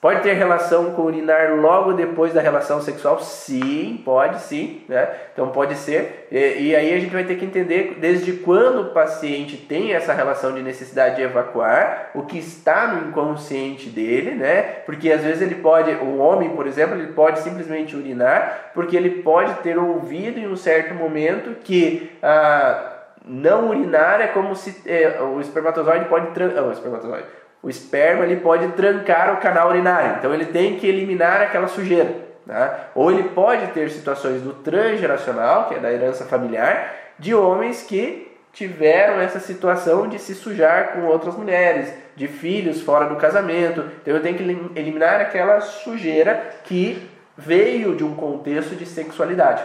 Pode 0.00 0.22
ter 0.22 0.34
relação 0.34 0.92
com 0.92 1.02
urinar 1.02 1.56
logo 1.56 1.92
depois 1.92 2.32
da 2.32 2.40
relação 2.40 2.80
sexual? 2.80 3.18
Sim, 3.18 4.00
pode 4.04 4.40
sim, 4.42 4.84
né? 4.88 5.08
Então 5.32 5.48
pode 5.48 5.74
ser. 5.74 6.28
E, 6.30 6.68
e, 6.68 6.76
aí 6.76 6.94
a 6.94 7.00
gente 7.00 7.12
vai 7.12 7.24
ter 7.24 7.34
que 7.34 7.44
entender 7.44 7.96
desde 7.98 8.34
quando 8.34 8.82
o 8.82 8.90
paciente 8.90 9.56
tem 9.56 9.92
essa 9.92 10.12
relação 10.12 10.52
de 10.52 10.62
necessidade 10.62 11.16
de 11.16 11.22
evacuar, 11.22 12.12
o 12.14 12.22
que 12.22 12.38
está 12.38 12.86
no 12.86 13.08
inconsciente 13.08 13.88
dele, 13.88 14.36
né? 14.36 14.62
Porque 14.86 15.10
às 15.10 15.22
vezes 15.22 15.42
ele 15.42 15.56
pode, 15.56 15.90
o 15.90 16.18
homem, 16.18 16.50
por 16.50 16.68
exemplo, 16.68 16.96
ele 16.96 17.12
pode 17.12 17.40
simplesmente 17.40 17.96
urinar, 17.96 18.70
porque 18.74 18.96
ele 18.96 19.22
pode 19.22 19.52
ter 19.62 19.76
ouvido 19.76 20.38
em 20.38 20.46
um 20.46 20.56
certo 20.56 20.94
momento 20.94 21.56
que 21.64 22.12
ah, 22.22 22.98
não 23.26 23.70
urinar 23.70 24.20
é 24.20 24.28
como 24.28 24.54
se 24.54 24.80
é, 24.88 25.20
o 25.20 25.40
espermatozoide 25.40 26.04
pode. 26.04 26.28
Ah, 26.56 26.62
o 26.62 26.70
espermatozoide 26.70 27.37
o 27.62 27.68
esperma 27.68 28.24
ele 28.24 28.36
pode 28.36 28.68
trancar 28.72 29.34
o 29.34 29.38
canal 29.38 29.68
urinário, 29.68 30.16
então 30.18 30.32
ele 30.32 30.46
tem 30.46 30.76
que 30.76 30.86
eliminar 30.86 31.40
aquela 31.40 31.68
sujeira. 31.68 32.28
Tá? 32.46 32.90
Ou 32.94 33.10
ele 33.10 33.24
pode 33.30 33.66
ter 33.72 33.90
situações 33.90 34.40
do 34.40 34.54
transgeracional, 34.54 35.68
que 35.68 35.74
é 35.74 35.78
da 35.78 35.92
herança 35.92 36.24
familiar, 36.24 36.94
de 37.18 37.34
homens 37.34 37.82
que 37.82 38.28
tiveram 38.52 39.20
essa 39.20 39.38
situação 39.38 40.08
de 40.08 40.18
se 40.18 40.34
sujar 40.34 40.92
com 40.92 41.04
outras 41.04 41.36
mulheres, 41.36 41.92
de 42.16 42.26
filhos 42.26 42.80
fora 42.80 43.06
do 43.06 43.16
casamento. 43.16 43.84
Então 44.00 44.14
eu 44.14 44.22
tenho 44.22 44.36
que 44.36 44.42
eliminar 44.78 45.20
aquela 45.20 45.60
sujeira 45.60 46.54
que 46.64 47.08
veio 47.36 47.94
de 47.94 48.02
um 48.02 48.14
contexto 48.14 48.74
de 48.74 48.86
sexualidade. 48.86 49.62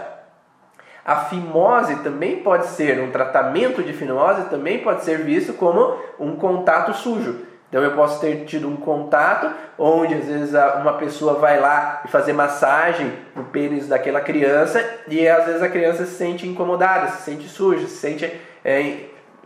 A 1.05 1.17
fimose 1.25 1.97
também 1.97 2.37
pode 2.37 2.67
ser, 2.67 2.99
um 2.99 3.11
tratamento 3.11 3.81
de 3.83 3.93
fimose 3.93 4.49
também 4.49 4.79
pode 4.79 5.03
ser 5.03 5.19
visto 5.19 5.53
como 5.53 5.97
um 6.19 6.35
contato 6.35 6.93
sujo. 6.93 7.52
Então 7.73 7.81
eu 7.81 7.93
posso 7.93 8.21
ter 8.21 8.45
tido 8.45 8.69
um 8.69 8.75
contato 8.75 9.51
onde 9.79 10.13
às 10.13 10.25
vezes 10.25 10.53
uma 10.79 10.93
pessoa 10.93 11.39
vai 11.39 11.59
lá 11.59 12.03
e 12.05 12.07
fazer 12.07 12.31
massagem 12.31 13.11
no 13.35 13.45
pênis 13.45 13.87
daquela 13.87 14.21
criança 14.21 14.79
e 15.07 15.27
às 15.27 15.43
vezes 15.47 15.63
a 15.63 15.67
criança 15.67 16.05
se 16.05 16.11
sente 16.11 16.47
incomodada, 16.47 17.07
se 17.07 17.23
sente 17.23 17.49
suja, 17.49 17.87
se 17.87 17.95
sente 17.95 18.31
é, 18.63 18.97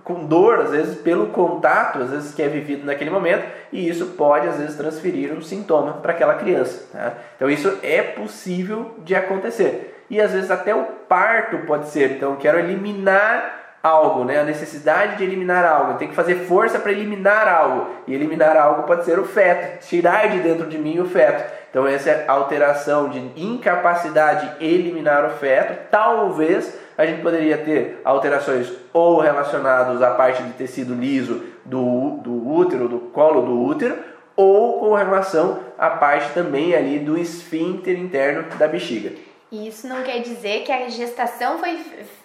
com 0.03 0.25
dor, 0.25 0.59
às 0.59 0.71
vezes 0.71 0.97
pelo 0.97 1.27
contato, 1.27 1.99
às 1.99 2.09
vezes 2.09 2.35
que 2.35 2.43
é 2.43 2.49
vivido 2.49 2.85
naquele 2.85 3.09
momento, 3.09 3.45
e 3.71 3.87
isso 3.87 4.07
pode 4.07 4.45
às 4.45 4.57
vezes 4.57 4.75
transferir 4.75 5.31
um 5.31 5.41
sintoma 5.41 5.93
para 5.93 6.11
aquela 6.11 6.33
criança. 6.33 6.85
Tá? 6.91 7.13
Então 7.37 7.49
isso 7.49 7.77
é 7.81 8.01
possível 8.01 8.95
de 9.05 9.15
acontecer 9.15 10.03
e 10.09 10.19
às 10.19 10.33
vezes 10.33 10.51
até 10.51 10.75
o 10.75 10.83
parto 10.83 11.59
pode 11.59 11.87
ser. 11.87 12.11
Então, 12.11 12.35
quero 12.35 12.59
eliminar 12.59 13.66
algo, 13.87 14.23
né? 14.23 14.39
A 14.39 14.43
necessidade 14.43 15.17
de 15.17 15.23
eliminar 15.23 15.65
algo. 15.65 15.97
Tenho 15.97 16.09
que 16.09 16.15
fazer 16.15 16.35
força 16.45 16.79
para 16.79 16.91
eliminar 16.91 17.47
algo. 17.47 17.87
E 18.07 18.13
eliminar 18.13 18.57
algo 18.57 18.83
pode 18.83 19.05
ser 19.05 19.17
o 19.17 19.25
feto, 19.25 19.85
tirar 19.87 20.29
de 20.29 20.39
dentro 20.39 20.67
de 20.67 20.77
mim 20.77 20.99
o 20.99 21.05
feto. 21.05 21.57
Então, 21.69 21.87
essa 21.87 22.25
alteração 22.27 23.09
de 23.09 23.19
incapacidade 23.35 24.57
de 24.57 24.65
eliminar 24.65 25.25
o 25.25 25.29
feto, 25.31 25.89
talvez 25.91 26.77
a 26.97 27.05
gente 27.05 27.21
poderia 27.21 27.57
ter 27.57 28.01
alterações 28.03 28.71
ou 28.91 29.19
relacionadas 29.19 30.01
à 30.01 30.11
parte 30.11 30.41
de 30.41 30.53
tecido 30.53 30.95
liso 30.95 31.43
do, 31.63 32.17
do 32.23 32.49
útero, 32.49 32.87
do 32.87 32.99
colo 32.99 33.41
do 33.41 33.61
útero, 33.61 33.97
ou 34.35 34.79
com 34.79 34.93
relação 34.93 35.59
à 35.77 35.89
parte 35.89 36.33
também 36.33 36.75
ali 36.75 36.99
do 36.99 37.17
esfíncter 37.17 37.97
interno 37.97 38.45
da 38.57 38.67
bexiga. 38.67 39.11
E 39.51 39.67
isso 39.67 39.87
não 39.87 40.03
quer 40.03 40.19
dizer 40.19 40.63
que 40.63 40.71
a 40.71 40.89
gestação 40.89 41.57
foi 41.57 41.79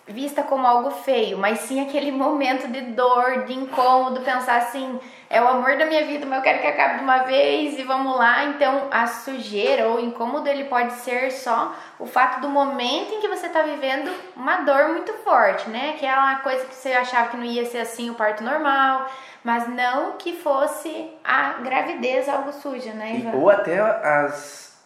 vista 0.06 0.42
como 0.42 0.66
algo 0.66 0.90
feio, 0.90 1.38
mas 1.38 1.60
sim 1.60 1.80
aquele 1.80 2.10
momento 2.12 2.68
de 2.68 2.80
dor, 2.92 3.44
de 3.44 3.54
incômodo, 3.54 4.20
pensar 4.20 4.56
assim, 4.56 4.98
é 5.30 5.40
o 5.40 5.48
amor 5.48 5.76
da 5.78 5.86
minha 5.86 6.04
vida, 6.06 6.26
mas 6.26 6.38
eu 6.38 6.42
quero 6.42 6.60
que 6.60 6.66
acabe 6.66 6.98
de 6.98 7.04
uma 7.04 7.18
vez 7.18 7.78
e 7.78 7.82
vamos 7.84 8.16
lá. 8.18 8.44
Então, 8.44 8.88
a 8.90 9.06
sujeira 9.06 9.88
ou 9.88 9.98
incômodo 9.98 10.48
ele 10.48 10.64
pode 10.64 10.92
ser 10.94 11.30
só 11.30 11.74
o 11.98 12.06
fato 12.06 12.40
do 12.40 12.48
momento 12.48 13.14
em 13.14 13.20
que 13.20 13.28
você 13.28 13.46
está 13.46 13.62
vivendo 13.62 14.12
uma 14.36 14.56
dor 14.62 14.88
muito 14.88 15.12
forte, 15.24 15.70
né? 15.70 15.94
Que 15.98 16.04
é 16.04 16.14
uma 16.14 16.40
coisa 16.40 16.66
que 16.66 16.74
você 16.74 16.92
achava 16.92 17.30
que 17.30 17.36
não 17.36 17.44
ia 17.44 17.64
ser 17.64 17.78
assim 17.78 18.10
o 18.10 18.14
parto 18.14 18.44
normal, 18.44 19.08
mas 19.42 19.66
não 19.68 20.12
que 20.12 20.36
fosse 20.36 21.10
a 21.24 21.54
gravidez 21.62 22.28
algo 22.28 22.52
suja, 22.52 22.92
né? 22.92 23.16
Ivan? 23.16 23.32
ou 23.32 23.48
até 23.48 23.80
as 23.80 24.78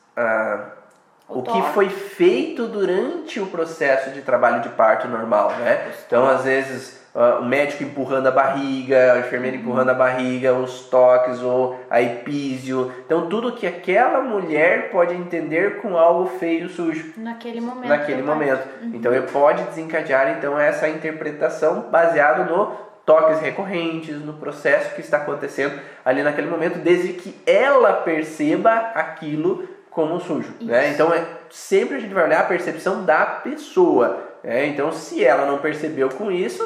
o, 1.29 1.43
que 1.43 1.63
foi 1.73 1.89
feito 1.89 2.67
durante 2.67 3.41
o 3.41 3.47
processo 3.47 4.11
de 4.11 4.23
trabalho 4.23 4.63
de 4.63 4.69
parto 4.71 5.09
normal, 5.09 5.51
né? 5.59 5.91
Então, 6.07 6.29
às 6.29 6.45
vezes, 6.45 7.01
uh, 7.15 7.41
o 7.41 7.45
médico 7.45 7.83
empurrando 7.83 8.29
a 8.29 8.31
barriga, 8.31 9.15
a 9.15 9.19
enfermeira 9.19 9.57
uhum. 9.57 9.63
empurrando 9.63 9.91
a 9.91 9.95
barriga, 9.95 10.55
os 10.55 10.83
toques 10.89 11.43
ou 11.43 11.81
a 11.91 12.01
epísio. 12.01 12.93
Então, 13.05 13.29
tudo 13.29 13.53
que 13.53 13.67
aquela 13.67 14.21
mulher 14.21 14.91
pode 14.91 15.15
entender 15.15 15.81
com 15.81 15.97
algo 15.97 16.27
feio, 16.39 16.69
sujo. 16.69 17.15
Naquele 17.17 17.61
momento. 17.61 17.89
Naquele 17.89 18.23
momento. 18.23 18.69
Uhum. 18.83 18.93
Então, 18.95 19.13
ele 19.13 19.27
pode 19.27 19.65
desencadear 19.65 20.37
então 20.39 20.59
essa 20.59 20.89
interpretação 20.89 21.87
baseada 21.91 22.45
no 22.45 22.87
toques 23.05 23.41
recorrentes, 23.41 24.21
no 24.21 24.33
processo 24.33 24.95
que 24.97 25.01
está 25.01 25.19
acontecendo 25.19 25.79
ali 26.05 26.25
naquele 26.25 26.49
momento, 26.49 26.81
desde 26.81 27.13
que 27.13 27.41
ela 27.47 27.93
perceba 27.93 28.75
aquilo 28.95 29.76
como 29.97 30.21
sujo. 30.21 30.53
Né? 30.61 30.91
Então, 30.91 31.13
é, 31.13 31.25
sempre 31.49 31.97
a 31.97 31.99
gente 31.99 32.13
vai 32.13 32.25
olhar 32.25 32.41
a 32.41 32.45
percepção 32.45 33.03
da 33.03 33.25
pessoa. 33.25 34.19
Né? 34.45 34.67
Então, 34.67 34.93
se 34.93 35.25
ela 35.25 35.47
não 35.47 35.57
percebeu 35.57 36.11
com 36.11 36.31
isso, 36.31 36.63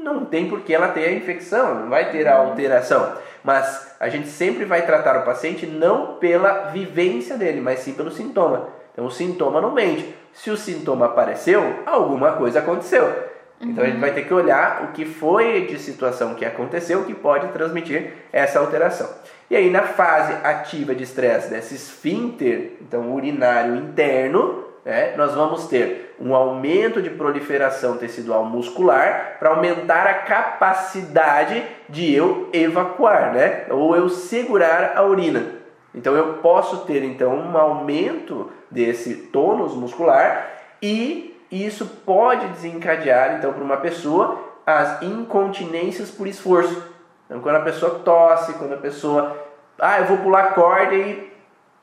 não 0.00 0.24
tem 0.24 0.48
por 0.48 0.60
que 0.60 0.72
ela 0.72 0.86
ter 0.86 1.04
a 1.06 1.12
infecção, 1.12 1.74
não 1.74 1.90
vai 1.90 2.12
ter 2.12 2.28
a 2.28 2.40
uhum. 2.40 2.50
alteração. 2.50 3.12
Mas 3.42 3.96
a 3.98 4.08
gente 4.08 4.28
sempre 4.28 4.64
vai 4.64 4.86
tratar 4.86 5.18
o 5.18 5.24
paciente 5.24 5.66
não 5.66 6.14
pela 6.18 6.70
vivência 6.70 7.36
dele, 7.36 7.60
mas 7.60 7.80
sim 7.80 7.92
pelo 7.92 8.12
sintoma. 8.12 8.68
Então, 8.92 9.04
o 9.04 9.10
sintoma 9.10 9.60
não 9.60 9.72
mente. 9.72 10.14
Se 10.32 10.48
o 10.48 10.56
sintoma 10.56 11.06
apareceu, 11.06 11.82
alguma 11.84 12.34
coisa 12.34 12.60
aconteceu. 12.60 13.34
Então 13.60 13.84
a 13.84 13.86
gente 13.86 14.00
vai 14.00 14.12
ter 14.12 14.26
que 14.26 14.34
olhar 14.34 14.84
o 14.84 14.92
que 14.92 15.04
foi 15.04 15.66
de 15.66 15.78
situação 15.78 16.34
que 16.34 16.44
aconteceu 16.44 17.04
que 17.04 17.14
pode 17.14 17.48
transmitir 17.48 18.12
essa 18.32 18.58
alteração. 18.58 19.08
E 19.50 19.56
aí 19.56 19.70
na 19.70 19.82
fase 19.82 20.32
ativa 20.42 20.94
de 20.94 21.04
estresse 21.04 21.50
desse 21.50 21.74
esfíncter, 21.74 22.72
então 22.80 23.14
urinário 23.14 23.76
interno, 23.76 24.64
né, 24.84 25.14
nós 25.16 25.34
vamos 25.34 25.66
ter 25.66 26.14
um 26.20 26.34
aumento 26.34 27.02
de 27.02 27.10
proliferação 27.10 27.96
tecidual 27.96 28.44
muscular 28.44 29.36
para 29.38 29.50
aumentar 29.50 30.06
a 30.06 30.14
capacidade 30.14 31.62
de 31.88 32.12
eu 32.14 32.48
evacuar, 32.52 33.32
né, 33.32 33.66
ou 33.70 33.96
eu 33.96 34.08
segurar 34.08 34.92
a 34.96 35.04
urina. 35.04 35.44
Então 35.94 36.14
eu 36.14 36.34
posso 36.34 36.78
ter 36.86 37.04
então 37.04 37.34
um 37.34 37.56
aumento 37.56 38.50
desse 38.70 39.14
tônus 39.14 39.74
muscular 39.74 40.50
e 40.82 41.34
isso 41.50 41.86
pode 42.04 42.48
desencadear, 42.48 43.36
então, 43.38 43.52
para 43.52 43.62
uma 43.62 43.76
pessoa 43.76 44.40
as 44.66 45.02
incontinências 45.02 46.10
por 46.10 46.26
esforço. 46.26 46.93
Então, 47.26 47.40
quando 47.40 47.56
a 47.56 47.60
pessoa 47.60 48.00
tosse, 48.00 48.54
quando 48.54 48.74
a 48.74 48.78
pessoa, 48.78 49.36
ah, 49.78 50.00
eu 50.00 50.06
vou 50.06 50.18
pular 50.18 50.54
corda 50.54 50.94
e 50.94 51.32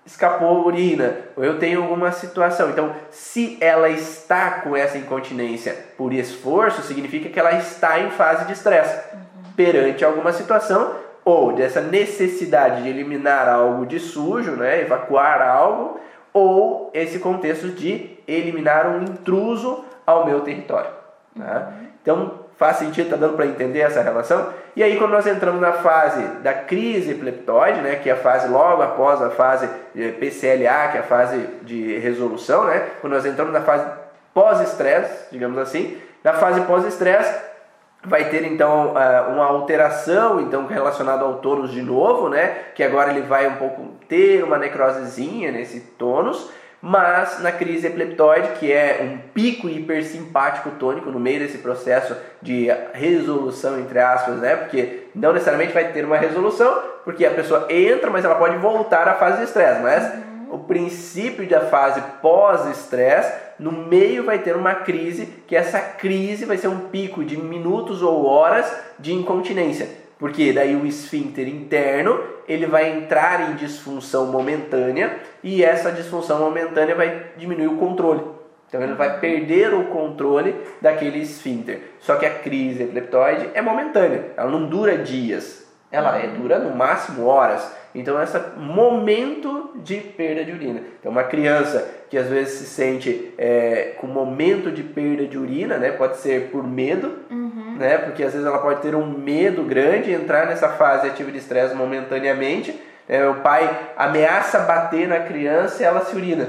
escapou 0.06 0.66
urina, 0.66 1.16
ou 1.36 1.44
eu 1.44 1.60
tenho 1.60 1.82
alguma 1.82 2.12
situação. 2.12 2.70
Então, 2.70 2.96
se 3.10 3.58
ela 3.62 3.90
está 3.90 4.62
com 4.62 4.76
essa 4.76 4.98
incontinência 4.98 5.76
por 5.98 6.12
esforço, 6.12 6.82
significa 6.82 7.30
que 7.30 7.40
ela 7.40 7.54
está 7.54 8.00
em 8.00 8.10
fase 8.10 8.46
de 8.46 8.54
estresse 8.54 8.96
uhum. 9.14 9.22
perante 9.56 10.04
alguma 10.04 10.34
situação 10.34 10.96
ou 11.24 11.54
dessa 11.54 11.82
necessidade 11.82 12.82
de 12.82 12.90
eliminar 12.90 13.48
algo 13.48 13.86
de 13.86 14.00
sujo, 14.00 14.52
né, 14.52 14.82
evacuar 14.82 15.42
algo, 15.42 16.00
ou 16.34 16.90
esse 16.94 17.20
contexto 17.20 17.70
de 17.70 18.18
eliminar 18.28 18.88
um 18.88 19.04
intruso 19.04 19.84
ao 20.06 20.26
meu 20.26 20.42
território. 20.42 20.90
Tá? 21.38 21.74
Então, 22.02 22.41
faz 22.62 22.78
sentido, 22.78 23.06
está 23.06 23.18
dando 23.18 23.36
para 23.36 23.48
entender 23.48 23.80
essa 23.80 24.04
relação? 24.04 24.54
E 24.76 24.84
aí, 24.84 24.96
quando 24.96 25.14
nós 25.14 25.26
entramos 25.26 25.60
na 25.60 25.74
fase 25.74 26.22
da 26.44 26.54
crise 26.54 27.10
epileptóide, 27.10 27.82
né, 27.82 27.96
que 27.96 28.08
é 28.08 28.14
a 28.14 28.16
fase 28.16 28.48
logo 28.48 28.84
após 28.84 29.20
a 29.20 29.32
fase 29.32 29.68
PCLA, 29.96 30.90
que 30.92 30.98
é 30.98 31.00
a 31.00 31.04
fase 31.04 31.40
de 31.64 31.98
resolução, 31.98 32.66
né, 32.66 32.88
quando 33.02 33.14
nós 33.14 33.26
entramos 33.26 33.52
na 33.52 33.62
fase 33.62 33.88
pós-estresse, 34.32 35.32
digamos 35.32 35.58
assim, 35.58 35.98
na 36.24 36.34
fase 36.34 36.62
pós-estresse, 36.62 37.34
vai 38.06 38.26
ter 38.26 38.44
então 38.46 38.94
eh, 38.96 39.22
uma 39.30 39.46
alteração 39.46 40.40
então 40.40 40.68
relacionada 40.68 41.24
ao 41.24 41.36
tônus 41.36 41.72
de 41.72 41.82
novo, 41.82 42.30
né? 42.30 42.58
Que 42.76 42.84
agora 42.84 43.10
ele 43.12 43.22
vai 43.22 43.48
um 43.48 43.56
pouco 43.56 43.88
ter 44.08 44.44
uma 44.44 44.58
necrosezinha 44.58 45.52
nesse 45.52 45.80
tônus, 45.80 46.50
mas 46.82 47.40
na 47.40 47.52
crise 47.52 47.88
epileptoide, 47.88 48.60
que 48.60 48.72
é 48.72 49.00
um 49.04 49.18
pico 49.34 49.70
hipersimpático 49.70 50.72
tônico 50.72 51.12
no 51.12 51.20
meio 51.20 51.40
desse 51.40 51.60
processo 51.60 52.16
de 52.42 52.68
resolução 52.94 53.80
entre 53.80 54.00
aspas, 54.00 54.38
né? 54.38 54.56
Porque 54.56 55.04
não 55.14 55.32
necessariamente 55.32 55.74
vai 55.74 55.92
ter 55.92 56.04
uma 56.04 56.18
resolução, 56.18 56.82
porque 57.04 57.26
a 57.26 57.32
pessoa 57.32 57.68
entra, 57.70 58.10
mas 58.10 58.26
ela 58.26 58.36
pode 58.36 58.58
voltar 58.58 59.08
à 59.08 59.14
fase 59.14 59.38
de 59.38 59.44
estresse, 59.44 59.82
mas 59.82 60.12
o 60.50 60.58
princípio 60.58 61.48
da 61.48 61.62
fase 61.62 62.02
pós-estresse, 62.22 63.32
no 63.58 63.72
meio 63.72 64.24
vai 64.24 64.40
ter 64.40 64.56
uma 64.56 64.74
crise, 64.74 65.28
que 65.48 65.56
essa 65.56 65.80
crise 65.80 66.46
vai 66.46 66.58
ser 66.58 66.68
um 66.68 66.90
pico 66.90 67.24
de 67.24 67.38
minutos 67.38 68.02
ou 68.02 68.26
horas 68.26 68.66
de 69.00 69.14
incontinência. 69.14 70.01
Porque 70.22 70.54
daí 70.54 70.76
o 70.76 70.86
esfíncter 70.86 71.48
interno, 71.48 72.22
ele 72.48 72.68
vai 72.68 72.96
entrar 72.96 73.50
em 73.50 73.56
disfunção 73.56 74.28
momentânea 74.28 75.18
e 75.44 75.64
essa 75.64 75.92
disfunção 75.92 76.38
momentânea 76.38 76.94
vai 76.94 77.32
diminuir 77.36 77.66
o 77.66 77.78
controle. 77.78 78.22
Então 78.70 78.84
ele 78.84 78.94
vai 78.94 79.20
perder 79.20 79.74
o 79.74 79.86
controle 79.86 80.56
daquele 80.80 81.18
esfíncter. 81.24 81.94
Só 82.00 82.18
que 82.18 82.28
a 82.28 82.36
crise 82.36 82.84
epileptoide 82.84 83.50
é 83.56 83.64
momentânea, 83.64 84.28
ela 84.38 84.52
não 84.52 84.68
dura 84.68 84.96
dias, 84.96 85.68
ela 85.92 86.18
é, 86.18 86.28
dura 86.28 86.58
no 86.58 86.76
máximo 86.76 87.26
horas. 87.26 87.72
Então, 87.94 88.22
esse 88.24 88.40
momento 88.58 89.72
de 89.76 89.98
perda 89.98 90.46
de 90.46 90.52
urina. 90.52 90.82
Então, 91.00 91.12
uma 91.12 91.24
criança 91.24 91.86
que 92.10 92.18
às 92.18 92.28
vezes 92.28 92.60
se 92.60 92.66
sente 92.66 93.34
é, 93.38 93.96
com 94.00 94.08
momento 94.08 94.72
de 94.72 94.82
perda 94.82 95.26
de 95.26 95.38
urina, 95.38 95.78
né? 95.78 95.92
Pode 95.92 96.18
ser 96.18 96.50
por 96.52 96.66
medo, 96.66 97.20
uhum. 97.30 97.76
né? 97.78 97.98
Porque 97.98 98.24
às 98.24 98.32
vezes 98.32 98.48
ela 98.48 98.60
pode 98.60 98.82
ter 98.82 98.96
um 98.96 99.06
medo 99.06 99.64
grande, 99.64 100.14
entrar 100.14 100.48
nessa 100.48 100.70
fase 100.70 101.08
ativa 101.08 101.32
de 101.32 101.38
estresse 101.38 101.76
momentaneamente. 101.76 102.80
Né? 103.08 103.28
O 103.28 103.36
pai 103.36 103.70
ameaça 103.98 104.60
bater 104.60 105.08
na 105.08 105.20
criança 105.20 105.84
e 105.84 105.86
ela 105.86 106.06
se 106.06 106.16
urina. 106.16 106.48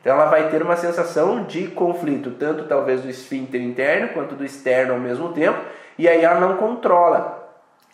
Então 0.00 0.14
ela 0.14 0.26
vai 0.26 0.48
ter 0.50 0.62
uma 0.62 0.76
sensação 0.76 1.42
de 1.42 1.66
conflito, 1.66 2.30
tanto 2.30 2.64
talvez 2.64 3.00
do 3.00 3.10
esfíncter 3.10 3.60
interno 3.60 4.10
quanto 4.10 4.36
do 4.36 4.44
externo 4.44 4.94
ao 4.94 5.00
mesmo 5.00 5.32
tempo. 5.32 5.58
E 5.98 6.08
aí 6.08 6.22
ela 6.22 6.38
não 6.38 6.56
controla. 6.56 7.45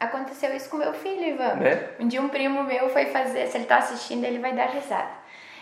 Aconteceu 0.02 0.52
isso 0.52 0.68
com 0.68 0.78
meu 0.78 0.92
filho, 0.92 1.22
Ivan. 1.22 1.54
Né? 1.54 1.90
Um 2.00 2.08
dia 2.08 2.20
um 2.20 2.28
primo 2.28 2.64
meu 2.64 2.90
foi 2.90 3.06
fazer, 3.06 3.46
se 3.46 3.56
ele 3.56 3.66
tá 3.66 3.76
assistindo, 3.76 4.24
ele 4.24 4.40
vai 4.40 4.52
dar 4.52 4.66
risada. 4.66 5.12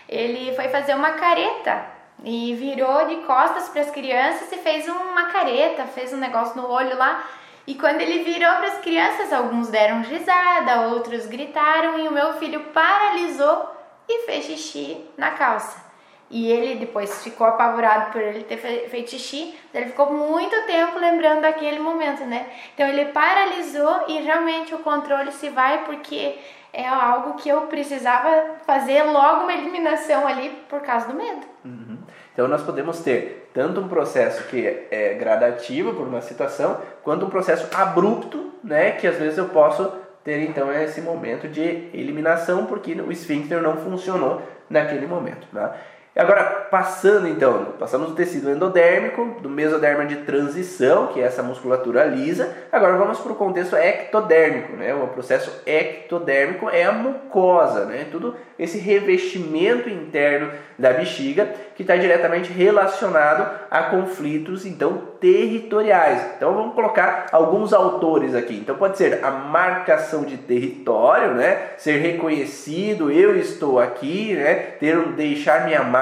Ele 0.09 0.55
foi 0.55 0.67
fazer 0.69 0.95
uma 0.95 1.11
careta 1.11 1.85
e 2.23 2.55
virou 2.55 3.05
de 3.05 3.17
costas 3.17 3.69
para 3.69 3.81
as 3.81 3.91
crianças 3.91 4.51
e 4.51 4.57
fez 4.57 4.87
uma 4.87 5.27
careta, 5.27 5.85
fez 5.85 6.11
um 6.11 6.17
negócio 6.17 6.59
no 6.59 6.67
olho 6.67 6.97
lá. 6.97 7.23
E 7.67 7.75
quando 7.75 8.01
ele 8.01 8.23
virou 8.23 8.55
para 8.55 8.65
as 8.65 8.79
crianças, 8.79 9.31
alguns 9.31 9.69
deram 9.69 10.01
risada, 10.01 10.87
outros 10.87 11.27
gritaram 11.27 11.99
e 11.99 12.07
o 12.07 12.11
meu 12.11 12.33
filho 12.39 12.61
paralisou 12.73 13.69
e 14.09 14.25
fez 14.25 14.45
xixi 14.45 15.05
na 15.15 15.29
calça. 15.31 15.90
E 16.31 16.49
ele 16.49 16.79
depois 16.79 17.21
ficou 17.23 17.45
apavorado 17.45 18.11
por 18.13 18.21
ele 18.21 18.43
ter 18.43 18.55
feito 18.55 19.11
xixi, 19.11 19.53
ele 19.73 19.87
ficou 19.87 20.13
muito 20.13 20.55
tempo 20.65 20.97
lembrando 20.97 21.41
daquele 21.41 21.77
momento, 21.77 22.23
né? 22.23 22.47
Então 22.73 22.87
ele 22.87 23.05
paralisou 23.05 24.05
e 24.07 24.17
realmente 24.21 24.73
o 24.73 24.79
controle 24.79 25.31
se 25.33 25.49
vai 25.49 25.83
porque 25.83 26.39
é 26.71 26.87
algo 26.87 27.33
que 27.33 27.49
eu 27.49 27.63
precisava 27.63 28.55
fazer 28.65 29.03
logo 29.03 29.41
uma 29.41 29.53
eliminação 29.53 30.25
ali 30.25 30.49
por 30.69 30.79
causa 30.79 31.07
do 31.07 31.13
medo. 31.13 31.41
Uhum. 31.65 31.97
Então 32.31 32.47
nós 32.47 32.63
podemos 32.63 32.99
ter 33.01 33.49
tanto 33.53 33.81
um 33.81 33.89
processo 33.89 34.47
que 34.47 34.87
é 34.89 35.15
gradativo 35.19 35.93
por 35.93 36.07
uma 36.07 36.21
situação, 36.21 36.79
quanto 37.03 37.25
um 37.25 37.29
processo 37.29 37.67
abrupto, 37.75 38.53
né, 38.63 38.91
que 38.91 39.05
às 39.05 39.17
vezes 39.17 39.37
eu 39.37 39.49
posso 39.49 39.91
ter 40.23 40.41
então 40.43 40.71
esse 40.71 41.01
momento 41.01 41.47
de 41.49 41.89
eliminação 41.93 42.65
porque 42.67 42.93
o 42.93 43.11
esfíncter 43.11 43.61
não 43.61 43.75
funcionou 43.77 44.41
naquele 44.69 45.05
momento, 45.05 45.47
né? 45.51 45.71
Agora, 46.13 46.43
passando 46.69 47.25
então, 47.25 47.67
passamos 47.79 48.09
do 48.09 48.15
tecido 48.15 48.51
endodérmico, 48.51 49.37
do 49.41 49.49
mesoderma 49.49 50.05
de 50.05 50.17
transição, 50.17 51.07
que 51.07 51.21
é 51.21 51.23
essa 51.23 51.41
musculatura 51.41 52.03
lisa, 52.03 52.53
agora 52.69 52.97
vamos 52.97 53.19
para 53.19 53.31
o 53.31 53.35
contexto 53.35 53.77
ectodérmico, 53.77 54.75
né? 54.75 54.93
O 54.93 55.07
processo 55.07 55.61
ectodérmico 55.65 56.69
é 56.69 56.83
a 56.83 56.91
mucosa, 56.91 57.85
né? 57.85 58.07
Tudo 58.11 58.35
esse 58.59 58.77
revestimento 58.77 59.89
interno 59.89 60.51
da 60.77 60.91
bexiga 60.91 61.47
que 61.75 61.83
está 61.83 61.95
diretamente 61.95 62.51
relacionado 62.51 63.49
a 63.69 63.83
conflitos 63.83 64.65
então 64.65 65.11
territoriais. 65.19 66.33
Então 66.35 66.53
vamos 66.53 66.75
colocar 66.75 67.27
alguns 67.31 67.73
autores 67.73 68.35
aqui. 68.35 68.55
Então 68.55 68.75
pode 68.75 68.97
ser 68.97 69.23
a 69.23 69.31
marcação 69.31 70.23
de 70.23 70.37
território, 70.37 71.33
né? 71.33 71.69
Ser 71.77 71.97
reconhecido, 71.97 73.09
eu 73.11 73.35
estou 73.37 73.79
aqui, 73.79 74.35
né? 74.35 74.53
Ter 74.79 74.97
deixar 75.13 75.65
minha 75.65 75.83
marca, 75.83 76.00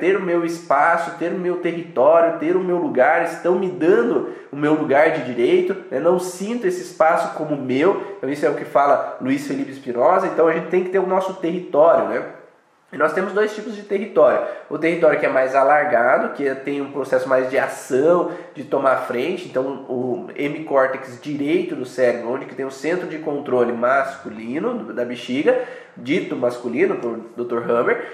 ter 0.00 0.16
o 0.16 0.22
meu 0.22 0.44
espaço, 0.44 1.18
ter 1.18 1.32
o 1.32 1.38
meu 1.38 1.56
território, 1.56 2.38
ter 2.38 2.56
o 2.56 2.60
meu 2.60 2.76
lugar, 2.76 3.24
estão 3.24 3.58
me 3.58 3.68
dando 3.68 4.32
o 4.50 4.56
meu 4.56 4.74
lugar 4.74 5.12
de 5.12 5.24
direito, 5.24 5.76
né? 5.90 6.00
não 6.00 6.18
sinto 6.18 6.66
esse 6.66 6.82
espaço 6.82 7.34
como 7.34 7.56
meu. 7.56 8.16
Então 8.16 8.30
isso 8.30 8.44
é 8.44 8.50
o 8.50 8.54
que 8.54 8.64
fala 8.64 9.16
Luiz 9.20 9.46
Felipe 9.46 9.70
Espinosa. 9.70 10.26
Então 10.26 10.48
a 10.48 10.52
gente 10.52 10.68
tem 10.68 10.84
que 10.84 10.90
ter 10.90 10.98
o 10.98 11.06
nosso 11.06 11.34
território, 11.34 12.08
né? 12.08 12.24
E 12.90 12.96
nós 12.96 13.12
temos 13.12 13.34
dois 13.34 13.54
tipos 13.54 13.76
de 13.76 13.82
território. 13.82 14.46
O 14.70 14.78
território 14.78 15.20
que 15.20 15.26
é 15.26 15.28
mais 15.28 15.54
alargado, 15.54 16.32
que 16.32 16.54
tem 16.54 16.80
um 16.80 16.90
processo 16.90 17.28
mais 17.28 17.50
de 17.50 17.58
ação, 17.58 18.30
de 18.54 18.64
tomar 18.64 18.96
frente. 19.00 19.46
Então, 19.46 19.84
o 19.90 20.28
hemicórtex 20.34 21.20
direito 21.20 21.76
do 21.76 21.84
cérebro, 21.84 22.32
onde 22.32 22.46
que 22.46 22.54
tem 22.54 22.64
o 22.64 22.70
centro 22.70 23.06
de 23.06 23.18
controle 23.18 23.72
masculino 23.72 24.90
da 24.94 25.04
bexiga, 25.04 25.64
dito 25.94 26.34
masculino 26.34 26.96
por 26.96 27.18
Dr. 27.36 27.70
Hammer, 27.70 28.06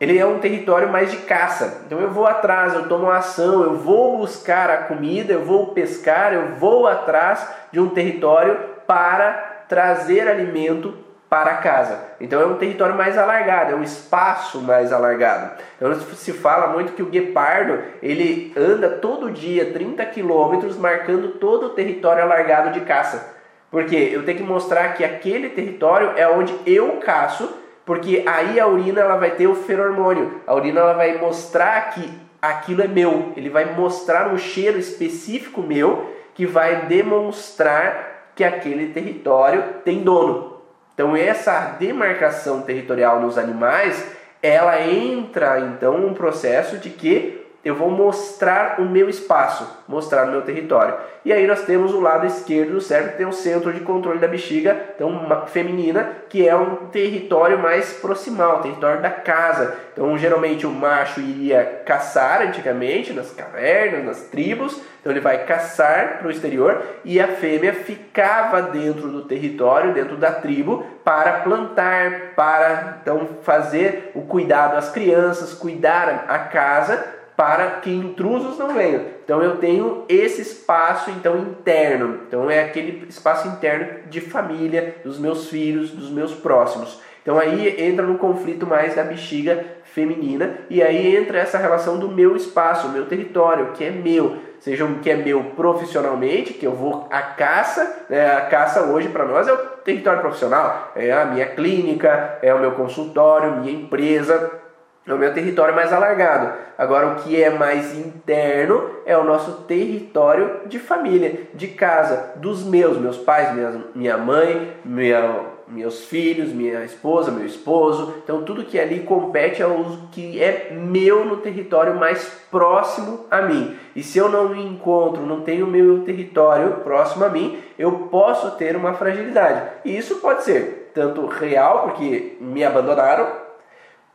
ele 0.00 0.18
é 0.18 0.24
um 0.24 0.38
território 0.38 0.88
mais 0.88 1.10
de 1.10 1.18
caça. 1.18 1.82
Então 1.86 2.00
eu 2.00 2.10
vou 2.10 2.26
atrás, 2.26 2.74
eu 2.74 2.88
tomo 2.88 3.10
ação, 3.10 3.62
eu 3.62 3.74
vou 3.74 4.16
buscar 4.16 4.70
a 4.70 4.78
comida, 4.78 5.34
eu 5.34 5.44
vou 5.44 5.68
pescar, 5.68 6.32
eu 6.32 6.54
vou 6.56 6.86
atrás 6.86 7.46
de 7.70 7.78
um 7.78 7.90
território 7.90 8.58
para 8.86 9.64
trazer 9.68 10.26
alimento 10.26 10.96
para 11.28 11.58
casa. 11.58 11.96
Então 12.20 12.40
é 12.40 12.46
um 12.46 12.56
território 12.56 12.96
mais 12.96 13.16
alargado, 13.16 13.72
é 13.72 13.76
um 13.76 13.84
espaço 13.84 14.60
mais 14.60 14.92
alargado. 14.92 15.52
Então 15.76 15.94
se 15.94 16.32
fala 16.32 16.68
muito 16.68 16.94
que 16.94 17.02
o 17.02 17.06
guepardo 17.06 17.78
ele 18.02 18.52
anda 18.56 18.88
todo 18.88 19.30
dia 19.30 19.72
30 19.72 20.04
quilômetros 20.06 20.76
marcando 20.76 21.38
todo 21.38 21.66
o 21.66 21.70
território 21.70 22.22
alargado 22.22 22.72
de 22.72 22.80
caça. 22.80 23.38
Porque 23.70 23.94
eu 23.94 24.24
tenho 24.24 24.38
que 24.38 24.44
mostrar 24.44 24.94
que 24.94 25.04
aquele 25.04 25.50
território 25.50 26.14
é 26.16 26.26
onde 26.28 26.52
eu 26.66 26.96
caço, 26.96 27.48
porque 27.90 28.22
aí 28.24 28.60
a 28.60 28.68
urina 28.68 29.00
ela 29.00 29.16
vai 29.16 29.32
ter 29.32 29.48
o 29.48 29.54
feromônio. 29.56 30.42
A 30.46 30.54
urina 30.54 30.78
ela 30.78 30.92
vai 30.92 31.18
mostrar 31.18 31.90
que 31.90 32.08
aquilo 32.40 32.82
é 32.82 32.86
meu. 32.86 33.32
Ele 33.36 33.50
vai 33.50 33.74
mostrar 33.74 34.32
um 34.32 34.38
cheiro 34.38 34.78
específico 34.78 35.60
meu 35.60 36.08
que 36.32 36.46
vai 36.46 36.86
demonstrar 36.86 38.30
que 38.36 38.44
aquele 38.44 38.92
território 38.92 39.64
tem 39.84 40.04
dono. 40.04 40.58
Então 40.94 41.16
essa 41.16 41.74
demarcação 41.80 42.62
territorial 42.62 43.20
nos 43.20 43.36
animais, 43.36 44.06
ela 44.40 44.80
entra 44.80 45.58
então 45.58 45.98
num 45.98 46.14
processo 46.14 46.78
de 46.78 46.90
que 46.90 47.39
eu 47.62 47.74
vou 47.74 47.90
mostrar 47.90 48.80
o 48.80 48.84
meu 48.86 49.08
espaço, 49.08 49.68
mostrar 49.86 50.26
o 50.26 50.30
meu 50.30 50.40
território. 50.42 50.94
E 51.22 51.30
aí 51.30 51.46
nós 51.46 51.62
temos 51.64 51.92
o 51.92 52.00
lado 52.00 52.26
esquerdo 52.26 52.72
do 52.72 52.80
cérebro, 52.80 53.12
que 53.12 53.18
tem 53.18 53.26
o 53.26 53.32
centro 53.32 53.70
de 53.70 53.80
controle 53.80 54.18
da 54.18 54.26
bexiga, 54.26 54.74
então 54.94 55.28
feminina, 55.46 56.10
que 56.30 56.48
é 56.48 56.56
um 56.56 56.86
território 56.86 57.58
mais 57.58 57.92
proximal, 57.92 58.62
território 58.62 59.02
da 59.02 59.10
casa. 59.10 59.76
Então 59.92 60.16
geralmente 60.16 60.66
o 60.66 60.70
macho 60.70 61.20
iria 61.20 61.82
caçar 61.84 62.40
antigamente 62.40 63.12
nas 63.12 63.30
cavernas, 63.30 64.06
nas 64.06 64.20
tribos, 64.22 64.80
então 64.98 65.12
ele 65.12 65.20
vai 65.20 65.44
caçar 65.44 66.18
para 66.18 66.28
o 66.28 66.30
exterior 66.30 66.82
e 67.04 67.20
a 67.20 67.28
fêmea 67.28 67.74
ficava 67.74 68.62
dentro 68.62 69.08
do 69.08 69.24
território, 69.24 69.92
dentro 69.92 70.16
da 70.16 70.32
tribo, 70.32 70.86
para 71.04 71.40
plantar, 71.40 72.32
para 72.34 73.00
então 73.02 73.28
fazer 73.42 74.12
o 74.14 74.22
cuidado 74.22 74.78
às 74.78 74.90
crianças, 74.90 75.52
cuidar 75.52 76.24
a 76.26 76.38
casa 76.38 77.19
para 77.40 77.80
que 77.80 77.90
intrusos 77.90 78.58
não 78.58 78.74
venham. 78.74 79.02
Então 79.24 79.42
eu 79.42 79.56
tenho 79.56 80.04
esse 80.10 80.42
espaço 80.42 81.10
então 81.10 81.38
interno. 81.38 82.20
Então 82.28 82.50
é 82.50 82.62
aquele 82.62 83.08
espaço 83.08 83.48
interno 83.48 84.10
de 84.10 84.20
família, 84.20 84.96
dos 85.02 85.18
meus 85.18 85.48
filhos, 85.48 85.90
dos 85.90 86.10
meus 86.10 86.34
próximos. 86.34 87.00
Então 87.22 87.38
aí 87.38 87.82
entra 87.82 88.04
no 88.04 88.18
conflito 88.18 88.66
mais 88.66 88.94
da 88.94 89.04
bexiga 89.04 89.64
feminina 89.84 90.58
e 90.68 90.82
aí 90.82 91.16
entra 91.16 91.38
essa 91.38 91.56
relação 91.56 91.98
do 91.98 92.08
meu 92.08 92.36
espaço, 92.36 92.88
o 92.88 92.90
meu 92.90 93.06
território, 93.06 93.72
que 93.72 93.84
é 93.84 93.90
meu, 93.90 94.36
seja 94.58 94.86
que 95.02 95.08
é 95.08 95.16
meu 95.16 95.42
profissionalmente, 95.56 96.52
que 96.52 96.66
eu 96.66 96.72
vou 96.72 97.08
à 97.10 97.22
caça, 97.22 98.04
né? 98.10 98.36
a 98.36 98.42
caça 98.42 98.82
hoje 98.82 99.08
para 99.08 99.24
nós 99.24 99.48
é 99.48 99.52
o 99.54 99.56
território 99.82 100.20
profissional, 100.20 100.92
é 100.94 101.10
a 101.10 101.24
minha 101.24 101.46
clínica, 101.46 102.38
é 102.42 102.52
o 102.52 102.60
meu 102.60 102.72
consultório, 102.72 103.56
minha 103.56 103.72
empresa, 103.72 104.59
é 105.06 105.14
o 105.14 105.18
meu 105.18 105.32
território 105.32 105.74
mais 105.74 105.92
alargado. 105.92 106.52
Agora, 106.76 107.08
o 107.08 107.14
que 107.16 107.42
é 107.42 107.50
mais 107.50 107.96
interno 107.96 108.90
é 109.04 109.16
o 109.16 109.24
nosso 109.24 109.62
território 109.62 110.60
de 110.66 110.78
família, 110.78 111.48
de 111.54 111.68
casa, 111.68 112.34
dos 112.36 112.64
meus, 112.64 112.98
meus 112.98 113.16
pais, 113.16 113.54
minha, 113.54 113.84
minha 113.94 114.18
mãe, 114.18 114.72
minha, 114.84 115.40
meus 115.66 116.04
filhos, 116.04 116.52
minha 116.52 116.84
esposa, 116.84 117.30
meu 117.30 117.46
esposo. 117.46 118.14
Então, 118.22 118.42
tudo 118.42 118.64
que 118.64 118.78
ali 118.78 119.00
compete 119.00 119.62
ao 119.62 119.74
que 120.12 120.42
é 120.42 120.70
meu 120.72 121.24
no 121.24 121.38
território 121.38 121.94
mais 121.94 122.24
próximo 122.50 123.26
a 123.30 123.40
mim. 123.42 123.76
E 123.96 124.02
se 124.02 124.18
eu 124.18 124.28
não 124.28 124.50
me 124.50 124.62
encontro, 124.62 125.24
não 125.24 125.40
tenho 125.40 125.66
meu 125.66 126.04
território 126.04 126.78
próximo 126.84 127.24
a 127.24 127.28
mim, 127.28 127.58
eu 127.78 128.08
posso 128.10 128.52
ter 128.52 128.76
uma 128.76 128.94
fragilidade. 128.94 129.62
E 129.84 129.96
isso 129.96 130.16
pode 130.16 130.44
ser 130.44 130.90
tanto 130.94 131.26
real, 131.26 131.84
porque 131.84 132.36
me 132.40 132.64
abandonaram, 132.64 133.49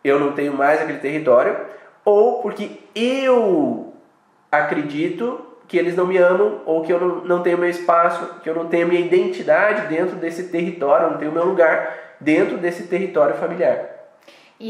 eu 0.08 0.20
não 0.20 0.34
tenho 0.34 0.54
mais 0.54 0.80
aquele 0.80 1.00
território, 1.00 1.58
ou 2.04 2.42
porque 2.42 2.80
eu 2.94 3.94
acredito 4.52 5.44
que 5.68 5.78
eles 5.78 5.96
não 5.96 6.06
me 6.06 6.18
amam, 6.18 6.62
ou 6.66 6.84
que 6.84 6.94
eu 6.94 7.00
não, 7.00 7.26
não 7.26 7.42
tenho 7.42 7.58
meu 7.58 7.70
espaço, 7.70 8.40
que 8.44 8.50
eu 8.50 8.54
não 8.54 8.68
tenho 8.68 8.88
minha 8.88 9.02
identidade 9.02 9.88
dentro 9.88 10.16
desse 10.18 10.50
território, 10.50 11.08
eu 11.08 11.12
não 11.12 11.18
tenho 11.18 11.32
meu 11.32 11.44
lugar 11.44 12.18
dentro 12.22 12.58
desse 12.58 12.84
território 12.84 13.36
familiar. 13.36 13.95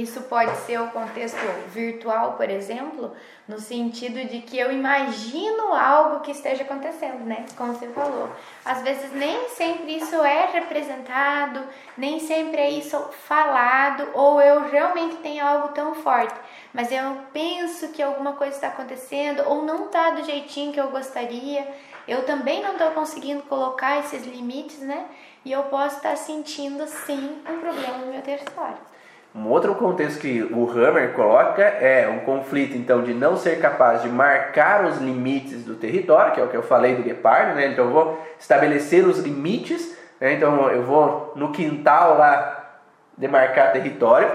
Isso 0.02 0.24
pode 0.24 0.54
ser 0.58 0.78
o 0.82 0.90
contexto 0.90 1.38
virtual, 1.70 2.34
por 2.34 2.50
exemplo, 2.50 3.16
no 3.48 3.58
sentido 3.58 4.28
de 4.28 4.42
que 4.42 4.60
eu 4.60 4.70
imagino 4.70 5.74
algo 5.74 6.20
que 6.20 6.32
esteja 6.32 6.64
acontecendo, 6.64 7.24
né? 7.24 7.46
Como 7.56 7.74
você 7.74 7.88
falou. 7.88 8.30
Às 8.66 8.82
vezes 8.82 9.14
nem 9.14 9.48
sempre 9.48 9.96
isso 9.96 10.16
é 10.22 10.48
representado, 10.48 11.64
nem 11.98 12.20
sempre 12.20 12.60
é 12.60 12.70
isso 12.72 13.00
falado, 13.26 14.10
ou 14.14 14.42
eu 14.42 14.68
realmente 14.70 15.16
tenho 15.18 15.46
algo 15.46 15.70
tão 15.70 15.96
forte, 15.96 16.36
mas 16.74 16.92
eu 16.92 17.18
penso 17.32 17.88
que 17.94 18.04
alguma 18.04 18.34
coisa 18.34 18.54
está 18.56 18.68
acontecendo, 18.68 19.44
ou 19.48 19.64
não 19.64 19.86
está 19.86 20.10
do 20.10 20.26
jeitinho 20.26 20.74
que 20.74 20.80
eu 20.80 20.90
gostaria. 20.90 21.66
Eu 22.06 22.26
também 22.26 22.62
não 22.62 22.74
estou 22.74 22.92
conseguindo 22.92 23.44
colocar 23.44 24.00
esses 24.00 24.26
limites, 24.26 24.80
né? 24.80 25.06
E 25.46 25.54
eu 25.54 25.64
posso 25.64 25.96
estar 25.96 26.18
sentindo 26.18 26.86
sim 26.86 27.42
um 27.50 27.60
problema 27.62 28.00
no 28.00 28.12
meu 28.12 28.22
território. 28.22 28.95
Um 29.36 29.50
outro 29.50 29.76
contexto 29.76 30.22
que 30.22 30.42
o 30.44 30.70
Hammer 30.70 31.12
coloca 31.12 31.62
é 31.62 32.08
um 32.08 32.20
conflito 32.20 32.78
então 32.78 33.04
de 33.04 33.14
não 33.14 33.36
ser 33.36 33.60
capaz 33.60 34.02
de 34.02 34.08
marcar 34.08 34.86
os 34.86 35.00
limites 35.00 35.66
do 35.66 35.76
território, 35.76 36.32
que 36.32 36.40
é 36.40 36.44
o 36.44 36.48
que 36.48 36.56
eu 36.56 36.64
falei 36.64 36.96
do 36.96 37.04
guepardo, 37.04 37.54
né? 37.54 37.68
Então 37.68 37.84
eu 37.84 37.92
vou 37.92 38.26
estabelecer 38.40 39.06
os 39.06 39.20
limites, 39.20 39.94
né? 40.22 40.36
então 40.36 40.70
eu 40.70 40.84
vou 40.84 41.34
no 41.36 41.52
quintal 41.52 42.18
lá 42.18 42.80
demarcar 43.18 43.74
território, 43.74 44.32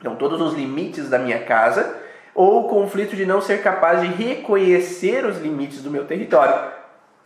então 0.00 0.16
todos 0.16 0.40
os 0.40 0.54
limites 0.54 1.10
da 1.10 1.18
minha 1.18 1.40
casa, 1.40 1.94
ou 2.34 2.64
o 2.64 2.68
conflito 2.70 3.14
de 3.14 3.26
não 3.26 3.42
ser 3.42 3.62
capaz 3.62 4.00
de 4.00 4.06
reconhecer 4.06 5.26
os 5.26 5.38
limites 5.42 5.82
do 5.82 5.90
meu 5.90 6.06
território. 6.06 6.54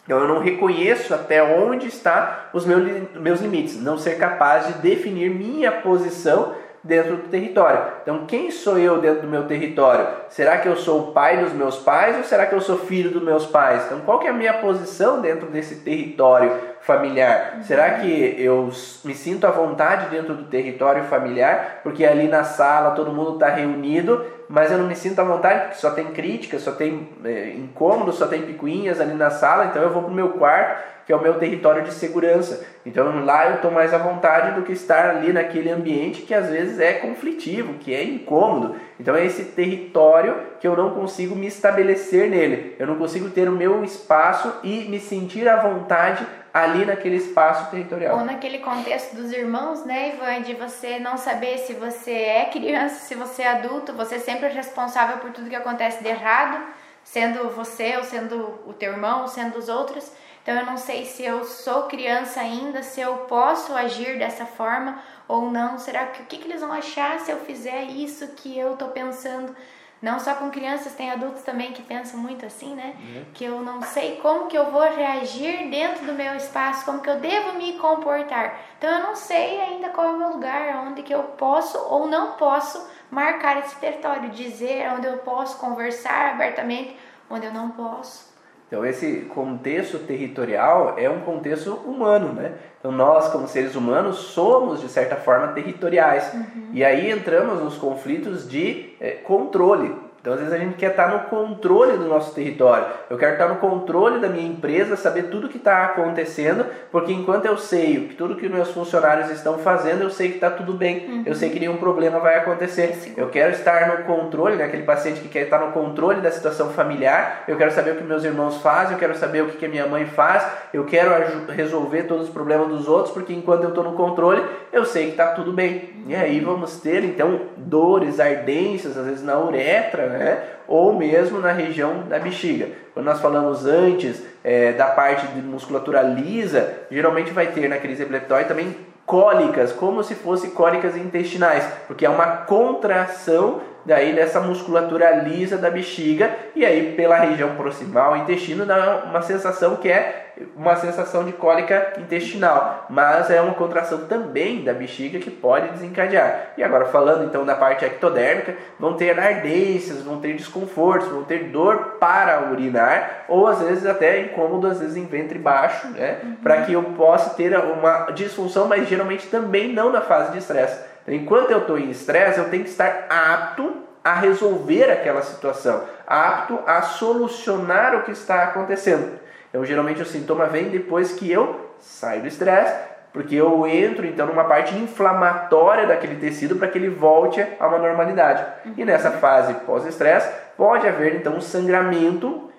Então 0.05 0.19
eu 0.19 0.27
não 0.27 0.41
reconheço 0.41 1.15
até 1.15 1.41
onde 1.41 1.87
está 1.87 2.49
os 2.53 2.67
meus 2.67 3.41
limites, 3.41 3.81
não 3.81 3.97
ser 3.97 4.19
capaz 4.19 4.67
de 4.67 4.73
definir 4.75 5.31
minha 5.31 5.71
posição 5.71 6.66
dentro 6.87 7.17
do 7.17 7.29
território. 7.29 7.81
Então, 8.03 8.27
quem 8.27 8.51
sou 8.51 8.79
eu 8.79 9.01
dentro 9.01 9.23
do 9.23 9.29
meu 9.29 9.45
território? 9.47 10.07
Será 10.29 10.59
que 10.59 10.69
eu 10.69 10.77
sou 10.77 11.01
o 11.01 11.13
pai 11.13 11.39
dos 11.39 11.53
meus 11.53 11.77
pais 11.77 12.17
ou 12.17 12.25
será 12.25 12.47
que 12.47 12.55
eu 12.55 12.61
sou 12.61 12.79
filho 12.79 13.11
dos 13.11 13.23
meus 13.23 13.47
pais? 13.47 13.85
Então, 13.87 14.01
qual 14.01 14.19
que 14.19 14.27
é 14.27 14.31
a 14.31 14.35
minha 14.35 14.55
posição 14.55 15.21
dentro 15.21 15.47
desse 15.49 15.77
território 15.77 16.53
familiar? 16.81 17.55
Uhum. 17.57 17.63
Será 17.63 17.91
que 17.99 18.37
eu 18.39 18.71
me 19.05 19.15
sinto 19.15 19.47
à 19.47 19.51
vontade 19.51 20.09
dentro 20.09 20.35
do 20.35 20.45
território 20.45 21.05
familiar 21.05 21.81
porque 21.83 22.05
ali 22.05 22.29
na 22.29 22.45
sala 22.45 22.93
todo 22.93 23.13
mundo 23.13 23.35
está 23.35 23.49
reunido, 23.49 24.25
mas 24.49 24.71
eu 24.71 24.79
não 24.79 24.87
me 24.87 24.97
sinto 24.97 25.21
à 25.21 25.25
vontade 25.25 25.61
porque 25.63 25.77
só 25.77 25.91
tem 25.91 26.07
críticas, 26.07 26.63
só 26.63 26.73
tem 26.73 27.09
é, 27.25 27.51
incômodos, 27.51 28.17
só 28.17 28.27
tem 28.27 28.43
picuinhas 28.43 29.01
ali 29.01 29.15
na 29.15 29.31
sala, 29.31 29.67
então 29.67 29.83
eu 29.83 29.91
vou 29.91 30.03
para 30.03 30.13
o 30.13 30.15
meu 30.15 30.31
quarto 30.31 30.97
que 31.07 31.13
é 31.13 31.17
o 31.17 31.23
meu 31.23 31.39
território 31.39 31.85
de 31.85 31.95
segurança. 31.95 32.67
Então 32.85 33.25
lá 33.25 33.49
eu 33.49 33.55
estou 33.57 33.71
mais 33.71 33.95
à 33.95 33.99
vontade 33.99 34.57
do 34.57 34.67
que 34.67 34.73
estar 34.73 35.09
ali 35.09 35.33
naquele 35.33 35.71
ambiente 35.71 36.23
que 36.23 36.35
às 36.35 36.51
vezes 36.51 36.81
é 36.81 36.95
conflitivo, 36.95 37.75
que 37.75 37.95
é 37.95 38.03
incômodo. 38.03 38.75
Então 38.99 39.15
é 39.15 39.25
esse 39.25 39.45
território 39.45 40.35
que 40.59 40.67
eu 40.67 40.77
não 40.77 40.91
consigo 40.91 41.37
me 41.37 41.47
estabelecer 41.47 42.29
nele. 42.29 42.75
Eu 42.77 42.89
não 42.89 42.97
consigo 42.97 43.31
ter 43.31 43.49
o 43.49 43.53
meu 43.53 43.85
espaço 43.85 44.53
e 44.65 44.89
me 44.89 44.99
sentir 44.99 45.49
à 45.49 45.57
vontade 45.57 46.27
ali 46.53 46.87
naquele 46.87 47.17
espaço 47.17 47.71
territorial. 47.71 48.19
Ou 48.19 48.25
naquele 48.25 48.59
contexto 48.59 49.15
dos 49.15 49.31
irmãos, 49.31 49.85
né, 49.85 50.15
Ivan, 50.15 50.41
de 50.41 50.55
você 50.55 50.99
não 50.99 51.19
saber 51.19 51.59
se 51.59 51.75
você 51.75 52.13
é 52.13 52.45
criança, 52.47 52.95
se 52.95 53.15
você 53.15 53.43
é 53.43 53.49
adulto, 53.49 53.93
você 53.93 54.15
é 54.15 54.19
sempre 54.37 54.49
é 54.49 54.53
responsável 54.53 55.19
por 55.19 55.33
tudo 55.33 55.49
que 55.49 55.57
acontece 55.57 56.03
de 56.03 56.09
errado, 56.09 56.63
sendo 57.03 57.49
você 57.51 57.97
ou 57.97 58.05
sendo 58.05 58.61
o 58.67 58.75
teu 58.75 58.93
irmão, 58.93 59.23
ou 59.23 59.29
sendo 59.29 59.59
os 59.59 59.69
outros. 59.69 60.11
Então 60.43 60.55
eu 60.55 60.67
não 60.67 60.77
sei 60.77 61.05
se 61.05 61.25
eu 61.25 61.45
sou 61.45 61.85
criança 61.85 62.41
ainda, 62.41 62.83
se 62.83 63.01
eu 63.01 63.17
posso 63.29 63.75
agir 63.75 64.19
dessa 64.19 64.45
forma 64.45 65.03
ou 65.27 65.51
não. 65.51 65.79
Será 65.79 66.07
que 66.07 66.23
o 66.23 66.27
que, 66.27 66.37
que 66.37 66.49
eles 66.49 66.61
vão 66.61 66.73
achar 66.73 67.19
se 67.21 67.31
eu 67.31 67.39
fizer 67.39 67.85
isso 67.85 68.29
que 68.29 68.57
eu 68.57 68.77
tô 68.77 68.89
pensando? 68.89 69.57
Não 70.01 70.21
só 70.21 70.35
com 70.35 70.51
crianças, 70.51 70.95
tem 70.95 71.11
adultos 71.11 71.43
também 71.43 71.73
que 71.73 71.83
pensam 71.83 72.21
muito 72.21 72.45
assim, 72.45 72.75
né? 72.75 72.95
Uhum. 72.99 73.25
Que 73.33 73.45
eu 73.45 73.63
não 73.63 73.81
sei 73.81 74.17
como 74.17 74.47
que 74.47 74.57
eu 74.57 74.71
vou 74.71 74.83
reagir 74.83 75.71
dentro 75.71 76.05
do 76.05 76.13
meu 76.13 76.37
espaço, 76.37 76.85
como 76.85 77.01
que 77.01 77.09
eu 77.09 77.19
devo 77.19 77.55
me 77.55 77.79
comportar. 77.79 78.61
Então 78.77 78.91
eu 78.91 79.03
não 79.03 79.17
sei 79.17 79.59
ainda 79.59 79.89
qual 79.89 80.09
é 80.09 80.11
o 80.11 80.19
meu 80.19 80.29
lugar, 80.35 80.85
onde 80.87 81.03
que 81.03 81.15
eu 81.15 81.23
posso 81.23 81.79
ou 81.79 82.07
não 82.07 82.33
posso 82.33 82.79
marcar 83.11 83.59
esse 83.59 83.77
território, 83.77 84.31
dizer 84.31 84.89
onde 84.97 85.07
eu 85.07 85.19
posso 85.19 85.59
conversar 85.59 86.35
abertamente, 86.35 86.97
onde 87.31 87.47
eu 87.47 87.53
não 87.53 87.71
posso. 87.71 88.35
Então 88.67 88.85
esse 88.85 89.21
contexto 89.33 89.99
territorial 90.01 90.95
é 90.99 91.09
um 91.09 91.21
contexto 91.21 91.73
humano, 91.73 92.33
né? 92.33 92.55
Então 92.79 92.91
nós 92.91 93.29
como 93.29 93.47
seres 93.47 93.77
humanos 93.77 94.17
somos 94.17 94.81
de 94.81 94.89
certa 94.89 95.15
forma 95.15 95.49
territoriais 95.49 96.33
uhum. 96.35 96.71
e 96.73 96.85
aí 96.85 97.11
entramos 97.11 97.63
nos 97.63 97.77
conflitos 97.77 98.49
de 98.49 98.95
é, 99.01 99.13
controle. 99.13 100.06
Então, 100.27 100.35
às 100.35 100.41
vezes 100.41 100.53
a 100.53 100.59
gente 100.59 100.75
quer 100.75 100.91
estar 100.91 101.09
no 101.09 101.21
controle 101.29 101.97
do 101.97 102.09
nosso 102.09 102.35
território. 102.35 102.85
Eu 103.09 103.17
quero 103.17 103.35
estar 103.35 103.47
no 103.47 103.59
controle 103.59 104.19
da 104.19 104.29
minha 104.29 104.45
empresa, 104.45 104.97
saber 104.97 105.31
tudo 105.31 105.49
que 105.49 105.57
está 105.57 105.85
acontecendo, 105.85 106.67
porque 106.91 107.13
enquanto 107.13 107.45
eu 107.45 107.57
sei 107.57 108.09
que 108.09 108.17
tudo 108.17 108.35
que 108.35 108.49
meus 108.49 108.73
funcionários 108.73 109.31
estão 109.31 109.57
fazendo, 109.59 110.03
eu 110.03 110.11
sei 110.11 110.31
que 110.31 110.35
está 110.35 110.51
tudo 110.51 110.73
bem. 110.73 111.07
Uhum. 111.07 111.23
Eu 111.27 111.35
sei 111.37 111.51
que 111.51 111.61
nenhum 111.61 111.77
problema 111.77 112.19
vai 112.19 112.39
acontecer. 112.39 112.93
Sim. 112.97 113.15
Eu 113.17 113.29
quero 113.29 113.53
estar 113.53 113.87
no 113.87 114.05
controle, 114.05 114.57
né? 114.57 114.65
aquele 114.65 114.83
paciente 114.83 115.21
que 115.21 115.29
quer 115.29 115.43
estar 115.45 115.61
no 115.61 115.71
controle 115.71 116.21
da 116.21 116.33
situação 116.33 116.71
familiar. 116.71 117.45
Eu 117.47 117.57
quero 117.57 117.71
saber 117.71 117.93
o 117.93 117.95
que 117.95 118.03
meus 118.03 118.25
irmãos 118.25 118.61
fazem, 118.61 118.95
eu 118.95 118.99
quero 118.99 119.17
saber 119.17 119.45
o 119.45 119.47
que, 119.47 119.59
que 119.59 119.67
a 119.67 119.69
minha 119.69 119.87
mãe 119.87 120.07
faz. 120.07 120.45
Eu 120.75 120.85
quero 120.87 121.13
resolver 121.53 122.03
todos 122.03 122.25
os 122.25 122.33
problemas 122.33 122.67
dos 122.67 122.89
outros, 122.89 123.15
porque 123.15 123.33
enquanto 123.33 123.63
eu 123.63 123.69
estou 123.69 123.85
no 123.85 123.93
controle, 123.93 124.45
eu 124.73 124.85
sei 124.85 125.05
que 125.05 125.11
está 125.13 125.29
tudo 125.29 125.53
bem. 125.53 125.95
E 126.09 126.17
aí 126.17 126.41
vamos 126.41 126.81
ter 126.81 127.05
então 127.05 127.43
dores, 127.57 128.21
ardências, 128.21 128.97
às 128.97 129.07
vezes 129.07 129.25
na 129.25 129.39
uretra, 129.39 130.07
né? 130.09 130.16
Né? 130.17 130.43
ou 130.69 130.93
mesmo 130.95 131.39
na 131.39 131.53
região 131.53 132.03
da 132.09 132.19
bexiga. 132.19 132.69
Quando 132.93 133.07
nós 133.07 133.21
falamos 133.21 133.67
antes 133.67 134.23
é, 134.43 134.73
da 134.73 134.87
parte 134.87 135.27
de 135.29 135.41
musculatura 135.41 136.03
lisa, 136.03 136.73
geralmente 136.91 137.31
vai 137.31 137.49
ter 137.49 137.69
na 137.69 137.77
crise 137.77 138.03
epileptóide 138.03 138.49
também 138.49 138.77
cólicas, 139.05 139.73
como 139.73 140.03
se 140.03 140.15
fossem 140.17 140.51
cólicas 140.51 140.97
intestinais, 140.97 141.65
porque 141.87 142.05
é 142.05 142.11
uma 142.11 142.27
contração 142.39 143.61
daí 143.87 144.13
dessa 144.13 144.41
musculatura 144.41 145.11
lisa 145.23 145.57
da 145.57 145.71
bexiga 145.71 146.31
e 146.55 146.67
aí 146.67 146.93
pela 146.95 147.17
região 147.17 147.55
proximal, 147.55 148.17
intestino, 148.17 148.67
dá 148.67 149.05
uma 149.07 149.23
sensação 149.23 149.77
que 149.77 149.89
é 149.89 150.25
uma 150.55 150.77
sensação 150.77 151.25
de 151.25 151.33
cólica 151.33 151.95
intestinal, 151.99 152.87
mas 152.91 153.31
é 153.31 153.41
uma 153.41 153.55
contração 153.55 154.07
também 154.07 154.63
da 154.63 154.75
bexiga 154.75 155.19
que 155.19 155.31
pode 155.31 155.69
desencadear. 155.69 156.53
E 156.59 156.63
agora 156.63 156.85
falando 156.87 157.25
então 157.25 157.45
da 157.45 157.55
parte 157.55 157.85
ectodérmica, 157.85 158.55
vão 158.79 158.95
ter 158.95 159.19
ardências, 159.19 160.03
vão 160.03 160.21
ter 160.21 160.35
desconfortos, 160.35 161.09
vão 161.09 161.25
ter 161.25 161.45
dor 161.45 161.97
para 161.99 162.51
urinar 162.51 163.25
ou 163.29 163.47
às 163.47 163.61
vezes 163.63 163.87
até 163.87 164.21
incômodo 164.21 164.67
às 164.67 164.79
vezes 164.79 164.97
em 164.97 165.07
ventre 165.07 165.39
baixo, 165.39 165.89
né, 165.89 166.19
uhum. 166.23 166.35
para 166.43 166.63
que 166.63 166.73
eu 166.73 166.83
possa 166.83 167.31
ter 167.31 167.57
uma 167.57 168.11
disfunção, 168.11 168.69
mas 168.69 168.87
geralmente 168.89 169.29
também 169.29 169.73
não 169.73 169.91
na 169.91 170.03
fase 170.03 170.33
de 170.33 170.39
estresse. 170.39 170.86
Enquanto 171.09 171.51
eu 171.51 171.59
estou 171.59 171.79
em 171.79 171.91
estresse, 171.91 172.39
eu 172.39 172.51
tenho 172.51 172.65
que 172.65 172.71
estar 172.71 173.07
apto 173.09 173.85
a 174.03 174.15
resolver 174.15 174.91
aquela 174.91 175.23
situação, 175.23 175.83
apto 176.07 176.61
a 176.67 176.83
solucionar 176.83 177.95
o 177.97 178.03
que 178.03 178.13
está 178.13 178.45
acontecendo. 178.45 179.19
Então, 179.49 179.65
geralmente 179.65 180.03
o 180.03 180.07
sintoma 180.07 180.47
vem 180.47 180.69
depois 180.69 181.13
que 181.13 181.31
eu 181.31 181.73
saio 181.79 182.23
do 182.23 182.29
estresse, 182.29 182.75
porque 183.13 183.35
eu 183.35 183.67
entro 183.67 184.07
então 184.07 184.27
numa 184.27 184.45
parte 184.45 184.77
inflamatória 184.77 185.87
daquele 185.87 186.17
tecido 186.17 186.57
para 186.57 186.69
que 186.69 186.77
ele 186.77 186.91
volte 186.91 187.45
a 187.59 187.67
uma 187.67 187.79
normalidade. 187.79 188.45
E 188.77 188.85
nessa 188.85 189.11
fase 189.13 189.55
pós-estresse 189.67 190.31
pode 190.57 190.87
haver 190.87 191.17
então 191.17 191.35
um 191.35 191.41
sangramento, 191.41 192.51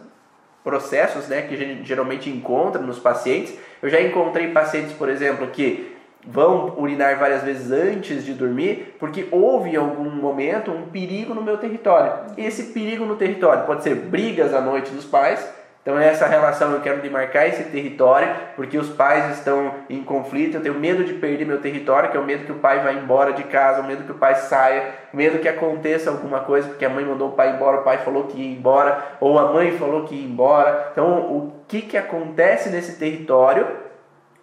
processos, 0.64 1.28
né, 1.28 1.42
que 1.42 1.54
a 1.54 1.58
gente 1.58 1.84
geralmente 1.84 2.30
encontra 2.30 2.82
nos 2.82 2.98
pacientes. 2.98 3.54
Eu 3.82 3.90
já 3.90 4.02
encontrei 4.02 4.48
pacientes, 4.52 4.94
por 4.94 5.10
exemplo, 5.10 5.48
que 5.48 5.94
vão 6.26 6.76
urinar 6.78 7.20
várias 7.20 7.44
vezes 7.44 7.70
antes 7.70 8.24
de 8.24 8.34
dormir, 8.34 8.96
porque 8.98 9.28
houve 9.30 9.72
em 9.72 9.76
algum 9.76 10.10
momento 10.10 10.72
um 10.72 10.84
perigo 10.84 11.34
no 11.34 11.42
meu 11.42 11.58
território. 11.58 12.14
E 12.38 12.46
esse 12.46 12.72
perigo 12.72 13.06
no 13.06 13.18
território 13.18 13.66
pode 13.66 13.84
ser 13.84 13.96
brigas 13.96 14.54
à 14.54 14.62
noite 14.62 14.92
dos 14.92 15.06
pais, 15.06 15.46
então 15.84 16.00
essa 16.00 16.26
relação 16.26 16.72
eu 16.72 16.80
quero 16.80 17.02
demarcar 17.02 17.46
esse 17.46 17.66
território, 17.66 18.34
porque 18.56 18.78
os 18.78 18.88
pais 18.88 19.38
estão 19.38 19.76
em 19.90 20.02
conflito, 20.02 20.56
eu 20.56 20.62
tenho 20.62 20.80
medo 20.80 21.04
de 21.04 21.14
perder 21.14 21.46
meu 21.46 21.60
território, 21.60 22.10
que 22.10 22.16
é 22.16 22.20
o 22.20 22.24
medo 22.24 22.46
que 22.46 22.54
o 22.54 22.60
pai 22.60 22.82
vá 22.82 22.94
embora 22.94 23.34
de 23.34 23.44
casa, 23.44 23.82
o 23.82 23.84
medo 23.84 24.06
que 24.06 24.12
o 24.14 24.18
pai 24.18 24.34
saia, 24.36 24.96
o 25.14 25.18
medo 25.18 25.40
que 25.40 25.48
aconteça 25.48 26.10
alguma 26.10 26.40
coisa, 26.40 26.70
porque 26.70 26.86
a 26.86 26.90
mãe 26.90 27.04
mandou 27.04 27.28
o 27.28 27.34
pai 27.34 27.54
embora, 27.54 27.82
o 27.82 27.84
pai 27.84 27.98
falou 27.98 28.24
que 28.24 28.40
ia 28.40 28.58
embora, 28.58 28.98
ou 29.20 29.38
a 29.38 29.52
mãe 29.52 29.78
falou 29.78 30.06
que 30.06 30.16
ia 30.16 30.26
embora. 30.26 30.88
Então 30.94 31.20
o 31.20 31.54
que, 31.68 31.82
que 31.82 31.98
acontece 31.98 32.70
nesse 32.70 32.98
território 32.98 33.68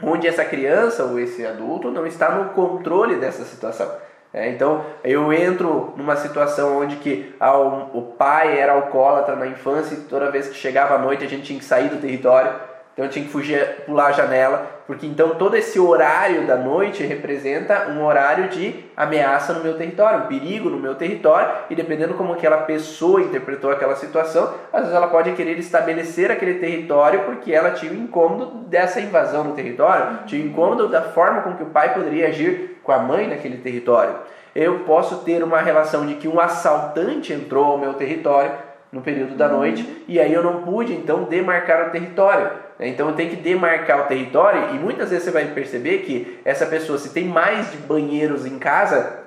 onde 0.03 0.27
essa 0.27 0.45
criança 0.45 1.05
ou 1.05 1.19
esse 1.19 1.47
adulto 1.47 1.91
não 1.91 2.07
está 2.07 2.31
no 2.31 2.51
controle 2.51 3.17
dessa 3.17 3.45
situação. 3.45 3.91
É, 4.33 4.49
então 4.49 4.85
eu 5.03 5.33
entro 5.33 5.93
numa 5.97 6.15
situação 6.15 6.81
onde 6.81 6.97
que 6.97 7.35
ah, 7.41 7.59
o, 7.59 8.15
pai 8.17 8.61
era 8.61 8.73
alcoólatra 8.75 9.35
na 9.35 9.49
infância 9.49 9.95
e 9.95 10.03
toda 10.03 10.31
vez 10.31 10.47
que 10.47 10.55
chegava 10.55 10.95
à 10.95 10.99
noite 10.99 11.25
a 11.25 11.29
gente 11.29 11.43
tinha 11.43 11.59
que 11.59 11.65
sair 11.65 11.89
do 11.89 12.01
território 12.01 12.53
então 13.01 13.09
tinha 13.09 13.25
que 13.25 13.31
fugir, 13.31 13.85
pular 13.87 14.09
a 14.09 14.13
janela, 14.13 14.83
porque 14.87 15.07
então 15.07 15.37
todo 15.37 15.57
esse 15.57 15.81
horário 15.81 16.47
da 16.47 16.57
noite 16.57 17.03
representa 17.03 17.89
um 17.89 18.05
horário 18.05 18.49
de 18.49 18.85
ameaça 18.95 19.55
no 19.55 19.63
meu 19.63 19.79
território, 19.79 20.25
um 20.25 20.27
perigo 20.27 20.69
no 20.69 20.77
meu 20.77 20.95
território, 20.95 21.51
e 21.71 21.75
dependendo 21.75 22.13
como 22.13 22.35
aquela 22.35 22.59
pessoa 22.59 23.23
interpretou 23.23 23.71
aquela 23.71 23.97
situação, 23.97 24.53
às 24.71 24.81
vezes 24.81 24.95
ela 24.95 25.07
pode 25.07 25.33
querer 25.33 25.59
estabelecer 25.59 26.31
aquele 26.31 26.59
território 26.59 27.21
porque 27.21 27.55
ela 27.55 27.71
tinha 27.71 27.91
o 27.91 27.97
incômodo 27.97 28.65
dessa 28.69 29.01
invasão 29.01 29.45
no 29.45 29.55
território, 29.55 30.19
tinha 30.27 30.45
o 30.45 30.49
incômodo 30.49 30.87
da 30.87 31.01
forma 31.01 31.41
com 31.41 31.55
que 31.55 31.63
o 31.63 31.71
pai 31.71 31.95
poderia 31.95 32.29
agir 32.29 32.80
com 32.83 32.93
a 32.93 32.99
mãe 32.99 33.29
naquele 33.29 33.59
território. 33.59 34.15
Eu 34.55 34.81
posso 34.81 35.19
ter 35.19 35.43
uma 35.43 35.61
relação 35.61 36.07
de 36.07 36.15
que 36.15 36.27
um 36.27 36.41
assaltante 36.41 37.33
entrou 37.33 37.65
ao 37.65 37.79
meu 37.79 37.95
território 37.95 38.53
no 38.93 39.01
período 39.01 39.37
da 39.37 39.49
noite 39.49 40.05
e 40.09 40.19
aí 40.19 40.33
eu 40.33 40.43
não 40.43 40.63
pude 40.63 40.93
então 40.93 41.25
demarcar 41.25 41.89
o 41.89 41.91
território. 41.91 42.51
Né? 42.79 42.89
Então 42.89 43.09
eu 43.09 43.15
tenho 43.15 43.31
que 43.31 43.37
demarcar 43.37 44.01
o 44.01 44.09
território 44.09 44.75
e 44.75 44.79
muitas 44.79 45.11
vezes 45.11 45.25
você 45.25 45.31
vai 45.31 45.45
perceber 45.47 45.99
que 45.99 46.41
essa 46.45 46.67
pessoa, 46.67 46.99
se 46.99 47.13
tem 47.13 47.27
mais 47.27 47.71
de 47.71 47.79
banheiros 47.79 48.45
em 48.45 48.59
casa, 48.59 49.21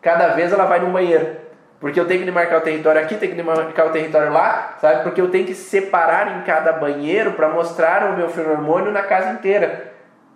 cada 0.00 0.28
vez 0.28 0.52
ela 0.52 0.64
vai 0.64 0.80
num 0.80 0.92
banheiro. 0.92 1.40
Porque 1.78 1.98
eu 1.98 2.06
tenho 2.06 2.20
que 2.20 2.26
demarcar 2.26 2.58
o 2.58 2.62
território 2.62 3.00
aqui, 3.00 3.16
tenho 3.16 3.32
que 3.32 3.38
demarcar 3.38 3.86
o 3.86 3.90
território 3.90 4.30
lá, 4.30 4.76
sabe? 4.80 5.02
Porque 5.02 5.18
eu 5.20 5.30
tenho 5.30 5.46
que 5.46 5.54
separar 5.54 6.38
em 6.38 6.42
cada 6.42 6.72
banheiro 6.72 7.32
para 7.32 7.48
mostrar 7.48 8.10
o 8.10 8.16
meu 8.16 8.28
feromônio 8.28 8.92
na 8.92 9.02
casa 9.02 9.30
inteira. 9.30 9.90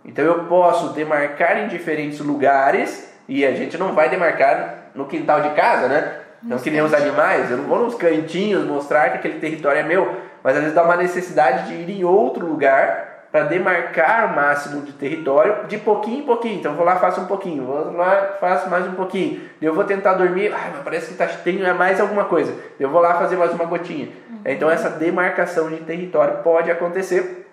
Então 0.05 0.25
eu 0.25 0.45
posso 0.45 0.93
demarcar 0.93 1.59
em 1.59 1.69
diferentes 1.69 2.21
lugares 2.21 3.13
e 3.29 3.45
a 3.45 3.53
gente 3.53 3.79
não 3.79 3.95
vai 3.95 4.09
demarcar 4.09 4.91
no 4.95 5.07
quintal 5.07 5.41
de 5.41 5.51
casa, 5.51 5.89
né? 5.89 6.21
Não 6.43 6.59
que 6.59 6.71
nem 6.71 6.83
os 6.83 6.93
animais, 6.93 7.51
eu 7.51 7.57
não 7.57 7.65
vou 7.65 7.79
nos 7.79 7.95
cantinhos 7.95 8.67
mostrar 8.67 9.11
que 9.11 9.17
aquele 9.17 9.41
território 9.41 9.81
é 9.81 9.83
meu, 9.83 10.21
mas 10.43 10.55
às 10.55 10.61
vezes 10.61 10.75
dá 10.75 10.83
uma 10.83 10.97
necessidade 10.97 11.69
de 11.69 11.75
ir 11.75 12.01
em 12.01 12.05
outro 12.05 12.47
lugar 12.47 13.15
para 13.33 13.47
demarcar 13.47 14.31
o 14.31 14.37
máximo 14.37 14.83
de 14.83 14.93
território 14.93 15.67
de 15.67 15.79
pouquinho 15.79 16.21
em 16.21 16.23
pouquinho. 16.23 16.61
Então 16.61 16.73
eu 16.73 16.77
vou 16.77 16.87
lá, 16.87 16.97
faço 16.97 17.23
um 17.23 17.27
pouquinho, 17.27 17.65
vou 17.65 17.93
lá, 17.93 18.37
faço 18.39 18.69
mais 18.69 18.87
um 18.87 18.93
pouquinho. 18.93 19.41
Eu 19.61 19.75
vou 19.75 19.85
tentar 19.85 20.15
dormir, 20.15 20.53
ai, 20.55 20.71
mas 20.73 20.85
parece 20.85 21.09
que 21.09 21.15
tá, 21.15 21.27
tem 21.27 21.59
mais 21.75 21.99
alguma 21.99 22.27
coisa. 22.27 22.55
Eu 22.79 22.91
vou 22.91 23.01
lá 23.01 23.15
fazer 23.15 23.37
mais 23.37 23.53
uma 23.53 23.65
gotinha. 23.65 24.07
Uhum. 24.31 24.41
Então 24.45 24.71
essa 24.71 24.91
demarcação 24.91 25.69
de 25.69 25.79
território 25.79 26.45
pode 26.45 26.71
acontecer. 26.71 27.49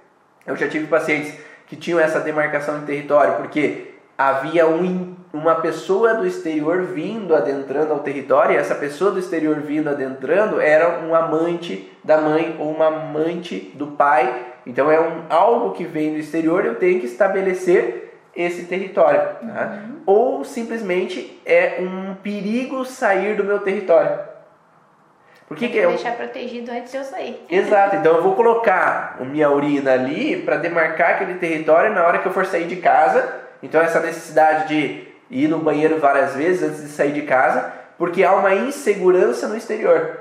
Eu 0.45 0.55
já 0.55 0.67
tive 0.67 0.85
pacientes 0.85 1.33
que 1.71 1.77
tinham 1.77 2.01
essa 2.01 2.19
demarcação 2.19 2.81
de 2.81 2.85
território 2.85 3.35
porque 3.35 3.93
havia 4.17 4.67
um, 4.67 5.15
uma 5.31 5.55
pessoa 5.55 6.13
do 6.13 6.27
exterior 6.27 6.83
vindo 6.83 7.33
adentrando 7.33 7.93
ao 7.93 7.99
território, 7.99 8.53
e 8.53 8.57
essa 8.57 8.75
pessoa 8.75 9.09
do 9.09 9.19
exterior 9.19 9.55
vindo 9.61 9.89
adentrando 9.89 10.59
era 10.59 10.99
um 10.99 11.15
amante 11.15 11.89
da 12.03 12.19
mãe 12.19 12.57
ou 12.59 12.69
uma 12.69 12.87
amante 12.87 13.71
do 13.73 13.87
pai. 13.87 14.47
Então 14.67 14.91
é 14.91 14.99
um, 14.99 15.21
algo 15.29 15.71
que 15.71 15.85
vem 15.85 16.11
do 16.11 16.19
exterior, 16.19 16.65
eu 16.65 16.75
tenho 16.75 16.99
que 16.99 17.05
estabelecer 17.05 18.19
esse 18.35 18.65
território. 18.65 19.21
Tá? 19.21 19.79
Uhum. 19.87 19.95
Ou 20.05 20.43
simplesmente 20.43 21.41
é 21.45 21.77
um 21.79 22.15
perigo 22.15 22.83
sair 22.83 23.37
do 23.37 23.45
meu 23.45 23.59
território. 23.59 24.30
Por 25.51 25.57
que, 25.57 25.67
que 25.67 25.79
é? 25.79 25.87
deixar 25.87 26.15
protegido 26.15 26.71
antes 26.71 26.91
de 26.91 26.97
eu 26.97 27.03
sair. 27.03 27.45
Exato. 27.51 27.97
Então 27.97 28.15
eu 28.15 28.23
vou 28.23 28.35
colocar 28.35 29.17
a 29.19 29.23
minha 29.25 29.49
urina 29.51 29.93
ali 29.93 30.41
para 30.41 30.55
demarcar 30.55 31.11
aquele 31.11 31.35
território 31.35 31.93
na 31.93 32.05
hora 32.05 32.19
que 32.19 32.27
eu 32.27 32.31
for 32.31 32.45
sair 32.45 32.67
de 32.67 32.77
casa 32.77 33.41
então 33.63 33.81
essa 33.81 33.99
necessidade 33.99 34.67
de 34.67 35.07
ir 35.29 35.47
no 35.47 35.59
banheiro 35.59 35.99
várias 35.99 36.35
vezes 36.35 36.63
antes 36.63 36.81
de 36.81 36.89
sair 36.89 37.13
de 37.13 37.21
casa, 37.23 37.71
porque 37.97 38.23
há 38.23 38.33
uma 38.33 38.53
insegurança 38.53 39.47
no 39.47 39.55
exterior. 39.55 40.19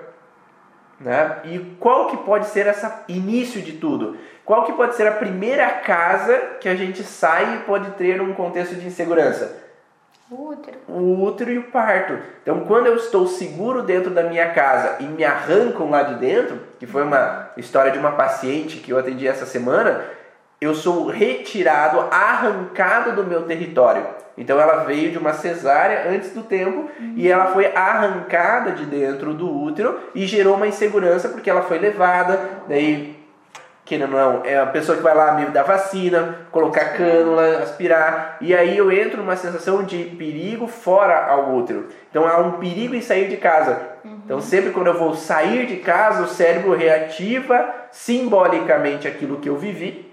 Né? 1.00 1.36
E 1.44 1.58
qual 1.80 2.08
que 2.08 2.18
pode 2.18 2.46
ser 2.46 2.66
esse 2.66 2.86
início 3.08 3.62
de 3.62 3.72
tudo? 3.72 4.18
Qual 4.44 4.64
que 4.64 4.72
pode 4.72 4.94
ser 4.94 5.06
a 5.06 5.12
primeira 5.12 5.66
casa 5.70 6.36
que 6.60 6.68
a 6.68 6.74
gente 6.74 7.02
sai 7.02 7.56
e 7.56 7.58
pode 7.60 7.92
ter 7.92 8.20
um 8.20 8.34
contexto 8.34 8.74
de 8.74 8.86
insegurança? 8.86 9.69
O 10.30 10.50
útero. 10.50 10.78
O 10.86 11.24
útero 11.24 11.50
e 11.50 11.58
o 11.58 11.64
parto. 11.64 12.16
Então, 12.42 12.60
quando 12.60 12.86
eu 12.86 12.94
estou 12.94 13.26
seguro 13.26 13.82
dentro 13.82 14.10
da 14.10 14.22
minha 14.22 14.50
casa 14.52 14.96
e 15.00 15.04
me 15.04 15.24
arrancam 15.24 15.90
lá 15.90 16.04
de 16.04 16.20
dentro, 16.20 16.60
que 16.78 16.86
foi 16.86 17.02
uma 17.02 17.50
história 17.56 17.90
de 17.90 17.98
uma 17.98 18.12
paciente 18.12 18.76
que 18.76 18.92
eu 18.92 18.98
atendi 18.98 19.26
essa 19.26 19.44
semana, 19.44 20.04
eu 20.60 20.74
sou 20.74 21.08
retirado, 21.08 22.00
arrancado 22.12 23.16
do 23.16 23.24
meu 23.24 23.42
território. 23.42 24.06
Então 24.38 24.60
ela 24.60 24.84
veio 24.84 25.10
de 25.10 25.18
uma 25.18 25.32
cesárea 25.32 26.10
antes 26.10 26.32
do 26.32 26.42
tempo 26.42 26.88
uhum. 26.98 27.14
e 27.16 27.28
ela 27.28 27.46
foi 27.46 27.66
arrancada 27.74 28.70
de 28.72 28.86
dentro 28.86 29.34
do 29.34 29.50
útero 29.52 29.98
e 30.14 30.26
gerou 30.26 30.54
uma 30.54 30.68
insegurança 30.68 31.28
porque 31.28 31.50
ela 31.50 31.62
foi 31.62 31.78
levada, 31.78 32.40
daí 32.68 33.19
que 33.90 33.98
não, 33.98 34.06
não 34.06 34.44
é 34.44 34.56
a 34.56 34.66
pessoa 34.66 34.96
que 34.96 35.02
vai 35.02 35.12
lá 35.12 35.32
me 35.32 35.46
dar 35.46 35.64
vacina, 35.64 36.46
colocar 36.52 36.96
cânula, 36.96 37.58
aspirar, 37.58 38.36
e 38.40 38.54
aí 38.54 38.78
eu 38.78 38.92
entro 38.92 39.16
numa 39.16 39.34
sensação 39.34 39.82
de 39.82 40.04
perigo 40.16 40.68
fora 40.68 41.26
ao 41.26 41.56
útero. 41.56 41.88
Então 42.08 42.24
há 42.24 42.38
um 42.38 42.52
perigo 42.52 42.94
em 42.94 43.00
sair 43.00 43.28
de 43.28 43.36
casa. 43.36 43.82
Uhum. 44.04 44.20
Então 44.24 44.40
sempre 44.40 44.70
quando 44.70 44.86
eu 44.86 44.96
vou 44.96 45.16
sair 45.16 45.66
de 45.66 45.78
casa, 45.78 46.22
o 46.22 46.28
cérebro 46.28 46.72
reativa 46.72 47.68
simbolicamente 47.90 49.08
aquilo 49.08 49.38
que 49.38 49.48
eu 49.48 49.56
vivi 49.56 50.08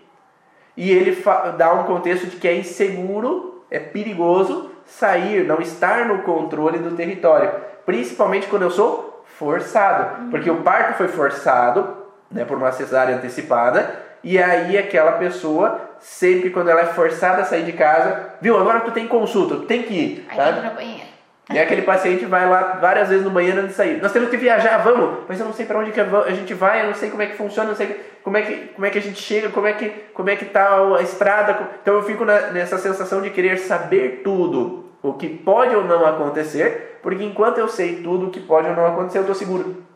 e 0.76 0.90
ele 0.90 1.16
dá 1.56 1.72
um 1.74 1.84
contexto 1.84 2.26
de 2.26 2.38
que 2.38 2.48
é 2.48 2.56
inseguro, 2.56 3.64
é 3.70 3.78
perigoso 3.78 4.72
sair, 4.88 5.46
não 5.46 5.62
estar 5.62 6.06
no 6.06 6.24
controle 6.24 6.80
do 6.80 6.96
território, 6.96 7.52
principalmente 7.86 8.48
quando 8.48 8.64
eu 8.64 8.72
sou 8.72 9.24
forçado, 9.38 10.24
uhum. 10.24 10.30
porque 10.32 10.50
o 10.50 10.64
parto 10.64 10.98
foi 10.98 11.08
forçado, 11.08 11.97
né, 12.32 12.46
por 12.46 12.58
uma 12.58 12.72
cesárea 12.72 13.16
antecipada, 13.16 14.08
e 14.24 14.38
aí 14.38 14.78
aquela 14.78 15.14
pessoa 15.14 15.80
sempre 16.00 16.50
quando 16.50 16.70
ela 16.70 16.82
é 16.82 16.86
forçada 16.86 17.42
a 17.42 17.46
sair 17.46 17.64
de 17.64 17.74
casa, 17.74 18.34
viu? 18.42 18.58
Agora 18.58 18.82
tu 18.82 18.92
tem 18.92 19.08
consulta, 19.08 19.56
tu 19.56 19.62
tem 19.62 19.84
que 19.84 19.94
ir. 19.94 20.28
Aí 20.30 20.38
tá? 20.38 20.52
no 20.52 20.76
banheiro. 20.76 21.08
E 21.50 21.58
aquele 21.58 21.84
paciente 21.84 22.26
vai 22.26 22.48
lá 22.48 22.78
várias 22.82 23.08
vezes 23.08 23.24
no 23.24 23.30
banheiro 23.32 23.60
antes 23.60 23.70
de 23.70 23.76
sair. 23.76 24.02
Nós 24.02 24.12
temos 24.12 24.30
que 24.30 24.36
viajar, 24.36 24.80
vamos, 24.80 25.20
mas 25.30 25.40
eu 25.40 25.46
não 25.46 25.54
sei 25.54 25.66
para 25.66 25.80
onde 25.80 25.94
que 25.94 26.00
a 26.00 26.32
gente 26.32 26.54
vai, 26.54 26.82
eu 26.82 26.88
não 26.88 26.94
sei 26.94 27.10
como 27.10 27.24
é 27.24 27.28
que 27.28 27.38
funciona, 27.38 27.70
eu 27.70 27.72
não 27.72 27.78
sei 27.78 27.98
como 28.22 28.36
é 28.36 28.42
que, 28.42 28.56
como 28.74 28.86
é 28.86 28.90
que 28.90 28.98
a 28.98 29.02
gente 29.02 29.22
chega, 29.22 29.48
como 29.50 29.66
é 29.66 29.72
que, 29.72 29.90
como 30.14 30.30
é 30.30 30.36
que 30.36 30.44
tá 30.44 30.78
a 30.98 31.02
estrada. 31.02 31.58
Então 31.82 31.94
eu 31.94 32.04
fico 32.04 32.26
na, 32.26 32.52
nessa 32.52 32.78
sensação 32.78 33.22
de 33.22 33.30
querer 33.30 33.58
saber 33.60 34.24
tudo, 34.26 34.90
o 35.02 35.14
que 35.14 35.30
pode 35.30 35.74
ou 35.74 35.86
não 35.86 36.06
acontecer, 36.06 37.00
porque 37.02 37.24
enquanto 37.24 37.60
eu 37.60 37.70
sei 37.70 38.02
tudo 38.02 38.28
o 38.28 38.30
que 38.30 38.42
pode 38.42 38.68
ou 38.68 38.76
não 38.76 38.86
acontecer, 38.86 39.20
eu 39.20 39.22
estou 39.22 39.36
seguro. 39.36 39.87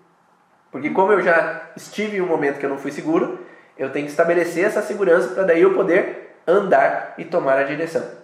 Porque 0.72 0.90
como 0.90 1.12
eu 1.12 1.22
já 1.22 1.70
estive 1.76 2.18
em 2.18 2.22
um 2.22 2.28
momento 2.28 2.60
que 2.60 2.66
eu 2.66 2.70
não 2.70 2.78
fui 2.78 2.92
seguro, 2.92 3.40
eu 3.78 3.92
tenho 3.92 4.06
que 4.06 4.12
estabelecer 4.12 4.64
essa 4.66 4.82
segurança 4.82 5.30
para 5.30 5.44
daí 5.44 5.62
eu 5.62 5.74
poder 5.74 6.38
andar 6.48 7.14
e 7.18 7.26
tomar 7.26 7.58
a 7.58 7.64
direção. 7.64 8.21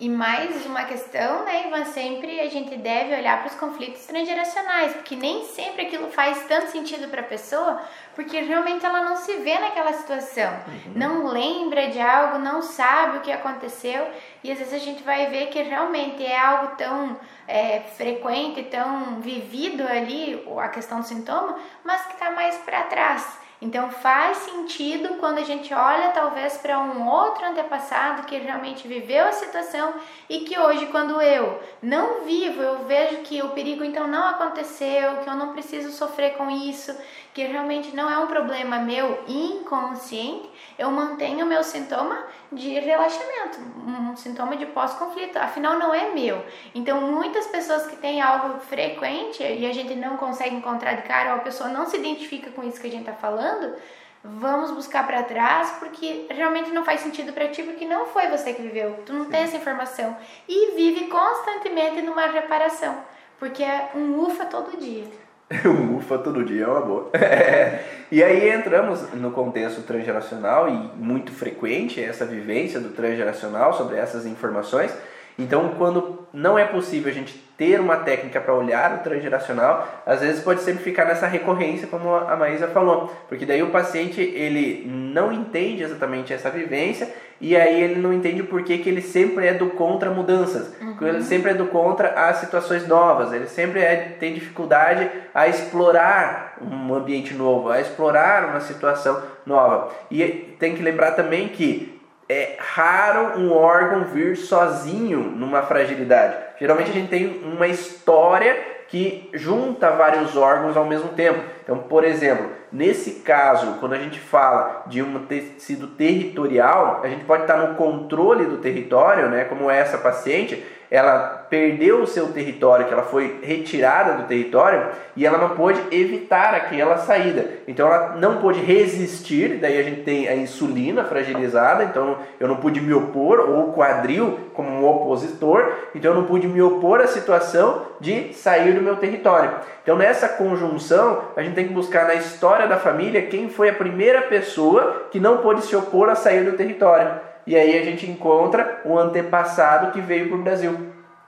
E 0.00 0.08
mais 0.08 0.64
uma 0.64 0.84
questão, 0.84 1.44
né, 1.44 1.66
Ivan? 1.66 1.84
Sempre 1.86 2.38
a 2.38 2.48
gente 2.48 2.76
deve 2.76 3.16
olhar 3.16 3.38
para 3.38 3.48
os 3.48 3.58
conflitos 3.58 4.06
transgeracionais, 4.06 4.92
porque 4.92 5.16
nem 5.16 5.44
sempre 5.46 5.86
aquilo 5.86 6.08
faz 6.12 6.40
tanto 6.46 6.70
sentido 6.70 7.08
para 7.08 7.20
a 7.20 7.24
pessoa, 7.24 7.82
porque 8.14 8.38
realmente 8.40 8.86
ela 8.86 9.00
não 9.00 9.16
se 9.16 9.34
vê 9.38 9.58
naquela 9.58 9.92
situação, 9.92 10.52
uhum. 10.68 10.92
não 10.94 11.26
lembra 11.26 11.88
de 11.88 12.00
algo, 12.00 12.38
não 12.38 12.62
sabe 12.62 13.18
o 13.18 13.20
que 13.22 13.32
aconteceu, 13.32 14.08
e 14.44 14.52
às 14.52 14.58
vezes 14.58 14.74
a 14.74 14.78
gente 14.78 15.02
vai 15.02 15.26
ver 15.30 15.48
que 15.48 15.60
realmente 15.60 16.24
é 16.24 16.38
algo 16.38 16.76
tão 16.76 17.18
é, 17.48 17.80
frequente, 17.80 18.62
tão 18.70 19.20
vivido 19.20 19.82
ali, 19.82 20.46
a 20.60 20.68
questão 20.68 21.00
do 21.00 21.06
sintoma, 21.06 21.58
mas 21.82 22.06
que 22.06 22.12
está 22.12 22.30
mais 22.30 22.56
para 22.58 22.84
trás. 22.84 23.47
Então 23.60 23.90
faz 23.90 24.38
sentido 24.38 25.16
quando 25.18 25.38
a 25.38 25.44
gente 25.44 25.74
olha 25.74 26.10
talvez 26.10 26.56
para 26.58 26.78
um 26.78 27.08
outro 27.08 27.44
antepassado 27.44 28.22
que 28.22 28.38
realmente 28.38 28.86
viveu 28.86 29.26
a 29.26 29.32
situação 29.32 29.94
e 30.28 30.40
que 30.40 30.56
hoje 30.56 30.86
quando 30.86 31.20
eu 31.20 31.60
não 31.82 32.24
vivo, 32.24 32.62
eu 32.62 32.86
vejo 32.86 33.18
que 33.22 33.42
o 33.42 33.48
perigo 33.48 33.82
então 33.82 34.06
não 34.06 34.28
aconteceu, 34.28 35.16
que 35.18 35.28
eu 35.28 35.34
não 35.34 35.52
preciso 35.52 35.90
sofrer 35.90 36.36
com 36.36 36.48
isso, 36.48 36.96
que 37.34 37.42
realmente 37.42 37.94
não 37.96 38.08
é 38.08 38.16
um 38.18 38.28
problema 38.28 38.78
meu 38.78 39.24
inconsciente, 39.26 40.48
eu 40.78 40.90
mantenho 40.90 41.44
o 41.44 41.48
meu 41.48 41.64
sintoma 41.64 42.24
de 42.52 42.78
relaxamento, 42.78 43.58
um 43.84 44.16
sintoma 44.16 44.56
de 44.56 44.64
pós-conflito, 44.66 45.36
afinal 45.36 45.76
não 45.78 45.92
é 45.92 46.10
meu. 46.10 46.42
Então 46.74 47.00
muitas 47.00 47.46
pessoas 47.48 47.86
que 47.86 47.96
têm 47.96 48.22
algo 48.22 48.60
frequente 48.60 49.42
e 49.42 49.66
a 49.66 49.72
gente 49.72 49.94
não 49.96 50.16
consegue 50.16 50.54
encontrar 50.54 50.94
de 50.94 51.02
cara 51.02 51.34
ou 51.34 51.36
a 51.36 51.42
pessoa 51.42 51.68
não 51.68 51.86
se 51.86 51.96
identifica 51.96 52.50
com 52.52 52.62
isso 52.62 52.80
que 52.80 52.86
a 52.86 52.90
gente 52.90 53.08
está 53.08 53.12
falando, 53.12 53.74
vamos 54.22 54.70
buscar 54.70 55.06
para 55.06 55.24
trás 55.24 55.70
porque 55.80 56.26
realmente 56.30 56.70
não 56.70 56.84
faz 56.84 57.00
sentido 57.00 57.32
para 57.32 57.48
ti 57.48 57.62
porque 57.62 57.84
não 57.84 58.06
foi 58.06 58.28
você 58.28 58.54
que 58.54 58.62
viveu, 58.62 59.02
tu 59.04 59.12
não 59.12 59.24
Sim. 59.24 59.30
tem 59.30 59.42
essa 59.42 59.56
informação 59.56 60.16
e 60.48 60.76
vive 60.76 61.08
constantemente 61.08 62.02
numa 62.02 62.26
reparação, 62.26 62.96
porque 63.38 63.64
é 63.64 63.90
um 63.94 64.20
ufa 64.20 64.46
todo 64.46 64.78
dia. 64.78 65.27
um 65.64 65.96
ufa 65.96 66.18
todo 66.18 66.44
dia 66.44 66.64
é 66.64 66.66
uma 66.66 66.80
boa. 66.80 67.10
e 68.12 68.22
aí 68.22 68.50
entramos 68.50 69.12
no 69.14 69.30
contexto 69.30 69.82
transgeracional 69.82 70.68
e 70.68 70.72
muito 70.96 71.32
frequente 71.32 72.02
essa 72.02 72.26
vivência 72.26 72.78
do 72.78 72.90
transgeracional 72.90 73.72
sobre 73.72 73.96
essas 73.96 74.26
informações. 74.26 74.92
Então, 75.38 75.74
quando 75.78 76.26
não 76.32 76.58
é 76.58 76.64
possível 76.64 77.10
a 77.10 77.14
gente 77.14 77.48
ter 77.56 77.80
uma 77.80 77.96
técnica 77.96 78.40
para 78.40 78.54
olhar 78.54 78.94
o 78.94 78.98
transgeracional, 78.98 79.86
às 80.04 80.20
vezes 80.20 80.42
pode 80.42 80.60
sempre 80.62 80.82
ficar 80.82 81.04
nessa 81.04 81.26
recorrência, 81.26 81.88
como 81.88 82.14
a 82.14 82.36
Maísa 82.36 82.68
falou, 82.68 83.12
porque 83.28 83.46
daí 83.46 83.62
o 83.62 83.70
paciente 83.70 84.20
ele 84.20 84.84
não 84.86 85.32
entende 85.32 85.82
exatamente 85.82 86.32
essa 86.32 86.50
vivência 86.50 87.12
e 87.40 87.56
aí 87.56 87.82
ele 87.82 88.00
não 88.00 88.12
entende 88.12 88.42
por 88.42 88.62
que, 88.62 88.78
que 88.78 88.88
ele 88.88 89.00
sempre 89.00 89.46
é 89.46 89.54
do 89.54 89.70
contra 89.70 90.10
mudanças, 90.10 90.72
uhum. 90.80 91.06
ele 91.06 91.22
sempre 91.22 91.52
é 91.52 91.54
do 91.54 91.66
contra 91.66 92.10
as 92.10 92.36
situações 92.36 92.86
novas, 92.86 93.32
ele 93.32 93.46
sempre 93.46 93.80
é, 93.80 94.16
tem 94.18 94.34
dificuldade 94.34 95.08
a 95.34 95.48
explorar 95.48 96.58
um 96.60 96.94
ambiente 96.94 97.34
novo, 97.34 97.70
a 97.70 97.80
explorar 97.80 98.50
uma 98.50 98.60
situação 98.60 99.22
nova. 99.46 99.92
E 100.10 100.24
tem 100.58 100.74
que 100.74 100.82
lembrar 100.82 101.12
também 101.12 101.48
que 101.48 101.97
é 102.28 102.56
raro 102.58 103.38
um 103.38 103.52
órgão 103.52 104.04
vir 104.04 104.36
sozinho 104.36 105.20
numa 105.20 105.62
fragilidade. 105.62 106.36
Geralmente 106.60 106.90
a 106.90 106.94
gente 106.94 107.08
tem 107.08 107.42
uma 107.42 107.66
história 107.66 108.56
que 108.88 109.28
junta 109.34 109.90
vários 109.90 110.36
órgãos 110.36 110.76
ao 110.76 110.84
mesmo 110.84 111.10
tempo. 111.10 111.40
Então, 111.62 111.78
por 111.78 112.04
exemplo, 112.04 112.50
nesse 112.72 113.20
caso, 113.20 113.76
quando 113.80 113.92
a 113.92 113.98
gente 113.98 114.18
fala 114.18 114.84
de 114.86 115.02
um 115.02 115.26
tecido 115.26 115.88
territorial, 115.88 117.00
a 117.02 117.08
gente 117.08 117.24
pode 117.24 117.42
estar 117.42 117.58
no 117.58 117.74
controle 117.74 118.46
do 118.46 118.56
território, 118.58 119.28
né, 119.28 119.44
como 119.44 119.70
essa 119.70 119.98
paciente, 119.98 120.64
ela 120.90 121.46
perdeu 121.50 122.02
o 122.02 122.06
seu 122.06 122.28
território, 122.28 122.86
que 122.86 122.92
ela 122.92 123.02
foi 123.02 123.40
retirada 123.42 124.14
do 124.14 124.26
território 124.26 124.88
e 125.14 125.26
ela 125.26 125.38
não 125.38 125.50
pôde 125.50 125.80
evitar 125.90 126.54
aquela 126.54 126.96
saída. 126.98 127.44
Então 127.66 127.86
ela 127.86 128.16
não 128.16 128.38
pôde 128.38 128.60
resistir, 128.60 129.58
daí 129.60 129.78
a 129.78 129.82
gente 129.82 130.02
tem 130.02 130.28
a 130.28 130.34
insulina 130.34 131.04
fragilizada, 131.04 131.84
então 131.84 132.18
eu 132.40 132.48
não 132.48 132.56
pude 132.56 132.80
me 132.80 132.92
opor, 132.92 133.40
ou 133.40 133.68
o 133.68 133.72
quadril 133.72 134.38
como 134.54 134.70
um 134.70 134.86
opositor, 134.86 135.72
então 135.94 136.12
eu 136.12 136.20
não 136.20 136.26
pude 136.26 136.46
me 136.46 136.60
opor 136.62 137.00
à 137.00 137.06
situação 137.06 137.86
de 138.00 138.32
sair 138.32 138.72
do 138.72 138.82
meu 138.82 138.96
território. 138.96 139.50
Então 139.82 139.96
nessa 139.96 140.28
conjunção, 140.28 141.22
a 141.36 141.42
gente 141.42 141.54
tem 141.54 141.68
que 141.68 141.74
buscar 141.74 142.06
na 142.06 142.14
história 142.14 142.66
da 142.66 142.76
família 142.76 143.22
quem 143.22 143.48
foi 143.48 143.68
a 143.68 143.74
primeira 143.74 144.22
pessoa 144.22 145.08
que 145.10 145.20
não 145.20 145.38
pôde 145.38 145.62
se 145.64 145.76
opor 145.76 146.08
a 146.08 146.14
sair 146.14 146.44
do 146.44 146.56
território. 146.56 147.27
E 147.48 147.56
aí 147.56 147.78
a 147.78 147.82
gente 147.82 148.04
encontra 148.04 148.82
um 148.84 148.98
antepassado 148.98 149.90
que 149.90 150.02
veio 150.02 150.28
para 150.28 150.36
o 150.36 150.42
Brasil. 150.42 150.76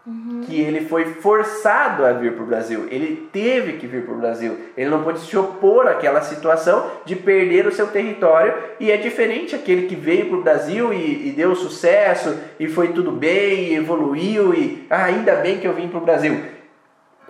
Uhum. 0.07 0.43
Que 0.47 0.61
ele 0.61 0.83
foi 0.83 1.07
forçado 1.15 2.05
a 2.05 2.13
vir 2.13 2.35
para 2.35 2.43
o 2.43 2.47
Brasil, 2.47 2.87
ele 2.91 3.29
teve 3.33 3.75
que 3.75 3.87
vir 3.87 4.05
para 4.05 4.15
o 4.15 4.19
Brasil, 4.19 4.57
ele 4.77 4.89
não 4.89 5.03
pôde 5.03 5.21
se 5.21 5.37
opor 5.37 5.87
àquela 5.87 6.23
situação 6.23 6.91
de 7.05 7.15
perder 7.15 7.67
o 7.67 7.73
seu 7.73 7.87
território, 7.87 8.55
e 8.79 8.91
é 8.91 8.97
diferente 8.97 9.55
aquele 9.55 9.87
que 9.87 9.95
veio 9.95 10.27
para 10.27 10.39
o 10.39 10.43
Brasil 10.43 10.93
e, 10.93 11.29
e, 11.29 11.33
deu 11.33 11.55
sucesso, 11.55 12.35
e 12.59 12.67
foi 12.67 12.89
tudo 12.89 13.13
bem, 13.13 13.69
e 13.69 13.77
evoluiu, 13.77 14.55
e 14.55 14.87
ah, 14.89 15.05
ainda 15.05 15.37
bem 15.37 15.59
que 15.59 15.67
eu 15.67 15.75
vim 15.75 15.89
para 15.89 15.99
o 15.99 16.05
Brasil 16.05 16.60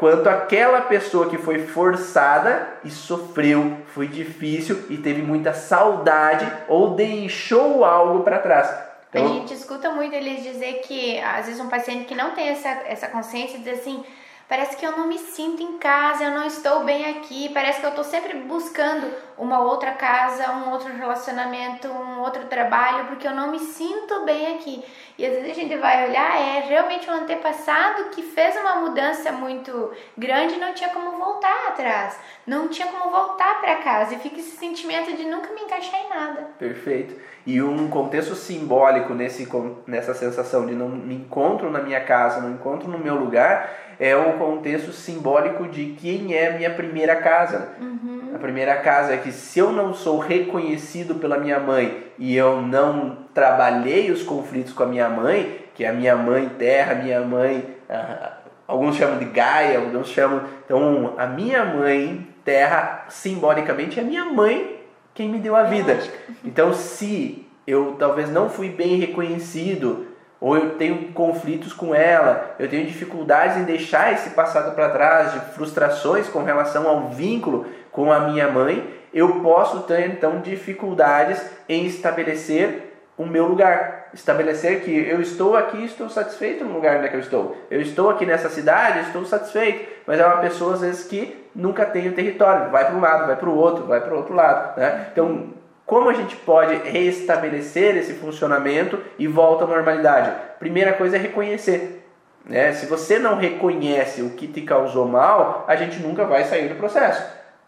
quanto 0.00 0.28
aquela 0.28 0.80
pessoa 0.80 1.28
que 1.28 1.36
foi 1.36 1.66
forçada 1.66 2.66
e 2.82 2.90
sofreu, 2.90 3.76
foi 3.88 4.08
difícil 4.08 4.86
e 4.88 4.96
teve 4.96 5.20
muita 5.20 5.52
saudade 5.52 6.50
ou 6.66 6.94
deixou 6.94 7.84
algo 7.84 8.24
para 8.24 8.38
trás. 8.38 8.74
Então, 9.10 9.26
a 9.26 9.28
gente 9.28 9.52
escuta 9.52 9.90
muito 9.90 10.14
eles 10.14 10.42
dizer 10.42 10.80
que 10.84 11.18
às 11.20 11.46
vezes 11.46 11.60
um 11.60 11.68
paciente 11.68 12.06
que 12.06 12.14
não 12.14 12.30
tem 12.30 12.48
essa, 12.48 12.68
essa 12.86 13.08
consciência 13.08 13.58
diz 13.58 13.80
assim, 13.80 14.02
parece 14.50 14.76
que 14.76 14.84
eu 14.84 14.90
não 14.90 15.06
me 15.06 15.16
sinto 15.16 15.62
em 15.62 15.78
casa, 15.78 16.24
eu 16.24 16.32
não 16.32 16.44
estou 16.44 16.82
bem 16.82 17.08
aqui, 17.08 17.48
parece 17.50 17.78
que 17.78 17.86
eu 17.86 17.90
estou 17.90 18.02
sempre 18.02 18.36
buscando 18.36 19.06
uma 19.38 19.60
outra 19.60 19.92
casa, 19.92 20.50
um 20.50 20.72
outro 20.72 20.92
relacionamento, 20.92 21.86
um 21.86 22.18
outro 22.18 22.46
trabalho, 22.46 23.06
porque 23.06 23.28
eu 23.28 23.34
não 23.34 23.52
me 23.52 23.60
sinto 23.60 24.24
bem 24.24 24.56
aqui. 24.56 24.82
E 25.16 25.24
às 25.24 25.34
vezes 25.34 25.52
a 25.52 25.54
gente 25.54 25.76
vai 25.76 26.08
olhar, 26.08 26.36
é 26.36 26.60
realmente 26.66 27.08
um 27.08 27.12
antepassado 27.12 28.10
que 28.10 28.22
fez 28.22 28.56
uma 28.56 28.76
mudança 28.76 29.30
muito 29.30 29.92
grande 30.18 30.54
e 30.54 30.58
não 30.58 30.74
tinha 30.74 30.90
como 30.90 31.12
voltar 31.12 31.68
atrás, 31.68 32.18
não 32.44 32.66
tinha 32.66 32.88
como 32.88 33.08
voltar 33.08 33.60
para 33.60 33.76
casa 33.76 34.14
e 34.14 34.18
fica 34.18 34.40
esse 34.40 34.56
sentimento 34.56 35.16
de 35.16 35.26
nunca 35.26 35.54
me 35.54 35.60
encaixar 35.60 36.00
em 36.00 36.08
nada. 36.08 36.48
Perfeito. 36.58 37.14
E 37.46 37.62
um 37.62 37.88
contexto 37.88 38.34
simbólico 38.34 39.14
nesse, 39.14 39.48
nessa 39.86 40.12
sensação 40.12 40.66
de 40.66 40.74
não 40.74 40.88
me 40.88 41.14
encontro 41.14 41.70
na 41.70 41.80
minha 41.80 42.00
casa, 42.04 42.40
não 42.40 42.50
encontro 42.50 42.88
no 42.88 42.98
meu 42.98 43.14
lugar, 43.14 43.89
é 44.00 44.16
o 44.16 44.32
contexto 44.38 44.92
simbólico 44.92 45.68
de 45.68 45.94
quem 46.00 46.34
é 46.34 46.48
a 46.48 46.56
minha 46.56 46.70
primeira 46.70 47.16
casa. 47.16 47.68
Uhum. 47.78 48.32
A 48.34 48.38
primeira 48.38 48.76
casa 48.76 49.12
é 49.12 49.18
que 49.18 49.30
se 49.30 49.58
eu 49.58 49.70
não 49.70 49.92
sou 49.92 50.18
reconhecido 50.18 51.16
pela 51.16 51.36
minha 51.36 51.60
mãe 51.60 52.04
e 52.18 52.34
eu 52.34 52.62
não 52.62 53.18
trabalhei 53.34 54.10
os 54.10 54.22
conflitos 54.22 54.72
com 54.72 54.84
a 54.84 54.86
minha 54.86 55.08
mãe, 55.10 55.66
que 55.74 55.84
é 55.84 55.88
a 55.90 55.92
minha 55.92 56.16
mãe 56.16 56.48
terra, 56.58 56.94
minha 56.94 57.20
mãe, 57.20 57.62
ah, 57.90 58.38
alguns 58.66 58.96
chamam 58.96 59.18
de 59.18 59.26
Gaia, 59.26 59.78
alguns 59.78 60.08
chamam. 60.08 60.44
Então, 60.64 61.12
a 61.18 61.26
minha 61.26 61.62
mãe 61.62 62.26
terra, 62.42 63.04
simbolicamente, 63.10 64.00
é 64.00 64.02
a 64.02 64.06
minha 64.06 64.24
mãe 64.24 64.80
quem 65.12 65.28
me 65.28 65.38
deu 65.38 65.54
a 65.54 65.64
vida. 65.64 65.98
Então, 66.42 66.72
se 66.72 67.46
eu 67.66 67.96
talvez 67.98 68.30
não 68.30 68.48
fui 68.48 68.70
bem 68.70 68.96
reconhecido 68.96 70.06
ou 70.40 70.56
eu 70.56 70.70
tenho 70.70 71.12
conflitos 71.12 71.72
com 71.72 71.94
ela, 71.94 72.54
eu 72.58 72.68
tenho 72.68 72.86
dificuldades 72.86 73.58
em 73.58 73.64
deixar 73.64 74.12
esse 74.12 74.30
passado 74.30 74.74
para 74.74 74.88
trás, 74.88 75.32
de 75.32 75.40
frustrações 75.52 76.28
com 76.28 76.42
relação 76.42 76.88
ao 76.88 77.10
vínculo 77.10 77.66
com 77.92 78.10
a 78.10 78.20
minha 78.20 78.48
mãe, 78.48 78.88
eu 79.12 79.40
posso 79.40 79.80
ter 79.80 80.08
então 80.08 80.40
dificuldades 80.40 81.44
em 81.68 81.84
estabelecer 81.84 82.90
o 83.18 83.26
meu 83.26 83.44
lugar, 83.44 84.08
estabelecer 84.14 84.80
que 84.80 84.96
eu 84.96 85.20
estou 85.20 85.54
aqui, 85.54 85.84
estou 85.84 86.08
satisfeito 86.08 86.64
no 86.64 86.72
lugar 86.72 86.96
onde 86.96 87.06
é 87.06 87.08
que 87.10 87.16
eu 87.16 87.20
estou. 87.20 87.54
Eu 87.70 87.80
estou 87.82 88.08
aqui 88.08 88.24
nessa 88.24 88.48
cidade, 88.48 89.00
estou 89.00 89.26
satisfeito, 89.26 89.86
mas 90.06 90.18
é 90.18 90.24
uma 90.24 90.38
pessoa 90.38 90.74
às 90.74 90.80
vezes 90.80 91.04
que 91.04 91.46
nunca 91.54 91.84
tem 91.84 92.08
o 92.08 92.14
território, 92.14 92.70
vai 92.70 92.86
para 92.86 92.94
um 92.94 93.00
lado, 93.00 93.26
vai 93.26 93.36
para 93.36 93.48
o 93.48 93.54
outro, 93.54 93.84
vai 93.84 94.00
para 94.00 94.14
o 94.14 94.16
outro 94.16 94.34
lado, 94.34 94.80
né? 94.80 95.08
Então 95.12 95.50
como 95.90 96.08
a 96.08 96.12
gente 96.12 96.36
pode 96.36 96.88
restabelecer 96.88 97.96
esse 97.96 98.12
funcionamento 98.12 98.96
e 99.18 99.26
volta 99.26 99.64
à 99.64 99.66
normalidade? 99.66 100.30
Primeira 100.60 100.92
coisa 100.92 101.16
é 101.16 101.18
reconhecer. 101.18 102.06
Né? 102.46 102.72
Se 102.74 102.86
você 102.86 103.18
não 103.18 103.34
reconhece 103.34 104.22
o 104.22 104.30
que 104.30 104.46
te 104.46 104.60
causou 104.60 105.04
mal, 105.04 105.64
a 105.66 105.74
gente 105.74 105.98
nunca 105.98 106.24
vai 106.24 106.44
sair 106.44 106.68
do 106.68 106.76
processo. 106.76 107.20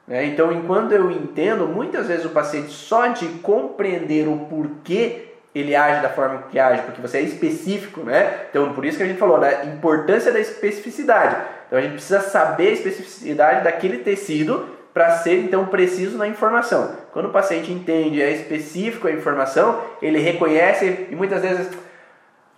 Né? 0.06 0.24
Então, 0.26 0.52
enquanto 0.52 0.92
eu 0.92 1.10
entendo, 1.10 1.66
muitas 1.66 2.06
vezes 2.06 2.24
o 2.24 2.30
paciente 2.30 2.70
só 2.70 3.08
de 3.08 3.26
compreender 3.40 4.28
o 4.28 4.46
porquê 4.48 5.32
ele 5.52 5.74
age 5.74 6.00
da 6.00 6.08
forma 6.08 6.44
que 6.48 6.60
age, 6.60 6.82
porque 6.82 7.02
você 7.02 7.18
é 7.18 7.22
específico, 7.22 8.02
né? 8.02 8.46
Então, 8.48 8.72
por 8.72 8.84
isso 8.84 8.98
que 8.98 9.02
a 9.02 9.06
gente 9.06 9.18
falou 9.18 9.40
da 9.40 9.64
importância 9.64 10.30
da 10.30 10.38
especificidade. 10.38 11.36
Então, 11.66 11.76
a 11.76 11.82
gente 11.82 11.94
precisa 11.94 12.20
saber 12.20 12.68
a 12.68 12.72
especificidade 12.72 13.64
daquele 13.64 13.98
tecido 13.98 14.68
para 14.94 15.10
ser 15.16 15.40
então 15.40 15.66
preciso 15.66 16.16
na 16.16 16.28
informação. 16.28 17.01
Quando 17.12 17.26
o 17.26 17.32
paciente 17.32 17.70
entende, 17.70 18.22
é 18.22 18.30
específico 18.30 19.06
a 19.06 19.12
informação, 19.12 19.82
ele 20.00 20.18
reconhece 20.18 21.08
e 21.10 21.14
muitas 21.14 21.42
vezes, 21.42 21.70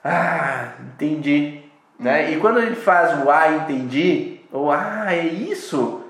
ah, 0.02 0.74
entendi. 0.94 1.60
Né? 1.98 2.30
E 2.30 2.36
quando 2.36 2.60
ele 2.60 2.76
faz 2.76 3.24
o 3.24 3.30
ah, 3.30 3.48
entendi, 3.48 4.40
ou 4.52 4.70
ah, 4.70 5.06
é 5.08 5.18
isso, 5.24 6.04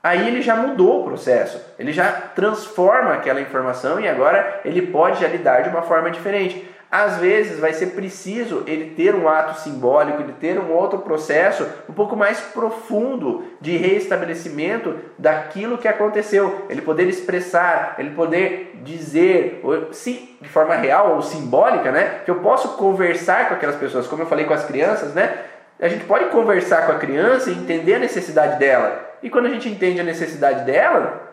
aí 0.00 0.28
ele 0.28 0.42
já 0.42 0.54
mudou 0.54 1.00
o 1.00 1.04
processo, 1.04 1.60
ele 1.76 1.92
já 1.92 2.12
transforma 2.12 3.14
aquela 3.14 3.40
informação 3.40 3.98
e 3.98 4.08
agora 4.08 4.60
ele 4.64 4.82
pode 4.82 5.20
já 5.20 5.26
lidar 5.26 5.62
de 5.62 5.68
uma 5.68 5.82
forma 5.82 6.08
diferente. 6.10 6.71
Às 6.92 7.16
vezes 7.16 7.58
vai 7.58 7.72
ser 7.72 7.86
preciso 7.86 8.64
ele 8.66 8.90
ter 8.94 9.14
um 9.14 9.26
ato 9.26 9.58
simbólico, 9.60 10.20
ele 10.20 10.34
ter 10.34 10.58
um 10.58 10.70
outro 10.70 10.98
processo 10.98 11.66
um 11.88 11.92
pouco 11.94 12.14
mais 12.14 12.38
profundo 12.38 13.44
de 13.62 13.78
reestabelecimento 13.78 14.96
daquilo 15.18 15.78
que 15.78 15.88
aconteceu, 15.88 16.66
ele 16.68 16.82
poder 16.82 17.08
expressar, 17.08 17.94
ele 17.98 18.10
poder 18.10 18.78
dizer, 18.84 19.62
sim, 19.90 20.36
de 20.38 20.50
forma 20.50 20.74
real 20.74 21.14
ou 21.14 21.22
simbólica, 21.22 21.90
né? 21.90 22.20
Que 22.26 22.30
eu 22.30 22.40
posso 22.40 22.76
conversar 22.76 23.48
com 23.48 23.54
aquelas 23.54 23.76
pessoas, 23.76 24.06
como 24.06 24.24
eu 24.24 24.26
falei 24.26 24.44
com 24.44 24.52
as 24.52 24.66
crianças, 24.66 25.14
né? 25.14 25.38
A 25.80 25.88
gente 25.88 26.04
pode 26.04 26.26
conversar 26.26 26.84
com 26.84 26.92
a 26.92 26.98
criança 26.98 27.48
e 27.48 27.54
entender 27.54 27.94
a 27.94 27.98
necessidade 28.00 28.58
dela. 28.58 29.16
E 29.22 29.30
quando 29.30 29.46
a 29.46 29.50
gente 29.50 29.66
entende 29.66 29.98
a 29.98 30.04
necessidade 30.04 30.66
dela, 30.66 31.32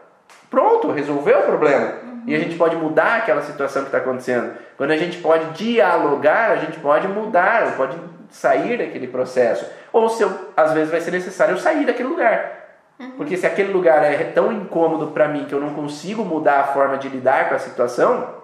pronto, 0.49 0.89
resolveu 0.89 1.39
o 1.39 1.43
problema. 1.43 2.09
E 2.26 2.36
a 2.36 2.39
gente 2.39 2.55
pode 2.57 2.76
mudar 2.76 3.17
aquela 3.17 3.41
situação 3.41 3.84
que 3.84 3.88
está 3.88 3.99
acontecendo. 3.99 4.53
Quando 4.78 4.91
a 4.91 4.97
gente 4.97 5.17
pode 5.17 5.45
dialogar, 5.51 6.51
a 6.51 6.55
gente 6.57 6.80
pode 6.80 7.07
mudar, 7.07 7.76
pode 7.76 7.97
sair 8.30 8.78
daquele 8.78 9.07
processo. 9.07 9.65
Ou 9.91 10.09
se 10.09 10.24
eu, 10.24 10.51
às 10.55 10.74
vezes 10.74 10.91
vai 10.91 11.01
ser 11.01 11.11
necessário 11.11 11.53
eu 11.53 11.57
sair 11.57 11.86
daquele 11.86 12.09
lugar. 12.09 12.59
Uhum. 12.99 13.11
Porque 13.11 13.38
se 13.38 13.45
aquele 13.45 13.72
lugar 13.72 14.03
é 14.03 14.24
tão 14.26 14.51
incômodo 14.51 15.07
para 15.07 15.28
mim 15.28 15.45
que 15.45 15.53
eu 15.53 15.59
não 15.59 15.74
consigo 15.74 16.24
mudar 16.24 16.59
a 16.59 16.63
forma 16.65 16.97
de 16.97 17.07
lidar 17.07 17.49
com 17.49 17.55
a 17.55 17.59
situação, 17.59 18.36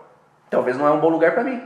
talvez 0.49 0.77
não 0.77 0.87
é 0.87 0.91
um 0.91 0.99
bom 0.99 1.09
lugar 1.09 1.33
para 1.33 1.43
mim. 1.43 1.61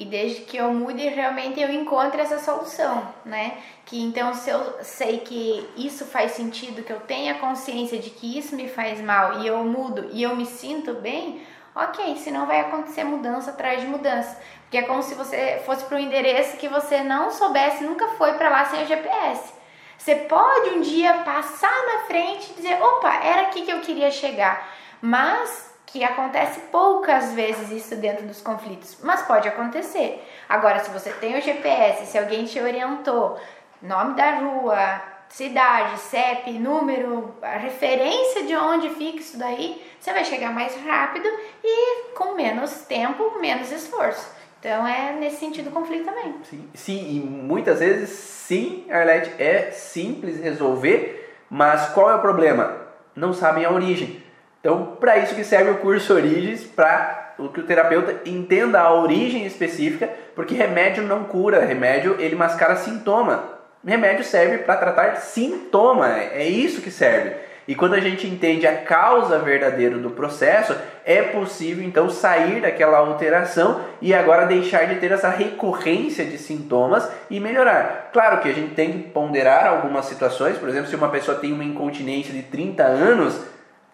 E 0.00 0.06
desde 0.06 0.40
que 0.40 0.56
eu 0.56 0.72
mude, 0.72 1.06
realmente 1.08 1.60
eu 1.60 1.70
encontre 1.70 2.22
essa 2.22 2.38
solução, 2.38 3.06
né? 3.22 3.58
Que 3.84 4.02
então, 4.02 4.32
se 4.32 4.48
eu 4.48 4.82
sei 4.82 5.18
que 5.18 5.68
isso 5.76 6.06
faz 6.06 6.30
sentido, 6.30 6.82
que 6.82 6.90
eu 6.90 7.00
tenha 7.00 7.34
consciência 7.34 7.98
de 7.98 8.08
que 8.08 8.38
isso 8.38 8.56
me 8.56 8.66
faz 8.66 8.98
mal 8.98 9.42
e 9.42 9.46
eu 9.46 9.62
mudo 9.62 10.08
e 10.10 10.22
eu 10.22 10.34
me 10.34 10.46
sinto 10.46 10.94
bem, 10.94 11.42
ok, 11.74 12.16
senão 12.16 12.46
vai 12.46 12.60
acontecer 12.60 13.04
mudança 13.04 13.50
atrás 13.50 13.82
de 13.82 13.86
mudança. 13.86 14.40
Porque 14.62 14.78
é 14.78 14.82
como 14.84 15.02
se 15.02 15.14
você 15.14 15.60
fosse 15.66 15.84
para 15.84 15.98
um 15.98 16.00
endereço 16.00 16.56
que 16.56 16.66
você 16.66 17.02
não 17.02 17.30
soubesse, 17.30 17.84
nunca 17.84 18.08
foi 18.16 18.32
para 18.32 18.48
lá 18.48 18.64
sem 18.64 18.82
o 18.82 18.86
GPS. 18.86 19.52
Você 19.98 20.14
pode 20.14 20.70
um 20.70 20.80
dia 20.80 21.12
passar 21.24 21.76
na 21.92 22.06
frente 22.06 22.52
e 22.52 22.54
dizer, 22.54 22.82
opa, 22.82 23.16
era 23.22 23.42
aqui 23.42 23.66
que 23.66 23.70
eu 23.70 23.80
queria 23.80 24.10
chegar. 24.10 24.66
Mas 25.02 25.69
que 25.92 26.04
acontece 26.04 26.60
poucas 26.72 27.32
vezes 27.32 27.70
isso 27.70 27.96
dentro 27.96 28.26
dos 28.26 28.40
conflitos, 28.40 28.98
mas 29.02 29.22
pode 29.22 29.48
acontecer. 29.48 30.24
Agora, 30.48 30.78
se 30.78 30.90
você 30.90 31.10
tem 31.10 31.36
o 31.36 31.42
GPS, 31.42 32.06
se 32.06 32.18
alguém 32.18 32.44
te 32.44 32.60
orientou, 32.60 33.38
nome 33.82 34.14
da 34.14 34.36
rua, 34.36 35.02
cidade, 35.28 35.98
CEP, 35.98 36.52
número, 36.52 37.34
a 37.42 37.56
referência 37.56 38.44
de 38.44 38.54
onde 38.56 38.90
fica 38.90 39.18
isso 39.18 39.38
daí, 39.38 39.82
você 39.98 40.12
vai 40.12 40.24
chegar 40.24 40.52
mais 40.52 40.76
rápido 40.84 41.28
e 41.62 42.12
com 42.14 42.34
menos 42.34 42.82
tempo, 42.82 43.38
menos 43.40 43.72
esforço. 43.72 44.28
Então 44.60 44.86
é 44.86 45.12
nesse 45.12 45.36
sentido 45.36 45.70
o 45.70 45.72
conflito 45.72 46.04
também. 46.04 46.34
Sim, 46.44 46.68
sim 46.74 47.16
e 47.16 47.20
muitas 47.20 47.80
vezes 47.80 48.10
sim, 48.10 48.86
Arlete, 48.90 49.32
é 49.42 49.70
simples 49.70 50.38
resolver, 50.40 51.34
mas 51.48 51.88
qual 51.94 52.10
é 52.10 52.14
o 52.14 52.20
problema? 52.20 52.76
Não 53.16 53.32
sabem 53.32 53.64
a 53.64 53.72
origem. 53.72 54.19
Então, 54.60 54.96
para 55.00 55.16
isso 55.18 55.34
que 55.34 55.42
serve 55.42 55.70
o 55.70 55.78
curso 55.78 56.12
Origens, 56.12 56.64
para 56.64 57.34
que 57.54 57.60
o 57.60 57.64
terapeuta 57.64 58.20
entenda 58.26 58.80
a 58.80 58.92
origem 58.92 59.46
específica, 59.46 60.10
porque 60.34 60.54
remédio 60.54 61.02
não 61.02 61.24
cura, 61.24 61.64
remédio 61.64 62.16
ele 62.18 62.36
mascara 62.36 62.76
sintoma. 62.76 63.58
Remédio 63.84 64.22
serve 64.22 64.58
para 64.58 64.76
tratar 64.76 65.16
sintoma, 65.16 66.18
é 66.18 66.46
isso 66.46 66.82
que 66.82 66.90
serve. 66.90 67.34
E 67.66 67.74
quando 67.74 67.94
a 67.94 68.00
gente 68.00 68.26
entende 68.26 68.66
a 68.66 68.78
causa 68.78 69.38
verdadeira 69.38 69.96
do 69.96 70.10
processo, 70.10 70.76
é 71.04 71.22
possível 71.22 71.84
então 71.84 72.10
sair 72.10 72.60
daquela 72.60 72.98
alteração 72.98 73.80
e 74.02 74.12
agora 74.12 74.44
deixar 74.44 74.86
de 74.86 74.96
ter 74.96 75.12
essa 75.12 75.28
recorrência 75.28 76.24
de 76.24 76.36
sintomas 76.36 77.08
e 77.30 77.38
melhorar. 77.38 78.10
Claro 78.12 78.40
que 78.40 78.48
a 78.48 78.52
gente 78.52 78.74
tem 78.74 78.92
que 78.92 79.08
ponderar 79.10 79.66
algumas 79.66 80.06
situações, 80.06 80.58
por 80.58 80.68
exemplo, 80.68 80.88
se 80.88 80.96
uma 80.96 81.10
pessoa 81.10 81.38
tem 81.38 81.52
uma 81.52 81.64
incontinência 81.64 82.34
de 82.34 82.42
30 82.42 82.82
anos, 82.82 83.40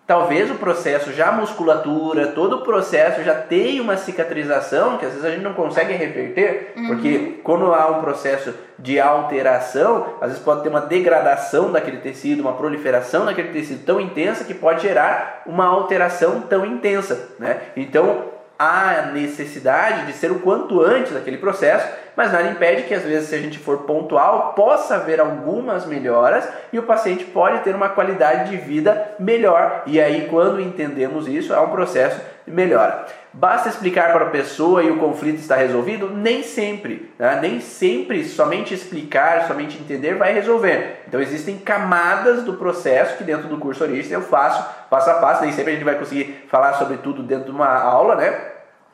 talvez 0.07 0.51
o 0.51 0.55
processo 0.55 1.13
já 1.13 1.33
musculatura, 1.33 2.29
todo 2.29 2.57
o 2.57 2.61
processo 2.63 3.23
já 3.25 3.35
tem 3.35 3.81
uma 3.81 3.97
cicatrização 3.97 4.99
que 4.99 5.05
às 5.05 5.13
vezes 5.13 5.27
a 5.27 5.31
gente 5.31 5.43
não 5.43 5.53
consegue 5.53 5.93
reverter, 5.93 6.73
uhum. 6.77 6.87
porque 6.87 7.41
quando 7.43 7.75
há 7.75 7.91
um 7.91 8.01
processo 8.01 8.55
de 8.79 9.01
alteração, 9.01 10.15
às 10.21 10.29
vezes 10.29 10.45
pode 10.45 10.63
ter 10.63 10.69
uma 10.69 10.81
degradação 10.81 11.73
daquele 11.73 11.99
tecido, 11.99 12.41
uma 12.41 12.53
proliferação 12.53 13.25
daquele 13.25 13.49
tecido 13.49 13.85
tão 13.85 14.01
intensa 14.01 14.45
que 14.45 14.55
pode 14.55 14.83
gerar 14.83 15.43
uma 15.45 15.67
alteração 15.67 16.43
tão 16.43 16.65
intensa, 16.65 17.31
né? 17.39 17.61
Então, 17.77 18.36
há 18.59 19.11
necessidade 19.13 20.07
de 20.07 20.13
ser 20.13 20.31
o 20.31 20.41
quanto 20.41 20.81
antes 20.81 21.13
daquele 21.13 21.39
processo, 21.39 21.87
mas 22.17 22.33
nada 22.33 22.49
impede 22.49 22.85
que 22.85 22.95
às 22.95 23.03
vezes 23.03 23.29
se 23.29 23.35
a 23.35 23.39
gente 23.39 23.59
for 23.59 23.79
pontual, 23.79 24.55
possa 24.55 24.97
haver 24.97 25.21
algumas 25.21 25.85
melhoras 25.85 26.49
e 26.73 26.79
o 26.79 26.85
paciente 26.85 27.25
pode 27.25 27.61
ter 27.61 27.75
uma 27.75 27.91
qualidade 27.91 28.51
de 28.51 28.57
vida 28.57 29.15
melhor. 29.19 29.83
E 29.87 30.01
aí 30.01 30.27
quando 30.31 30.61
entendemos 30.61 31.29
isso, 31.29 31.53
é 31.53 31.61
um 31.61 31.71
processo 31.71 32.21
de 32.47 32.53
melhora. 32.53 33.07
Basta 33.39 33.69
explicar 33.69 34.15
para 34.15 34.25
a 34.25 34.31
pessoa 34.31 34.83
e 34.83 34.91
o 34.91 34.97
conflito 34.97 35.41
está 35.41 35.57
resolvido? 35.57 36.09
Nem 36.09 36.43
sempre. 36.43 37.13
Né? 37.19 37.39
Nem 37.43 37.61
sempre 37.61 38.25
somente 38.25 38.73
explicar, 38.73 39.47
somente 39.47 39.79
entender 39.79 40.15
vai 40.15 40.33
resolver. 40.33 41.03
Então 41.07 41.21
existem 41.21 41.59
camadas 41.59 42.45
do 42.45 42.55
processo 42.55 43.19
que 43.19 43.25
dentro 43.25 43.47
do 43.47 43.59
curso 43.59 43.85
Origem 43.85 44.13
eu 44.13 44.23
faço 44.23 44.67
passo 44.89 45.11
a 45.11 45.15
passo. 45.17 45.43
Nem 45.43 45.53
sempre 45.53 45.73
a 45.73 45.75
gente 45.75 45.85
vai 45.85 45.97
conseguir 45.97 46.47
falar 46.49 46.73
sobre 46.79 46.97
tudo 46.97 47.23
dentro 47.23 47.45
de 47.45 47.51
uma 47.51 47.69
aula, 47.69 48.17
né? 48.17 48.41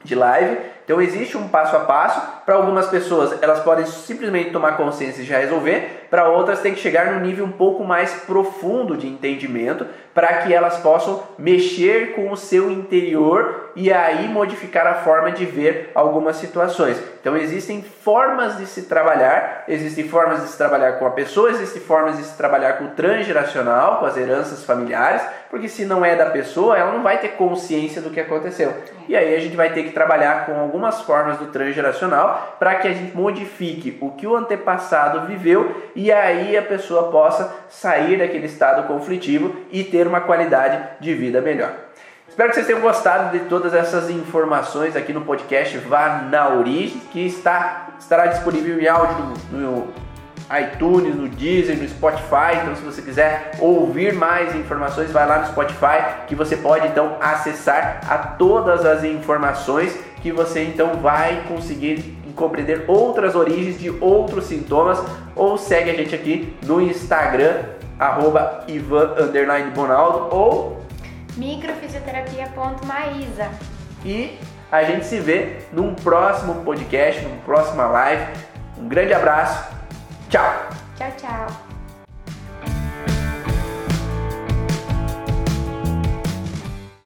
De 0.02 0.16
live, 0.16 0.58
então 0.84 1.00
existe 1.00 1.36
um 1.36 1.48
passo 1.48 1.76
a 1.76 1.80
passo. 1.80 2.20
Para 2.44 2.56
algumas 2.56 2.86
pessoas, 2.86 3.40
elas 3.40 3.60
podem 3.60 3.86
simplesmente 3.86 4.50
tomar 4.50 4.76
consciência 4.76 5.22
e 5.22 5.24
já 5.24 5.38
resolver. 5.38 6.06
Para 6.10 6.28
outras, 6.28 6.60
tem 6.60 6.74
que 6.74 6.80
chegar 6.80 7.12
num 7.12 7.20
nível 7.20 7.44
um 7.44 7.52
pouco 7.52 7.84
mais 7.84 8.12
profundo 8.26 8.96
de 8.96 9.06
entendimento 9.06 9.86
para 10.14 10.42
que 10.42 10.52
elas 10.52 10.78
possam 10.78 11.22
mexer 11.38 12.14
com 12.14 12.30
o 12.30 12.36
seu 12.36 12.70
interior 12.70 13.70
e 13.74 13.90
aí 13.90 14.28
modificar 14.28 14.86
a 14.86 14.94
forma 14.94 15.32
de 15.32 15.46
ver 15.46 15.90
algumas 15.94 16.36
situações. 16.36 17.00
Então 17.20 17.36
existem 17.36 17.82
formas 17.82 18.58
de 18.58 18.66
se 18.66 18.82
trabalhar, 18.82 19.64
existem 19.68 20.06
formas 20.06 20.42
de 20.42 20.48
se 20.48 20.58
trabalhar 20.58 20.98
com 20.98 21.06
a 21.06 21.10
pessoa, 21.10 21.50
existem 21.50 21.80
formas 21.80 22.18
de 22.18 22.24
se 22.24 22.36
trabalhar 22.36 22.74
com 22.74 22.84
o 22.86 22.88
transgeracional, 22.88 24.00
com 24.00 24.06
as 24.06 24.16
heranças 24.16 24.64
familiares, 24.64 25.22
porque 25.48 25.68
se 25.68 25.84
não 25.84 26.04
é 26.04 26.14
da 26.14 26.26
pessoa, 26.26 26.76
ela 26.76 26.92
não 26.92 27.02
vai 27.02 27.18
ter 27.18 27.28
consciência 27.28 28.02
do 28.02 28.10
que 28.10 28.20
aconteceu. 28.20 28.74
E 29.08 29.16
aí 29.16 29.34
a 29.34 29.40
gente 29.40 29.56
vai 29.56 29.72
ter 29.72 29.84
que 29.84 29.92
trabalhar 29.92 30.46
com 30.46 30.52
algumas 30.72 31.02
formas 31.02 31.36
do 31.36 31.46
transgeracional 31.48 32.56
para 32.58 32.76
que 32.76 32.88
a 32.88 32.94
gente 32.94 33.14
modifique 33.14 33.98
o 34.00 34.12
que 34.12 34.26
o 34.26 34.34
antepassado 34.34 35.26
viveu 35.26 35.90
e 35.94 36.10
aí 36.10 36.56
a 36.56 36.62
pessoa 36.62 37.10
possa 37.10 37.54
sair 37.68 38.18
daquele 38.18 38.46
estado 38.46 38.86
conflitivo 38.86 39.54
e 39.70 39.84
ter 39.84 40.06
uma 40.06 40.22
qualidade 40.22 40.82
de 40.98 41.12
vida 41.12 41.42
melhor. 41.42 41.72
Espero 42.26 42.48
que 42.48 42.54
vocês 42.54 42.66
tenham 42.66 42.80
gostado 42.80 43.38
de 43.38 43.44
todas 43.44 43.74
essas 43.74 44.08
informações 44.08 44.96
aqui 44.96 45.12
no 45.12 45.20
podcast 45.20 45.76
Vá 45.76 46.22
na 46.30 46.48
Origem, 46.48 46.98
que 47.12 47.26
está, 47.26 47.88
estará 47.98 48.26
disponível 48.28 48.80
em 48.80 48.88
áudio 48.88 49.36
no, 49.50 49.58
no 49.58 49.92
iTunes, 50.58 51.14
no 51.14 51.28
Deezer, 51.28 51.76
no 51.76 51.86
Spotify. 51.86 52.56
Então, 52.62 52.74
se 52.74 52.82
você 52.82 53.02
quiser 53.02 53.52
ouvir 53.58 54.14
mais 54.14 54.54
informações, 54.54 55.10
vai 55.10 55.26
lá 55.26 55.40
no 55.40 55.46
Spotify, 55.48 56.26
que 56.26 56.34
você 56.34 56.56
pode 56.56 56.86
então 56.86 57.18
acessar 57.20 58.00
a 58.08 58.16
todas 58.16 58.86
as 58.86 59.04
informações 59.04 59.94
que 60.22 60.32
você 60.32 60.64
então 60.64 61.00
vai 61.00 61.44
conseguir 61.48 62.18
compreender 62.34 62.86
outras 62.88 63.34
origens 63.34 63.78
de 63.78 63.90
outros 63.90 64.46
sintomas 64.46 64.98
ou 65.36 65.58
segue 65.58 65.90
a 65.90 65.94
gente 65.94 66.14
aqui 66.14 66.56
no 66.62 66.80
Instagram 66.80 67.64
arroba 67.98 68.64
Ivan 68.68 69.14
Bonaldo 69.74 70.34
ou 70.34 70.80
microfisioterapia.maísa 71.36 73.50
e 74.04 74.38
a 74.70 74.84
gente 74.84 75.06
se 75.06 75.18
vê 75.20 75.58
num 75.72 75.94
próximo 75.94 76.62
podcast, 76.64 77.22
numa 77.22 77.42
próxima 77.42 77.86
live. 77.86 78.26
Um 78.78 78.88
grande 78.88 79.12
abraço. 79.12 79.70
Tchau. 80.30 80.68
Tchau, 80.96 81.12
tchau. 81.18 81.71